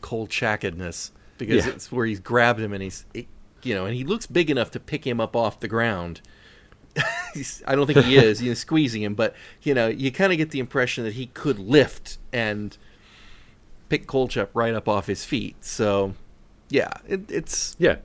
Kolchakedness 0.02 1.12
because 1.38 1.66
Yeah. 1.66 1.74
it's 1.74 1.92
where 1.92 2.06
he's 2.06 2.20
grabbed 2.20 2.60
him 2.60 2.74
and 2.74 2.84
he's, 2.84 3.06
he- 3.14 3.28
you 3.68 3.76
know, 3.76 3.86
and 3.86 3.96
he 3.96 4.04
looks 4.04 4.26
big 4.26 4.50
enough 4.50 4.72
to 4.72 4.80
pick 4.80 5.06
him 5.06 5.20
up 5.20 5.36
off 5.36 5.60
the 5.60 5.68
ground. 5.68 6.22
I 7.68 7.76
don't 7.76 7.86
think 7.86 8.06
he 8.06 8.16
is, 8.28 8.42
you 8.42 8.50
know, 8.52 8.54
squeezing 8.56 9.04
him, 9.04 9.14
but 9.14 9.36
you 9.62 9.74
know, 9.74 9.88
you 9.88 10.12
kind 10.12 10.32
of 10.32 10.38
get 10.38 10.52
the 10.52 10.60
impression 10.60 11.04
that 11.04 11.14
he 11.14 11.28
could 11.28 11.60
lift 11.60 12.18
and 12.34 12.76
pick 13.90 14.08
Kolchak 14.08 14.50
right 14.54 14.74
up 14.74 14.88
off 14.88 15.08
his 15.08 15.24
feet. 15.26 15.56
So, 15.64 16.14
yeah, 16.70 16.90
it, 17.08 17.30
it's 17.30 17.76
Yeah. 17.80 17.98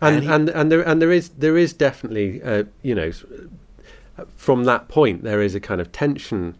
And 0.00 0.16
And 0.16 0.30
and, 0.30 0.48
he- 0.48 0.54
and, 0.54 0.70
there 0.72 0.86
and 0.86 1.00
there 1.00 1.12
is 1.12 1.30
there 1.30 1.56
is 1.56 1.72
definitely 1.72 2.42
uh, 2.42 2.64
you 2.82 2.94
know 2.94 3.10
from 4.36 4.64
that 4.64 4.88
point 4.88 5.22
there 5.22 5.40
is 5.40 5.54
a 5.54 5.60
kind 5.60 5.80
of 5.80 5.90
tension 5.92 6.56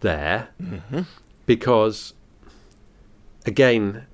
there 0.00 0.48
Mm-hmm. 0.62 1.00
because 1.46 2.14
again, 3.46 4.06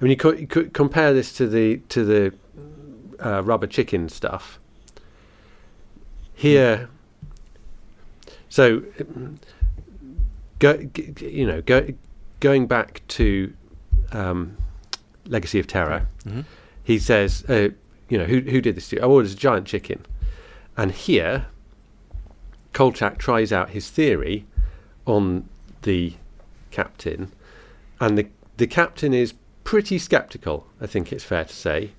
I 0.00 0.04
mean, 0.04 0.10
you 0.10 0.16
could, 0.16 0.38
you 0.40 0.46
could 0.46 0.72
compare 0.74 1.12
this 1.12 1.32
to 1.34 1.46
the 1.46 1.78
to 1.88 2.04
the 2.04 2.34
uh, 3.24 3.42
rubber 3.42 3.66
chicken 3.66 4.08
stuff. 4.08 4.58
Here, 6.34 6.90
so 8.50 8.82
go, 10.58 10.78
you 11.20 11.46
know, 11.46 11.62
go, 11.62 11.88
going 12.40 12.66
back 12.66 13.00
to 13.08 13.52
um, 14.12 14.56
Legacy 15.26 15.58
of 15.58 15.66
Terror, 15.66 16.06
Mm-hmm. 16.26 16.40
he 16.84 16.98
says, 16.98 17.44
uh, 17.48 17.68
you 18.08 18.18
know, 18.18 18.24
who 18.24 18.40
who 18.40 18.60
did 18.60 18.74
this 18.76 18.88
to 18.90 18.96
you? 18.96 19.02
Oh, 19.02 19.18
it 19.18 19.22
was 19.22 19.32
a 19.32 19.36
giant 19.36 19.66
chicken. 19.66 20.04
And 20.76 20.92
here, 20.92 21.46
Kolchak 22.74 23.16
tries 23.18 23.52
out 23.52 23.70
his 23.70 23.88
theory 23.88 24.44
on 25.06 25.48
the 25.82 26.14
captain, 26.70 27.32
and 27.98 28.18
the 28.18 28.26
the 28.58 28.66
captain 28.66 29.14
is 29.14 29.32
pretty 29.66 29.98
skeptical. 29.98 30.66
I 30.80 30.86
think 30.86 31.12
it's 31.12 31.24
fair 31.24 31.44
to 31.44 31.52
say. 31.52 31.90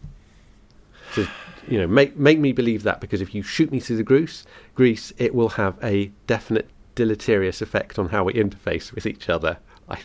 To, 1.13 1.28
you 1.68 1.80
know, 1.80 1.86
make 1.86 2.18
make 2.18 2.39
me 2.39 2.51
believe 2.53 2.82
that 2.84 2.99
because 2.99 3.22
if 3.22 3.36
you 3.36 3.43
shoot 3.43 3.72
me 3.72 3.80
through 3.80 3.97
the 3.97 4.03
grease, 4.03 4.45
grease, 4.74 5.13
it 5.18 5.36
will 5.36 5.49
have 5.49 5.78
a 5.84 6.11
definite 6.26 6.70
deleterious 6.95 7.61
effect 7.61 7.99
on 7.99 8.09
how 8.09 8.24
we 8.24 8.34
interface 8.34 8.91
with 8.93 9.05
each 9.05 9.30
other. 9.30 9.59
I 9.88 9.99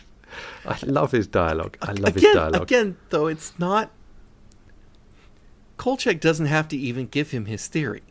I 0.65 0.77
love 0.83 1.11
his 1.11 1.25
dialogue. 1.25 1.77
I 1.81 1.93
love 1.93 2.17
again, 2.17 2.23
his 2.23 2.35
dialogue. 2.35 2.61
Again, 2.63 2.97
though, 3.09 3.27
it's 3.27 3.57
not. 3.57 3.91
Kolchak 5.77 6.19
doesn't 6.19 6.45
have 6.45 6.67
to 6.67 6.77
even 6.77 7.07
give 7.07 7.31
him 7.31 7.45
his 7.45 7.67
theory. 7.67 8.03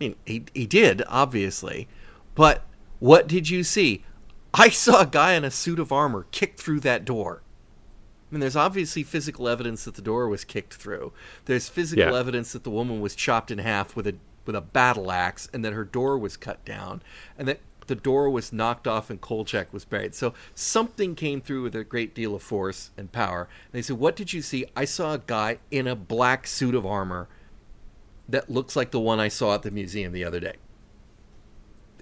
I 0.00 0.04
mean, 0.04 0.16
he, 0.24 0.44
he 0.54 0.66
did, 0.66 1.02
obviously. 1.08 1.88
But 2.34 2.62
what 3.00 3.26
did 3.26 3.50
you 3.50 3.64
see? 3.64 4.04
I 4.54 4.70
saw 4.70 5.02
a 5.02 5.06
guy 5.06 5.34
in 5.34 5.44
a 5.44 5.50
suit 5.50 5.78
of 5.78 5.92
armor 5.92 6.26
kick 6.30 6.56
through 6.56 6.80
that 6.80 7.04
door. 7.04 7.42
I 8.30 8.34
mean, 8.34 8.40
there's 8.40 8.56
obviously 8.56 9.02
physical 9.02 9.48
evidence 9.48 9.84
that 9.84 9.96
the 9.96 10.02
door 10.02 10.28
was 10.28 10.44
kicked 10.44 10.74
through. 10.74 11.12
There's 11.46 11.68
physical 11.68 12.12
Yeah. 12.12 12.18
evidence 12.18 12.52
that 12.52 12.62
the 12.62 12.70
woman 12.70 13.00
was 13.00 13.14
chopped 13.16 13.50
in 13.50 13.58
half 13.58 13.96
with 13.96 14.06
a 14.06 14.14
with 14.46 14.56
a 14.56 14.60
battle 14.60 15.12
axe, 15.12 15.48
and 15.52 15.64
that 15.64 15.74
her 15.74 15.84
door 15.84 16.16
was 16.18 16.36
cut 16.36 16.64
down, 16.64 17.02
and 17.38 17.46
that 17.46 17.60
the 17.88 17.94
door 17.94 18.30
was 18.30 18.52
knocked 18.52 18.88
off 18.88 19.10
and 19.10 19.20
Kolchak 19.20 19.72
was 19.72 19.84
buried. 19.84 20.14
So 20.14 20.32
something 20.54 21.14
came 21.14 21.40
through 21.40 21.62
with 21.64 21.74
a 21.74 21.84
great 21.84 22.14
deal 22.14 22.34
of 22.34 22.42
force 22.42 22.90
and 22.96 23.12
power. 23.12 23.48
And 23.66 23.78
they 23.78 23.82
said, 23.82 23.98
"What 23.98 24.16
did 24.16 24.32
you 24.32 24.42
see?" 24.42 24.64
I 24.76 24.84
saw 24.86 25.12
a 25.14 25.18
guy 25.18 25.58
in 25.70 25.86
a 25.86 25.94
black 25.94 26.46
suit 26.46 26.74
of 26.74 26.86
armor 26.86 27.28
that 28.28 28.48
looks 28.48 28.76
like 28.76 28.92
the 28.92 29.00
one 29.00 29.20
I 29.20 29.28
saw 29.28 29.54
at 29.54 29.62
the 29.62 29.70
museum 29.70 30.12
the 30.12 30.24
other 30.24 30.40
day. 30.40 30.54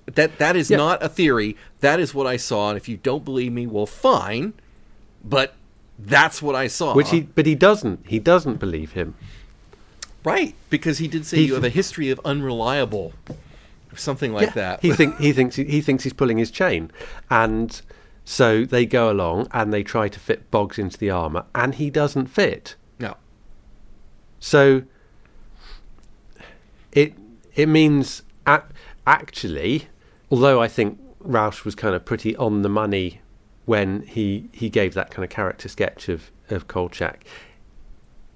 That 0.06 0.38
that 0.38 0.56
is 0.56 0.70
Yeah. 0.70 0.76
not 0.76 1.02
a 1.02 1.08
theory. 1.08 1.56
That 1.80 2.00
is 2.00 2.14
what 2.14 2.26
I 2.26 2.36
saw. 2.36 2.68
And 2.70 2.76
if 2.76 2.88
you 2.88 2.96
don't 2.96 3.24
believe 3.24 3.52
me, 3.52 3.66
well, 3.66 3.86
fine. 3.86 4.54
But 5.24 5.54
that's 5.99 6.40
what 6.42 6.55
I 6.55 6.66
saw. 6.68 6.94
Which 6.94 7.11
he, 7.11 7.20
but 7.22 7.46
he 7.46 7.55
doesn't. 7.55 8.07
He 8.07 8.18
doesn't 8.18 8.57
believe 8.59 8.92
him. 8.92 9.14
right 10.24 10.55
because 10.70 10.99
he 10.99 11.09
did 11.09 11.24
say 11.24 11.38
He 11.38 11.46
you 11.46 11.55
have 11.55 11.64
a 11.64 11.68
history 11.70 12.11
of 12.11 12.20
unreliable, 12.24 13.12
or 13.28 13.96
something 13.96 14.32
like 14.32 14.49
Yeah. 14.49 14.53
that. 14.55 14.82
He 14.82 14.92
think 14.92 15.18
he 15.18 15.32
thinks 15.32 15.57
he 15.57 15.80
thinks 15.80 16.05
he's 16.05 16.12
pulling 16.12 16.38
his 16.38 16.51
chain, 16.51 16.90
and 17.30 17.80
so 18.24 18.64
they 18.64 18.84
go 18.84 19.11
along 19.11 19.49
and 19.53 19.72
they 19.72 19.82
try 19.82 20.09
to 20.09 20.20
fit 20.20 20.51
Boggs 20.51 20.78
into 20.78 20.99
the 20.99 21.11
armor, 21.11 21.44
and 21.55 21.74
he 21.76 21.88
doesn't 21.90 22.26
fit. 22.26 22.74
no, 22.99 23.16
So 24.38 24.82
it 26.92 27.14
it 27.55 27.66
means 27.66 28.22
ac 28.46 28.62
actually, 29.07 29.88
although 30.30 30.61
I 30.61 30.68
think 30.68 30.99
Rausch 31.20 31.64
was 31.64 31.74
kind 31.74 31.94
of 31.94 32.05
pretty 32.05 32.36
on 32.36 32.62
the 32.62 32.68
money 32.68 33.20
when 33.68 34.00
he 34.06 34.48
he 34.50 34.70
gave 34.70 34.94
that 34.94 35.10
kind 35.10 35.22
of 35.22 35.30
character 35.30 35.68
sketch 35.68 36.08
of 36.08 36.30
of 36.48 36.66
Kolchak, 36.68 37.26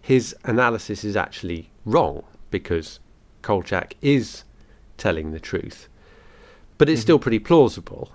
his 0.02 0.36
analysis 0.44 1.04
is 1.04 1.16
actually 1.16 1.70
wrong 1.86 2.22
because 2.50 3.00
Kolchak 3.40 3.96
is 4.02 4.44
telling 4.98 5.32
the 5.32 5.40
truth, 5.40 5.88
but 6.76 6.90
it's 6.90 6.98
mm-hmm. 6.98 7.06
still 7.06 7.18
pretty 7.18 7.38
plausible. 7.38 8.12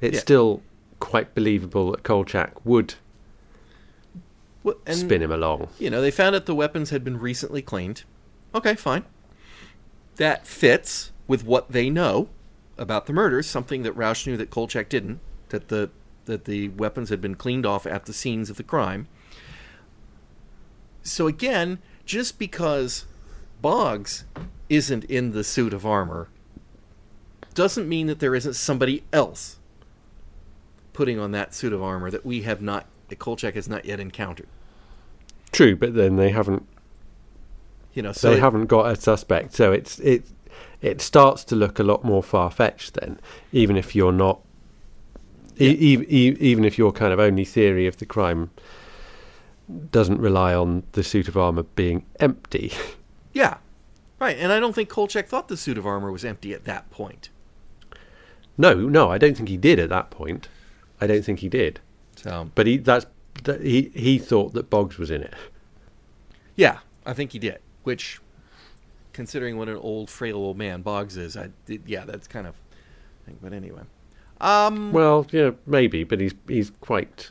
It's 0.00 0.14
Yeah. 0.14 0.20
still 0.20 0.62
quite 1.00 1.34
believable 1.34 1.90
that 1.90 2.02
Kolchak 2.02 2.64
would 2.64 2.94
Well, 4.62 4.76
and, 4.86 4.96
spin 4.96 5.20
him 5.20 5.30
along. 5.30 5.68
You 5.78 5.90
know, 5.90 6.00
they 6.00 6.10
found 6.10 6.34
out 6.34 6.46
the 6.46 6.54
weapons 6.54 6.88
had 6.88 7.04
been 7.04 7.18
recently 7.18 7.60
cleaned. 7.60 8.04
Okay, 8.54 8.74
fine. 8.74 9.04
That 10.16 10.46
fits 10.46 11.12
with 11.28 11.44
what 11.44 11.72
they 11.72 11.90
know 11.90 12.30
about 12.78 13.04
the 13.04 13.12
murders, 13.12 13.46
something 13.46 13.82
that 13.82 13.92
Rausch 13.92 14.26
knew 14.26 14.38
that 14.38 14.48
Kolchak 14.48 14.88
didn't, 14.88 15.20
that 15.50 15.68
the 15.68 15.90
that 16.26 16.44
the 16.44 16.68
weapons 16.68 17.08
had 17.08 17.20
been 17.20 17.34
cleaned 17.34 17.64
off 17.66 17.86
at 17.86 18.04
the 18.04 18.12
scenes 18.12 18.50
of 18.50 18.56
the 18.56 18.62
crime. 18.62 19.08
So 21.02 21.26
again, 21.26 21.78
just 22.04 22.38
because 22.38 23.06
Boggs 23.62 24.24
isn't 24.68 25.04
in 25.04 25.32
the 25.32 25.44
suit 25.44 25.72
of 25.72 25.86
armor 25.86 26.28
doesn't 27.54 27.88
mean 27.88 28.06
that 28.08 28.18
there 28.18 28.34
isn't 28.34 28.54
somebody 28.54 29.02
else 29.12 29.58
putting 30.92 31.18
on 31.18 31.30
that 31.32 31.54
suit 31.54 31.72
of 31.72 31.82
armor 31.82 32.10
that 32.10 32.26
we 32.26 32.42
have 32.42 32.60
not 32.60 32.86
that 33.08 33.18
Kolchak 33.18 33.54
has 33.54 33.68
not 33.68 33.84
yet 33.84 34.00
encountered. 34.00 34.48
True, 35.52 35.76
but 35.76 35.94
then 35.94 36.16
they 36.16 36.30
haven't 36.30 36.66
You 37.94 38.02
know, 38.02 38.12
so 38.12 38.30
they 38.30 38.36
it- 38.36 38.40
haven't 38.40 38.66
got 38.66 38.90
a 38.90 38.96
suspect, 39.00 39.54
so 39.54 39.72
it's 39.72 39.98
it 40.00 40.24
it 40.82 41.00
starts 41.00 41.44
to 41.44 41.56
look 41.56 41.78
a 41.78 41.82
lot 41.82 42.04
more 42.04 42.22
far 42.22 42.50
fetched 42.50 42.94
then, 42.94 43.18
even 43.52 43.76
if 43.76 43.94
you're 43.96 44.12
not, 44.12 44.40
e- 45.58 45.76
e- 45.94 46.06
e- 46.08 46.36
even 46.40 46.64
if 46.64 46.78
your 46.78 46.92
kind 46.92 47.12
of 47.12 47.20
only 47.20 47.44
theory 47.44 47.86
of 47.86 47.96
the 47.98 48.06
crime 48.06 48.50
doesn't 49.90 50.20
rely 50.20 50.54
on 50.54 50.84
the 50.92 51.02
suit 51.02 51.28
of 51.28 51.36
armor 51.36 51.62
being 51.64 52.04
empty. 52.20 52.72
Yeah. 53.32 53.58
Right, 54.18 54.38
and 54.38 54.50
I 54.50 54.58
don't 54.60 54.74
think 54.74 54.88
Kolchak 54.88 55.26
thought 55.28 55.48
the 55.48 55.58
suit 55.58 55.76
of 55.76 55.84
armor 55.86 56.10
was 56.10 56.24
empty 56.24 56.54
at 56.54 56.64
that 56.64 56.88
point. 56.90 57.28
no, 58.56 58.72
no, 58.72 59.10
I 59.10 59.18
don't 59.18 59.36
think 59.36 59.50
he 59.50 59.58
did 59.58 59.78
at 59.78 59.90
that 59.90 60.08
point. 60.08 60.48
I 61.02 61.06
don't 61.06 61.22
think 61.22 61.40
he 61.40 61.50
did, 61.50 61.80
So 62.16 62.50
but 62.54 62.66
he 62.66 62.78
that's 62.78 63.04
that, 63.44 63.60
he 63.60 63.90
he 63.94 64.18
thought 64.18 64.54
that 64.54 64.70
Boggs 64.70 64.96
was 64.96 65.10
in 65.10 65.20
it. 65.22 65.34
yeah, 66.54 66.78
I 67.04 67.12
think 67.12 67.32
he 67.32 67.38
did. 67.38 67.58
Which, 67.82 68.18
considering 69.12 69.58
what 69.58 69.68
an 69.68 69.76
old, 69.76 70.08
frail 70.08 70.36
old 70.38 70.56
man 70.56 70.80
Boggs 70.80 71.18
is, 71.18 71.36
I 71.36 71.50
did, 71.66 71.82
yeah, 71.84 72.06
that's 72.06 72.26
kind 72.26 72.46
of. 72.46 72.54
But 73.42 73.52
anyway, 73.52 73.82
um, 74.40 74.92
Well, 74.92 75.26
yeah, 75.30 75.52
maybe, 75.66 76.04
but 76.04 76.20
he's 76.20 76.34
he's 76.46 76.70
quite 76.80 77.30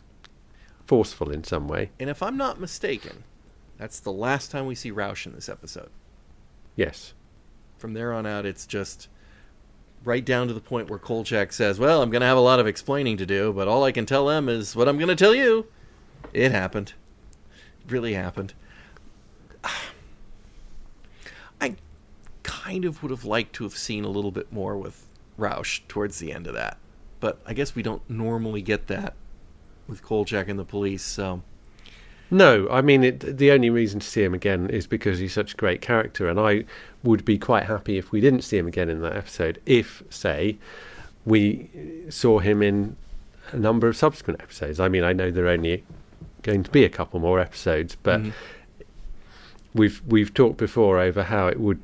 forceful 0.86 1.32
in 1.32 1.44
some 1.44 1.68
way. 1.68 1.92
and 2.00 2.10
if 2.10 2.22
I'm 2.22 2.38
not 2.38 2.60
mistaken, 2.60 3.24
that's 3.78 4.00
the 4.00 4.12
last 4.12 4.52
time 4.52 4.66
we 4.66 4.76
see 4.76 4.92
Rausch 4.92 5.26
in 5.26 5.34
this 5.34 5.50
episode. 5.50 5.90
Yes. 6.76 7.14
From 7.78 7.94
there 7.94 8.14
on 8.14 8.26
out, 8.26 8.46
it's 8.46 8.66
just 8.66 9.08
right 10.04 10.24
down 10.24 10.48
to 10.48 10.54
the 10.54 10.60
point 10.62 10.90
where 10.90 11.00
Kolchak 11.00 11.52
says, 11.54 11.80
"Well, 11.80 12.02
I'm 12.02 12.10
going 12.10 12.22
to 12.22 12.28
have 12.28 12.38
a 12.38 12.42
lot 12.42 12.60
of 12.60 12.68
explaining 12.68 13.18
to 13.18 13.26
do, 13.26 13.52
but 13.54 13.68
all 13.68 13.84
I 13.84 13.92
can 13.92 14.06
tell 14.06 14.28
them 14.28 14.48
is 14.50 14.76
what 14.76 14.88
I'm 14.88 14.98
going 14.98 15.10
to 15.10 15.16
tell 15.16 15.36
you." 15.36 15.68
It 16.34 16.52
happened. 16.52 16.94
It 17.86 17.92
really 17.92 18.14
happened. 18.14 18.54
I 21.62 21.76
kind 22.44 22.86
of 22.86 23.02
would 23.02 23.12
have 23.12 23.26
liked 23.26 23.54
to 23.56 23.64
have 23.64 23.76
seen 23.78 24.04
a 24.04 24.10
little 24.10 24.32
bit 24.32 24.52
more 24.52 24.78
with 24.78 25.06
Rausch 25.38 25.82
towards 25.88 26.20
the 26.20 26.32
end 26.32 26.48
of 26.48 26.54
that, 26.54 26.78
but 27.20 27.40
I 27.46 27.54
guess 27.54 27.76
we 27.76 27.84
don't 27.84 28.08
normally 28.10 28.62
get 28.62 28.88
that 28.88 29.14
with 29.88 30.02
Kolchak 30.04 30.48
and 30.48 30.58
the 30.60 30.66
police. 30.66 31.04
So 31.04 31.42
No, 32.32 32.68
I 32.70 32.82
mean 32.82 33.04
it, 33.04 33.38
the 33.38 33.52
only 33.52 33.70
reason 33.70 34.00
to 34.00 34.06
see 34.08 34.24
him 34.24 34.34
again 34.34 34.70
is 34.70 34.88
because 34.88 35.20
he's 35.20 35.34
such 35.34 35.54
a 35.54 35.58
great 35.58 35.82
character, 35.82 36.28
and 36.28 36.40
I 36.40 36.66
would 37.04 37.24
be 37.26 37.38
quite 37.38 37.64
happy 37.66 37.98
if 37.98 38.12
we 38.12 38.20
didn't 38.20 38.42
see 38.42 38.58
him 38.58 38.68
again 38.68 38.90
in 38.90 39.02
that 39.02 39.16
episode. 39.16 39.62
If, 39.66 40.02
say, 40.10 40.58
we 41.26 41.70
saw 42.10 42.40
him 42.40 42.62
in 42.64 42.96
a 43.52 43.58
number 43.58 43.88
of 43.88 43.96
subsequent 43.96 44.42
episodes. 44.42 44.80
I 44.80 44.88
mean, 44.88 45.04
I 45.04 45.14
know 45.14 45.30
there 45.30 45.46
are 45.46 45.50
only 45.50 45.84
going 46.42 46.64
to 46.64 46.72
be 46.72 46.84
a 46.84 46.90
couple 46.90 47.20
more 47.20 47.40
episodes, 47.40 47.96
but 48.02 48.22
Mhm. 48.22 48.34
we've 49.74 50.02
we've 50.08 50.34
talked 50.34 50.58
before 50.58 51.00
over 51.00 51.24
how 51.24 51.48
it 51.48 51.60
would 51.60 51.80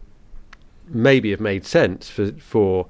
maybe 0.87 1.31
have 1.31 1.39
made 1.39 1.65
sense 1.65 2.09
for 2.09 2.31
for 2.33 2.87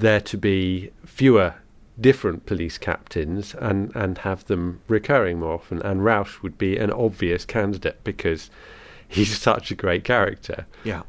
there 0.00 0.20
to 0.20 0.36
be 0.36 0.90
fewer 1.04 1.54
different 2.00 2.46
police 2.46 2.78
captains 2.78 3.54
and 3.54 3.94
and 3.94 4.18
have 4.18 4.44
them 4.46 4.80
recurring 4.88 5.38
more 5.38 5.52
often 5.52 5.82
and 5.82 6.02
Rausch 6.04 6.40
would 6.42 6.56
be 6.56 6.78
an 6.78 6.90
obvious 6.90 7.44
candidate 7.44 8.02
because 8.04 8.50
he's 9.08 9.36
such 9.38 9.70
a 9.70 9.74
great 9.74 10.02
character 10.04 10.66
yeah, 10.84 11.02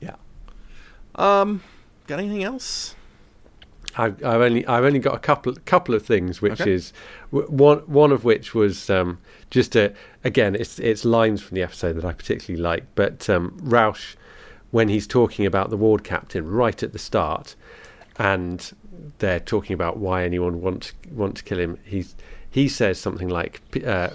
yeah. 0.00 0.16
Um, 1.14 1.62
got 2.06 2.18
anything 2.18 2.44
else? 2.44 2.94
I've, 3.96 4.22
I've 4.24 4.40
only 4.40 4.66
I've 4.66 4.84
only 4.84 4.98
got 5.00 5.14
a 5.16 5.18
couple 5.18 5.54
couple 5.64 5.94
of 5.94 6.04
things, 6.06 6.40
which 6.40 6.60
Okay. 6.60 6.72
is 6.72 6.92
w- 7.32 7.50
one 7.50 7.78
one 7.80 8.12
of 8.12 8.22
which 8.24 8.54
was 8.54 8.88
um, 8.90 9.18
just 9.50 9.74
a 9.74 9.92
again 10.22 10.54
it's 10.54 10.78
it's 10.78 11.04
lines 11.04 11.42
from 11.42 11.56
the 11.56 11.62
episode 11.62 11.94
that 11.94 12.04
I 12.04 12.12
particularly 12.12 12.62
like, 12.62 12.84
but 12.94 13.28
um, 13.28 13.56
Rausch 13.62 14.14
when 14.70 14.88
he's 14.88 15.06
talking 15.08 15.44
about 15.46 15.70
the 15.70 15.76
ward 15.76 16.04
captain 16.04 16.48
right 16.48 16.80
at 16.84 16.92
the 16.92 16.98
start, 17.00 17.56
and 18.20 18.72
they're 19.18 19.40
talking 19.40 19.72
about 19.72 19.96
why 19.96 20.24
anyone 20.24 20.60
want 20.60 20.92
want 21.10 21.38
to 21.38 21.42
kill 21.42 21.58
him, 21.58 21.78
he's 21.84 22.14
he 22.50 22.68
says 22.68 23.00
something 23.00 23.28
like, 23.28 23.62
uh, 23.84 24.10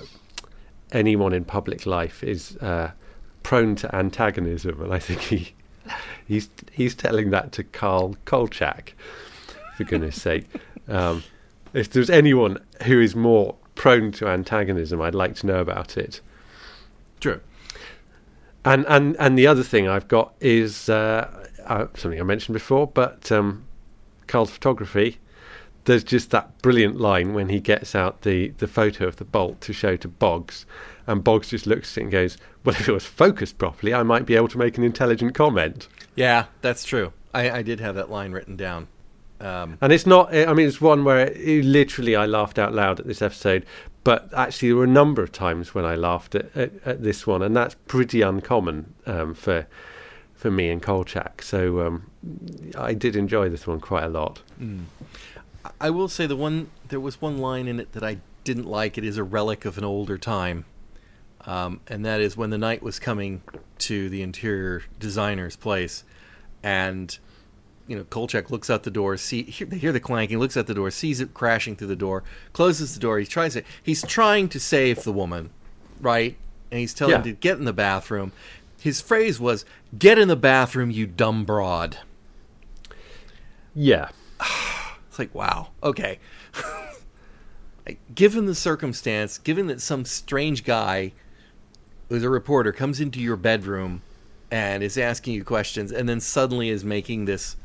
"Anyone 0.92 1.34
in 1.34 1.44
public 1.44 1.88
life 1.88 2.24
is 2.24 2.56
uh, 2.58 2.92
prone 3.42 3.76
to 3.78 3.94
antagonism," 3.96 4.80
and 4.80 4.94
I 4.94 5.00
think 5.00 5.22
he 5.22 5.54
he's 6.28 6.50
he's 6.72 6.94
telling 6.94 7.32
that 7.32 7.52
to 7.54 7.64
Carl 7.64 8.16
Kolchak, 8.26 8.94
for 9.76 9.86
goodness 9.86 10.22
sake. 10.22 10.46
Um, 10.88 11.24
if 11.74 11.90
there's 11.90 12.12
anyone 12.12 12.60
who 12.84 13.02
is 13.02 13.16
more 13.16 13.56
prone 13.74 14.12
to 14.14 14.28
antagonism, 14.28 15.02
I'd 15.02 15.16
like 15.16 15.34
to 15.38 15.48
know 15.48 15.60
about 15.60 15.98
it. 15.98 16.22
True. 17.20 17.42
And 18.64 18.86
and 18.88 19.16
and 19.18 19.36
the 19.36 19.48
other 19.48 19.64
thing 19.64 19.88
I've 19.88 20.08
got 20.08 20.36
is 20.40 20.90
uh, 20.90 21.48
uh, 21.66 21.88
something 21.96 22.20
I 22.20 22.24
mentioned 22.24 22.54
before, 22.54 22.86
but 22.86 23.32
um, 23.32 23.65
Carl's 24.28 24.52
photography. 24.52 25.20
There's 25.86 26.04
just 26.04 26.32
that 26.32 26.62
brilliant 26.62 27.00
line 27.00 27.34
when 27.34 27.50
he 27.50 27.60
gets 27.60 27.94
out 27.94 28.24
the, 28.24 28.50
the 28.58 28.68
photo 28.68 29.08
of 29.08 29.18
the 29.18 29.26
bolt 29.26 29.62
to 29.62 29.74
show 29.74 29.96
to 29.98 30.08
Boggs, 30.08 30.66
and 31.06 31.24
Boggs 31.24 31.50
just 31.50 31.68
looks 31.68 31.96
at 31.96 32.02
it 32.02 32.04
and 32.04 32.12
goes, 32.12 32.38
"Well, 32.64 32.76
if 32.76 32.90
it 32.90 32.92
was 32.92 33.06
focused 33.06 33.58
properly, 33.60 33.94
I 33.94 34.02
might 34.04 34.26
be 34.26 34.36
able 34.36 34.48
to 34.50 34.58
make 34.58 34.78
an 34.78 34.84
intelligent 34.84 35.36
comment." 35.36 35.88
Yeah, 36.16 36.46
that's 36.62 36.84
true. 36.84 37.14
I, 37.34 37.52
I 37.60 37.62
did 37.62 37.80
have 37.82 37.96
that 37.96 38.10
line 38.10 38.32
written 38.32 38.56
down. 38.56 38.88
Um, 39.40 39.78
And 39.82 39.92
it's 39.92 40.08
not. 40.08 40.34
I 40.34 40.54
mean, 40.54 40.68
it's 40.68 40.82
one 40.82 41.04
where 41.04 41.28
it, 41.28 41.66
literally 41.66 42.16
I 42.16 42.26
laughed 42.26 42.58
out 42.58 42.74
loud 42.74 43.00
at 43.00 43.06
this 43.06 43.22
episode. 43.22 43.66
But 44.04 44.32
actually, 44.34 44.70
there 44.70 44.78
were 44.78 44.84
a 44.84 44.88
number 44.88 45.24
of 45.24 45.32
times 45.32 45.74
when 45.74 45.84
I 45.84 45.96
laughed 45.96 46.36
at, 46.36 46.56
at, 46.56 46.72
at 46.86 47.04
this 47.04 47.26
one, 47.28 47.42
and 47.42 47.56
that's 47.56 47.76
pretty 47.88 48.22
uncommon 48.22 48.94
um, 49.06 49.34
for 49.34 49.68
for 50.46 50.52
me 50.52 50.70
and 50.70 50.80
Kolchak. 50.80 51.42
So 51.42 51.88
um, 51.88 52.12
I 52.78 52.94
did 52.94 53.16
enjoy 53.16 53.50
this 53.50 53.66
one 53.66 53.80
quite 53.80 54.04
a 54.04 54.10
lot. 54.10 54.44
I 55.82 55.90
will 55.90 56.08
say 56.08 56.28
the 56.28 56.36
one 56.36 56.70
there 56.88 57.00
was 57.00 57.20
one 57.20 57.40
line 57.40 57.68
in 57.68 57.80
it 57.80 57.94
that 57.94 58.04
I 58.04 58.18
didn't 58.44 58.68
like. 58.68 58.96
It 59.00 59.04
is 59.04 59.18
a 59.18 59.24
relic 59.24 59.66
of 59.66 59.80
an 59.80 59.84
older 59.84 60.20
time, 60.20 60.66
um, 61.48 61.80
and 61.88 62.06
that 62.06 62.22
is 62.22 62.38
when 62.38 62.52
the 62.52 62.60
knight 62.60 62.84
was 62.84 63.00
coming 63.00 63.42
to 63.80 64.08
the 64.08 64.22
interior 64.22 64.84
designer's 65.00 65.56
place, 65.56 66.04
and 66.62 67.18
you 67.88 67.98
know 67.98 68.04
Kolchak 68.04 68.52
looks 68.52 68.70
out 68.70 68.84
the 68.84 68.92
door, 68.92 69.18
see 69.18 69.42
hear, 69.42 69.66
they 69.66 69.80
hear 69.80 69.92
the 69.92 70.00
clanking, 70.00 70.38
looks 70.38 70.56
out 70.56 70.68
the 70.68 70.76
door, 70.76 70.92
sees 70.92 71.20
it 71.22 71.34
crashing 71.34 71.76
through 71.76 71.88
the 71.88 71.96
door, 71.96 72.24
closes 72.54 72.94
the 72.94 73.00
door. 73.00 73.18
He 73.18 73.26
tries 73.26 73.54
to 73.54 73.64
he's 73.82 74.04
trying 74.04 74.48
to 74.50 74.60
save 74.60 75.04
the 75.04 75.12
woman, 75.12 75.50
right? 76.00 76.38
And 76.70 76.80
he's 76.82 76.94
telling 76.94 77.14
Yeah. 77.14 77.18
him 77.18 77.24
to 77.24 77.32
get 77.34 77.58
in 77.58 77.66
the 77.66 77.74
bathroom. 77.74 78.32
His 78.86 79.02
phrase 79.02 79.40
was, 79.40 79.66
"Get 79.98 80.20
in 80.20 80.28
the 80.28 80.36
bathroom, 80.36 80.92
you 80.92 81.08
dumb 81.08 81.44
broad." 81.44 81.98
Yeah, 83.74 84.10
It's 85.10 85.18
like, 85.18 85.34
wow, 85.34 85.70
okay. 85.82 86.20
Like, 87.88 88.00
given 88.14 88.46
the 88.46 88.56
circumstance, 88.56 89.40
given 89.40 89.68
that 89.68 89.80
some 89.82 90.06
strange 90.06 90.64
guy 90.64 91.14
who's 92.10 92.24
a 92.24 92.30
reporter 92.30 92.72
comes 92.72 93.00
into 93.00 93.20
your 93.20 93.36
bedroom 93.36 94.02
and 94.50 94.82
is 94.82 94.98
asking 94.98 95.36
you 95.36 95.44
questions 95.44 95.92
and 95.92 96.10
then 96.10 96.20
suddenly 96.20 96.70
is 96.70 96.84
making 96.84 97.26
this 97.26 97.58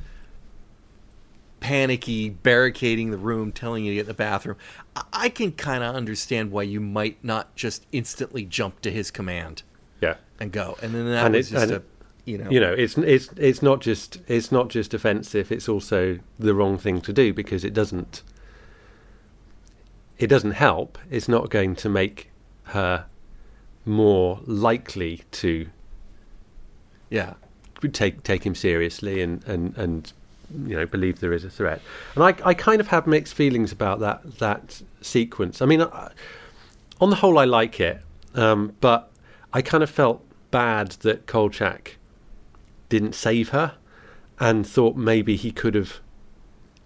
panicky, 1.60 2.28
barricading 2.28 3.10
the 3.10 3.16
room, 3.18 3.50
telling 3.50 3.84
you 3.84 3.92
to 3.92 3.94
get 3.94 4.00
in 4.02 4.06
the 4.08 4.14
bathroom, 4.14 4.56
I, 4.94 5.04
I 5.12 5.28
can 5.30 5.52
kind 5.52 5.82
of 5.82 5.94
understand 5.94 6.50
why 6.50 6.64
you 6.64 6.80
might 6.80 7.22
not 7.22 7.56
just 7.56 7.86
instantly 7.92 8.44
jump 8.44 8.80
to 8.82 8.90
his 8.90 9.10
command 9.10 9.62
yeah. 10.00 10.14
and 10.40 10.50
go. 10.52 10.76
And 10.82 10.94
then 10.94 11.06
that 11.06 11.26
And 11.26 11.34
was 11.34 11.48
it- 11.48 11.52
just 11.54 11.70
a, 11.70 11.74
it- 11.76 11.84
you 12.26 12.36
know, 12.38 12.50
You 12.50 12.60
know, 12.60 12.72
it's 12.72 12.96
it's 12.98 13.30
it's 13.36 13.62
not 13.62 13.80
just 13.80 14.18
it's 14.28 14.52
not 14.52 14.68
just 14.68 14.92
offensive. 14.94 15.50
It's 15.50 15.68
also 15.68 16.18
the 16.38 16.54
wrong 16.54 16.76
thing 16.78 17.00
to 17.00 17.12
do 17.12 17.32
because 17.32 17.64
it 17.64 17.72
doesn't 17.72 18.22
it 20.18 20.26
doesn't 20.28 20.52
help. 20.52 20.98
It's 21.10 21.28
not 21.28 21.48
going 21.50 21.74
to 21.76 21.88
make 21.88 22.30
her 22.64 23.06
more 23.86 24.40
likely 24.44 25.22
to 25.32 25.66
yeah. 27.08 27.34
take 27.92 28.22
take 28.22 28.44
him 28.44 28.54
seriously 28.54 29.22
and 29.22 29.42
and 29.46 29.76
and 29.78 30.12
you 30.66 30.76
know 30.76 30.86
believe 30.86 31.20
there 31.20 31.32
is 31.32 31.44
a 31.44 31.50
threat. 31.50 31.80
And 32.14 32.22
I 32.22 32.34
I 32.44 32.54
kind 32.54 32.80
of 32.80 32.88
have 32.88 33.06
mixed 33.06 33.34
feelings 33.34 33.72
about 33.72 33.98
that 34.00 34.38
that 34.38 34.82
sequence. 35.00 35.62
I 35.62 35.66
mean, 35.66 35.80
I, 35.82 36.10
on 37.00 37.08
the 37.08 37.16
whole, 37.16 37.38
I 37.38 37.46
like 37.46 37.80
it, 37.80 38.02
um, 38.34 38.74
but 38.82 39.09
I 39.52 39.62
kind 39.62 39.82
of 39.82 39.90
felt 39.90 40.24
bad 40.50 40.90
that 41.02 41.26
Kolchak 41.26 41.96
didn't 42.88 43.14
save 43.14 43.50
her, 43.50 43.74
and 44.38 44.66
thought 44.66 44.96
maybe 44.96 45.36
he 45.36 45.50
could 45.50 45.74
have 45.74 46.00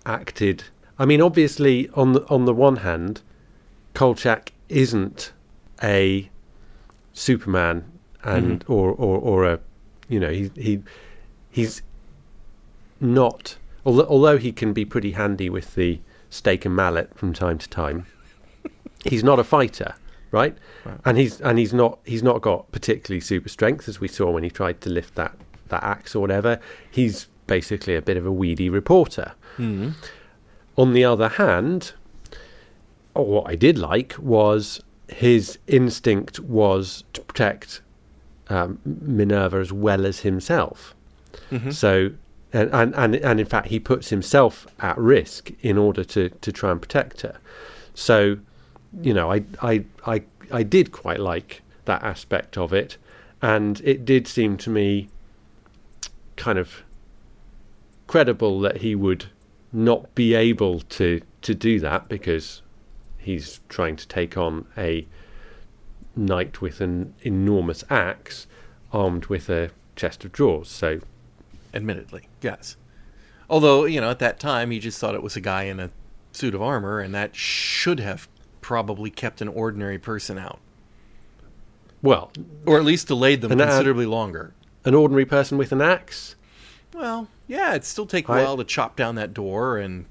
acted. 0.05 0.65
I 0.99 1.05
mean, 1.05 1.21
obviously, 1.21 1.89
on 1.91 2.13
the 2.13 2.27
on 2.29 2.45
the 2.45 2.55
one 2.55 2.77
hand, 2.77 3.23
Kolchak 3.95 4.53
isn't 4.69 5.33
a 5.83 6.31
Superman 7.13 7.85
and 8.25 8.61
mm-hmm. 8.61 8.73
or, 8.73 8.91
or 8.93 9.19
or 9.19 9.45
a 9.45 9.61
you 10.09 10.19
know 10.19 10.31
he 10.31 10.51
he 10.57 10.83
he's 11.51 11.83
not 13.01 13.57
although 13.85 14.07
although 14.07 14.39
he 14.39 14.53
can 14.53 14.73
be 14.73 14.85
pretty 14.85 15.13
handy 15.13 15.49
with 15.49 15.75
the 15.75 16.01
stake 16.31 16.65
and 16.65 16.75
mallet 16.75 17.17
from 17.17 17.33
time 17.33 17.59
to 17.59 17.69
time 17.69 18.07
he's 19.05 19.23
not 19.23 19.39
a 19.39 19.45
fighter 19.45 19.95
right 20.41 20.57
Right. 20.85 20.99
and 21.07 21.15
he's 21.19 21.41
and 21.41 21.59
he's 21.59 21.73
not 21.73 21.93
he's 22.05 22.23
not 22.31 22.39
got 22.43 22.61
particularly 22.73 23.21
super 23.33 23.49
strength 23.49 23.89
as 23.89 23.97
we 24.05 24.09
saw 24.09 24.27
when 24.35 24.43
he 24.49 24.51
tried 24.51 24.79
to 24.83 24.91
lift 24.91 25.15
that 25.15 25.35
that 25.73 25.83
axe 25.95 26.15
or 26.17 26.21
whatever 26.21 26.53
he's 26.99 27.17
basically 27.47 27.95
a 27.97 28.03
bit 28.03 28.17
of 28.21 28.27
a 28.27 28.33
weedy 28.43 28.69
reporter 28.81 29.29
hmm 29.57 29.91
on 30.77 30.93
the 30.93 31.05
other 31.05 31.29
hand, 31.29 31.93
oh, 33.15 33.23
what 33.23 33.49
I 33.49 33.55
did 33.55 33.79
like 33.79 34.15
was 34.19 34.81
his 35.09 35.57
instinct 35.69 36.41
was 36.41 37.05
to 37.13 37.21
protect 37.21 37.81
um, 38.49 38.81
Minerva 38.85 39.59
as 39.59 39.73
well 39.73 40.05
as 40.05 40.21
himself. 40.21 40.95
hmm 41.51 41.71
So, 41.71 42.11
and, 42.53 42.69
and 42.73 42.93
and 42.97 43.15
and 43.15 43.39
in 43.39 43.47
fact, 43.47 43.69
he 43.69 43.79
puts 43.79 44.11
himself 44.11 44.67
at 44.81 44.99
risk 44.99 45.53
in 45.63 45.79
order 45.79 46.03
to 46.15 46.29
to 46.31 46.51
try 46.51 46.71
and 46.73 46.81
protect 46.83 47.21
her. 47.21 47.37
So, 47.95 48.39
you 49.03 49.15
know, 49.15 49.33
I 49.33 49.45
I 49.61 49.85
I 50.07 50.23
I 50.53 50.63
did 50.63 50.93
quite 50.93 51.21
like 51.21 51.63
that 51.85 52.03
aspect 52.03 52.57
of 52.57 52.73
it, 52.73 52.97
and 53.43 53.81
it 53.85 54.05
did 54.05 54.27
seem 54.27 54.57
to 54.59 54.71
me 54.71 55.09
kind 56.37 56.59
of 56.59 56.83
credible 58.07 58.61
that 58.61 58.79
he 58.79 58.95
would 58.95 59.27
not 59.73 60.15
be 60.15 60.35
able 60.35 60.81
to 60.81 61.21
to 61.43 61.55
do 61.55 61.81
that 61.81 62.09
because 62.09 62.63
he's 63.19 63.61
trying 63.69 63.97
to 63.97 64.07
take 64.07 64.37
on 64.37 64.67
a 64.77 65.07
knight 66.17 66.61
with 66.61 66.81
an 66.81 67.15
enormous 67.23 67.83
axe 67.91 68.47
armed 68.93 69.27
with 69.27 69.49
a 69.49 69.71
chest 69.97 70.25
of 70.25 70.33
drawers. 70.33 70.69
So 70.69 71.01
admittedly 71.73 72.29
yes. 72.41 72.77
Although 73.51 73.85
you 73.85 74.01
know 74.01 74.11
at 74.11 74.21
that 74.21 74.39
time 74.39 74.71
he 74.71 74.79
just 74.79 74.99
thought 74.99 75.15
it 75.15 75.23
was 75.23 75.37
a 75.37 75.41
guy 75.41 75.65
in 75.65 75.81
a 75.81 75.91
suit 76.33 76.55
of 76.55 76.63
armor 76.63 77.01
and 77.01 77.15
that 77.15 77.35
should 77.35 78.01
have 78.01 78.29
probably 78.65 79.11
kept 79.11 79.43
an 79.43 79.49
ordinary 79.49 79.99
person 79.99 80.39
out. 80.39 80.59
Well 82.01 82.31
or 82.65 82.79
at 82.79 82.85
least 82.85 83.09
delayed 83.09 83.43
them 83.43 83.51
considerably 83.59 84.07
longer. 84.07 84.55
an 84.87 84.95
ordinary 84.95 85.27
person 85.27 85.59
with 85.59 85.71
an 85.71 85.83
axe? 85.83 86.35
Well 86.95 87.29
yeah 87.47 87.73
it'd 87.73 87.85
still 87.85 88.07
take 88.07 88.27
a 88.27 88.33
I- 88.33 88.43
while 88.43 88.57
to 88.57 88.65
chop 88.65 88.97
down 88.97 89.17
that 89.17 89.35
door 89.35 89.77
and 89.77 90.07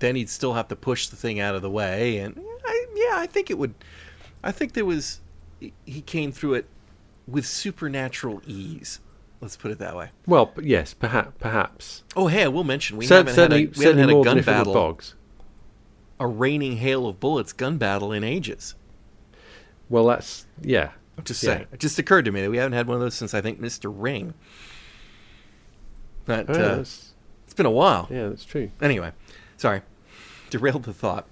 then 0.00 0.14
he'd 0.14 0.28
still 0.28 0.52
have 0.52 0.68
to 0.68 0.76
push 0.76 1.06
the 1.08 1.16
thing 1.16 1.40
out 1.40 1.54
of 1.54 1.62
the 1.62 1.70
way 1.70 2.18
and 2.18 2.38
I, 2.66 2.86
yeah 2.94 3.12
i 3.14 3.26
think 3.26 3.48
it 3.50 3.56
would 3.56 3.72
i 4.44 4.52
think 4.52 4.74
there 4.74 4.84
was 4.84 5.20
he- 5.86 6.02
came 6.02 6.32
through 6.32 6.52
it 6.54 6.66
with 7.26 7.46
supernatural 7.46 8.42
ease 8.46 9.00
let's 9.40 9.56
put 9.56 9.70
it 9.70 9.78
that 9.78 9.96
way. 9.96 10.10
Well 10.26 10.52
yes 10.62 10.92
perhaps 10.92 11.32
perhaps. 11.40 12.04
Oh 12.14 12.26
hey 12.26 12.44
i 12.44 12.48
will 12.48 12.62
mention 12.64 12.98
we 12.98 13.06
Cer- 13.06 13.16
haven't 13.24 13.36
had 13.36 13.52
a, 13.54 13.56
we 13.74 13.84
haven't 13.86 14.00
had 14.00 14.10
a 14.10 14.12
gun 14.12 14.24
than 14.24 14.38
if 14.38 14.44
it 14.48 14.50
battle. 14.50 14.74
bogs 14.74 15.14
a 16.18 16.26
raining 16.26 16.76
hail 16.78 17.06
of 17.06 17.20
bullets 17.20 17.52
gun 17.52 17.76
battle 17.78 18.12
in 18.12 18.24
ages. 18.24 18.74
well 19.88 20.06
that's 20.06 20.46
yeah 20.62 20.90
I'm 21.18 21.24
just 21.24 21.42
Yeah. 21.42 21.54
saying. 21.54 21.66
It 21.72 21.80
just 21.80 21.98
occurred 21.98 22.26
to 22.26 22.32
me 22.32 22.42
that 22.42 22.50
we 22.50 22.58
haven't 22.58 22.74
had 22.74 22.86
one 22.86 22.96
of 22.96 23.00
those 23.00 23.14
since 23.14 23.32
I 23.32 23.40
think 23.40 23.58
Mr. 23.60 23.90
Ring. 23.94 24.34
But 26.24 26.50
Oh, 26.50 26.52
uh, 26.54 26.78
it's 26.80 27.54
been 27.54 27.66
a 27.66 27.70
while. 27.70 28.08
yeah 28.10 28.28
that's 28.28 28.44
true 28.44 28.70
Anyway, 28.82 29.12
sorry, 29.56 29.82
derailed 30.50 30.82
the 30.84 30.92
thought. 30.92 31.26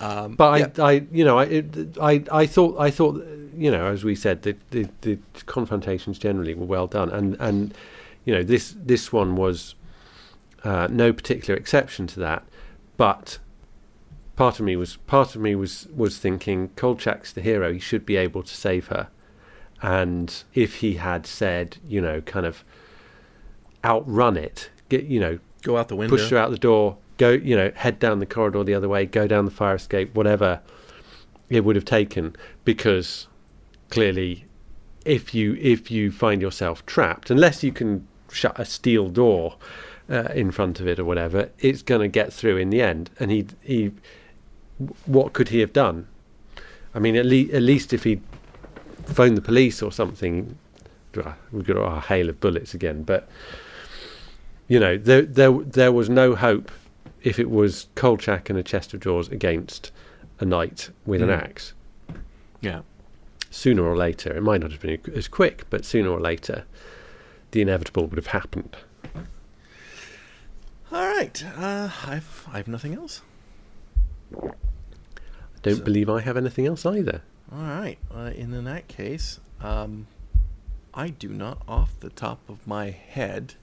Um, 0.00 0.34
But 0.34 0.76
yeah. 0.78 0.84
I, 0.84 0.88
I, 0.94 1.06
you 1.12 1.24
know, 1.24 1.38
I, 1.38 1.44
it, 1.44 1.96
I, 2.00 2.24
I 2.32 2.46
thought, 2.46 2.76
I 2.80 2.90
thought, 2.90 3.24
you 3.56 3.70
know, 3.70 3.86
as 3.86 4.02
we 4.02 4.16
said, 4.16 4.42
the, 4.42 4.56
the, 4.70 4.88
the 5.02 5.18
confrontations 5.46 6.18
generally 6.18 6.54
were 6.54 6.66
well 6.66 6.88
done, 6.88 7.08
and 7.10 7.36
and 7.38 7.72
you 8.24 8.34
know, 8.34 8.42
this 8.42 8.74
this 8.76 9.12
one 9.12 9.36
was 9.36 9.76
uh, 10.64 10.88
no 10.90 11.12
particular 11.12 11.56
exception 11.58 12.08
to 12.08 12.20
that. 12.20 12.42
But 12.96 13.38
part 14.42 14.58
of 14.58 14.66
me 14.66 14.74
was 14.74 14.96
part 15.06 15.36
of 15.36 15.40
me 15.40 15.54
was 15.54 15.86
was 15.94 16.18
thinking, 16.18 16.70
Kolchak's 16.70 17.32
the 17.32 17.40
hero; 17.40 17.72
he 17.72 17.78
should 17.78 18.04
be 18.04 18.16
able 18.16 18.42
to 18.42 18.52
save 18.52 18.88
her. 18.88 19.06
And 19.80 20.42
if 20.52 20.76
he 20.76 20.94
had 20.94 21.26
said, 21.26 21.76
you 21.86 22.00
know, 22.00 22.20
kind 22.22 22.44
of 22.44 22.64
outrun 23.84 24.36
it, 24.36 24.70
get, 24.88 25.04
you 25.04 25.20
know, 25.20 25.38
go 25.62 25.76
out 25.76 25.86
the 25.86 25.94
window. 25.94 26.16
push 26.16 26.28
her 26.30 26.36
out 26.36 26.50
the 26.50 26.58
door, 26.58 26.96
go, 27.18 27.30
you 27.30 27.54
know, 27.54 27.70
head 27.76 28.00
down 28.00 28.18
the 28.18 28.26
corridor 28.26 28.64
the 28.64 28.74
other 28.74 28.88
way, 28.88 29.06
go 29.06 29.28
down 29.28 29.44
the 29.44 29.52
fire 29.52 29.76
escape, 29.76 30.12
whatever 30.12 30.60
it 31.48 31.64
would 31.64 31.76
have 31.76 31.84
taken, 31.84 32.34
because 32.64 33.28
clearly, 33.90 34.46
if 35.04 35.32
you 35.36 35.56
if 35.60 35.88
you 35.88 36.10
find 36.10 36.42
yourself 36.42 36.84
trapped, 36.84 37.30
unless 37.30 37.62
you 37.62 37.70
can 37.70 38.08
shut 38.28 38.58
a 38.58 38.64
steel 38.64 39.08
door 39.08 39.56
uh, 40.10 40.32
in 40.34 40.50
front 40.50 40.80
of 40.80 40.88
it 40.88 40.98
or 40.98 41.04
whatever, 41.04 41.50
it's 41.60 41.82
going 41.82 42.00
to 42.00 42.08
get 42.08 42.32
through 42.32 42.56
in 42.56 42.70
the 42.70 42.82
end. 42.82 43.08
And 43.20 43.30
he 43.30 43.46
he, 43.60 43.92
what 45.06 45.32
could 45.32 45.48
he 45.48 45.60
have 45.60 45.72
done? 45.72 46.08
I 46.94 46.98
mean, 46.98 47.16
at, 47.16 47.26
le- 47.26 47.52
at 47.52 47.62
least 47.62 47.92
if 47.92 48.04
he 48.04 48.20
phoned 49.06 49.36
the 49.36 49.42
police 49.42 49.82
or 49.82 49.92
something, 49.92 50.56
we've 51.52 51.66
got 51.66 51.76
our 51.76 52.00
hail 52.00 52.28
of 52.28 52.40
bullets 52.40 52.74
again. 52.74 53.02
But 53.02 53.28
you 54.68 54.78
know, 54.78 54.96
there 54.96 55.22
there 55.22 55.52
there 55.52 55.92
was 55.92 56.08
no 56.08 56.34
hope 56.34 56.70
if 57.22 57.38
it 57.38 57.50
was 57.50 57.88
Kolchak 57.94 58.50
and 58.50 58.58
a 58.58 58.62
chest 58.62 58.94
of 58.94 59.00
drawers 59.00 59.28
against 59.28 59.92
a 60.40 60.44
knight 60.44 60.90
with 61.06 61.20
mm. 61.20 61.24
an 61.24 61.30
axe. 61.30 61.72
Yeah. 62.60 62.82
Sooner 63.50 63.82
or 63.82 63.96
later, 63.96 64.34
it 64.34 64.42
might 64.42 64.60
not 64.60 64.72
have 64.72 64.80
been 64.80 64.98
as 65.14 65.28
quick, 65.28 65.66
but 65.68 65.84
sooner 65.84 66.08
or 66.08 66.20
later, 66.20 66.64
the 67.50 67.60
inevitable 67.60 68.06
would 68.06 68.16
have 68.16 68.28
happened. 68.28 68.76
All 70.90 71.06
right, 71.06 71.44
uh, 71.56 71.90
I've 72.06 72.46
I've 72.50 72.68
nothing 72.68 72.94
else. 72.94 73.22
Don't 75.62 75.76
so. 75.76 75.84
believe 75.84 76.08
I 76.10 76.20
have 76.20 76.36
anything 76.36 76.66
else 76.66 76.84
either. 76.84 77.22
All 77.52 77.58
right, 77.62 77.98
uh, 78.14 78.30
in 78.34 78.64
that 78.64 78.88
case, 78.88 79.40
um, 79.60 80.06
I 80.94 81.08
do 81.08 81.28
not, 81.28 81.62
off 81.68 81.98
the 82.00 82.10
top 82.10 82.40
of 82.48 82.66
my 82.66 82.90
head, 82.90 83.54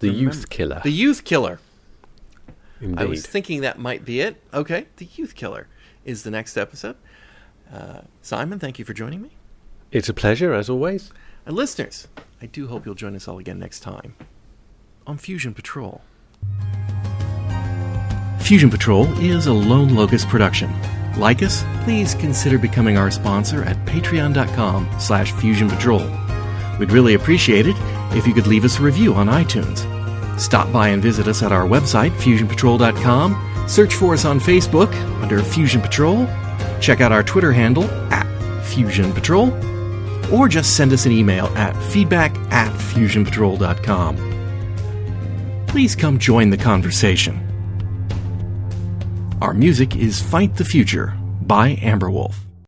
the 0.00 0.08
remember. 0.08 0.34
youth 0.34 0.50
killer. 0.50 0.80
The 0.82 0.90
youth 0.92 1.24
killer. 1.24 1.60
Indeed. 2.80 2.98
I 3.00 3.04
was 3.04 3.26
thinking 3.26 3.60
that 3.62 3.78
might 3.78 4.04
be 4.04 4.20
it. 4.20 4.42
Okay, 4.52 4.86
the 4.96 5.06
youth 5.14 5.34
killer 5.34 5.68
is 6.04 6.22
the 6.22 6.30
next 6.30 6.56
episode. 6.56 6.96
Uh, 7.72 8.02
Simon, 8.20 8.58
thank 8.58 8.78
you 8.78 8.84
for 8.84 8.92
joining 8.92 9.22
me. 9.22 9.30
It's 9.90 10.08
a 10.08 10.14
pleasure, 10.14 10.52
as 10.52 10.68
always. 10.68 11.12
And 11.46 11.56
listeners, 11.56 12.08
I 12.42 12.46
do 12.46 12.66
hope 12.66 12.84
you'll 12.84 12.94
join 12.94 13.14
us 13.14 13.28
all 13.28 13.38
again 13.38 13.58
next 13.58 13.80
time 13.80 14.16
on 15.06 15.18
Fusion 15.18 15.54
Patrol. 15.54 16.02
Fusion 18.44 18.68
Patrol 18.68 19.06
is 19.22 19.46
a 19.46 19.52
Lone 19.54 19.94
Locust 19.94 20.28
production. 20.28 20.70
Like 21.16 21.42
us, 21.42 21.64
please 21.82 22.14
consider 22.14 22.58
becoming 22.58 22.98
our 22.98 23.10
sponsor 23.10 23.64
at 23.64 23.82
patreon.com 23.86 24.86
slash 24.98 25.32
Fusion 25.32 25.70
Patrol. 25.70 26.06
We'd 26.78 26.92
really 26.92 27.14
appreciate 27.14 27.66
it 27.66 27.74
if 28.14 28.26
you 28.26 28.34
could 28.34 28.46
leave 28.46 28.66
us 28.66 28.78
a 28.78 28.82
review 28.82 29.14
on 29.14 29.28
iTunes. 29.28 29.88
Stop 30.38 30.70
by 30.70 30.88
and 30.88 31.02
visit 31.02 31.26
us 31.26 31.42
at 31.42 31.52
our 31.52 31.66
website, 31.66 32.10
fusionpatrol.com. 32.10 33.64
Search 33.66 33.94
for 33.94 34.12
us 34.12 34.26
on 34.26 34.38
Facebook 34.38 34.92
under 35.22 35.42
Fusion 35.42 35.80
Patrol. 35.80 36.26
Check 36.82 37.00
out 37.00 37.12
our 37.12 37.22
Twitter 37.22 37.50
handle 37.50 37.84
at 38.12 38.26
Fusion 38.66 39.10
Patrol. 39.14 39.54
Or 40.30 40.48
just 40.48 40.76
send 40.76 40.92
us 40.92 41.06
an 41.06 41.12
email 41.12 41.46
at 41.56 41.74
feedback 41.84 42.36
at 42.52 42.70
fusionpatrol.com. 42.74 45.64
Please 45.66 45.96
come 45.96 46.18
join 46.18 46.50
the 46.50 46.58
conversation. 46.58 47.53
Our 49.44 49.52
music 49.52 49.94
is 49.94 50.22
Fight 50.22 50.56
the 50.56 50.64
Future 50.64 51.12
by 51.42 51.74
Amberwolf. 51.74 52.43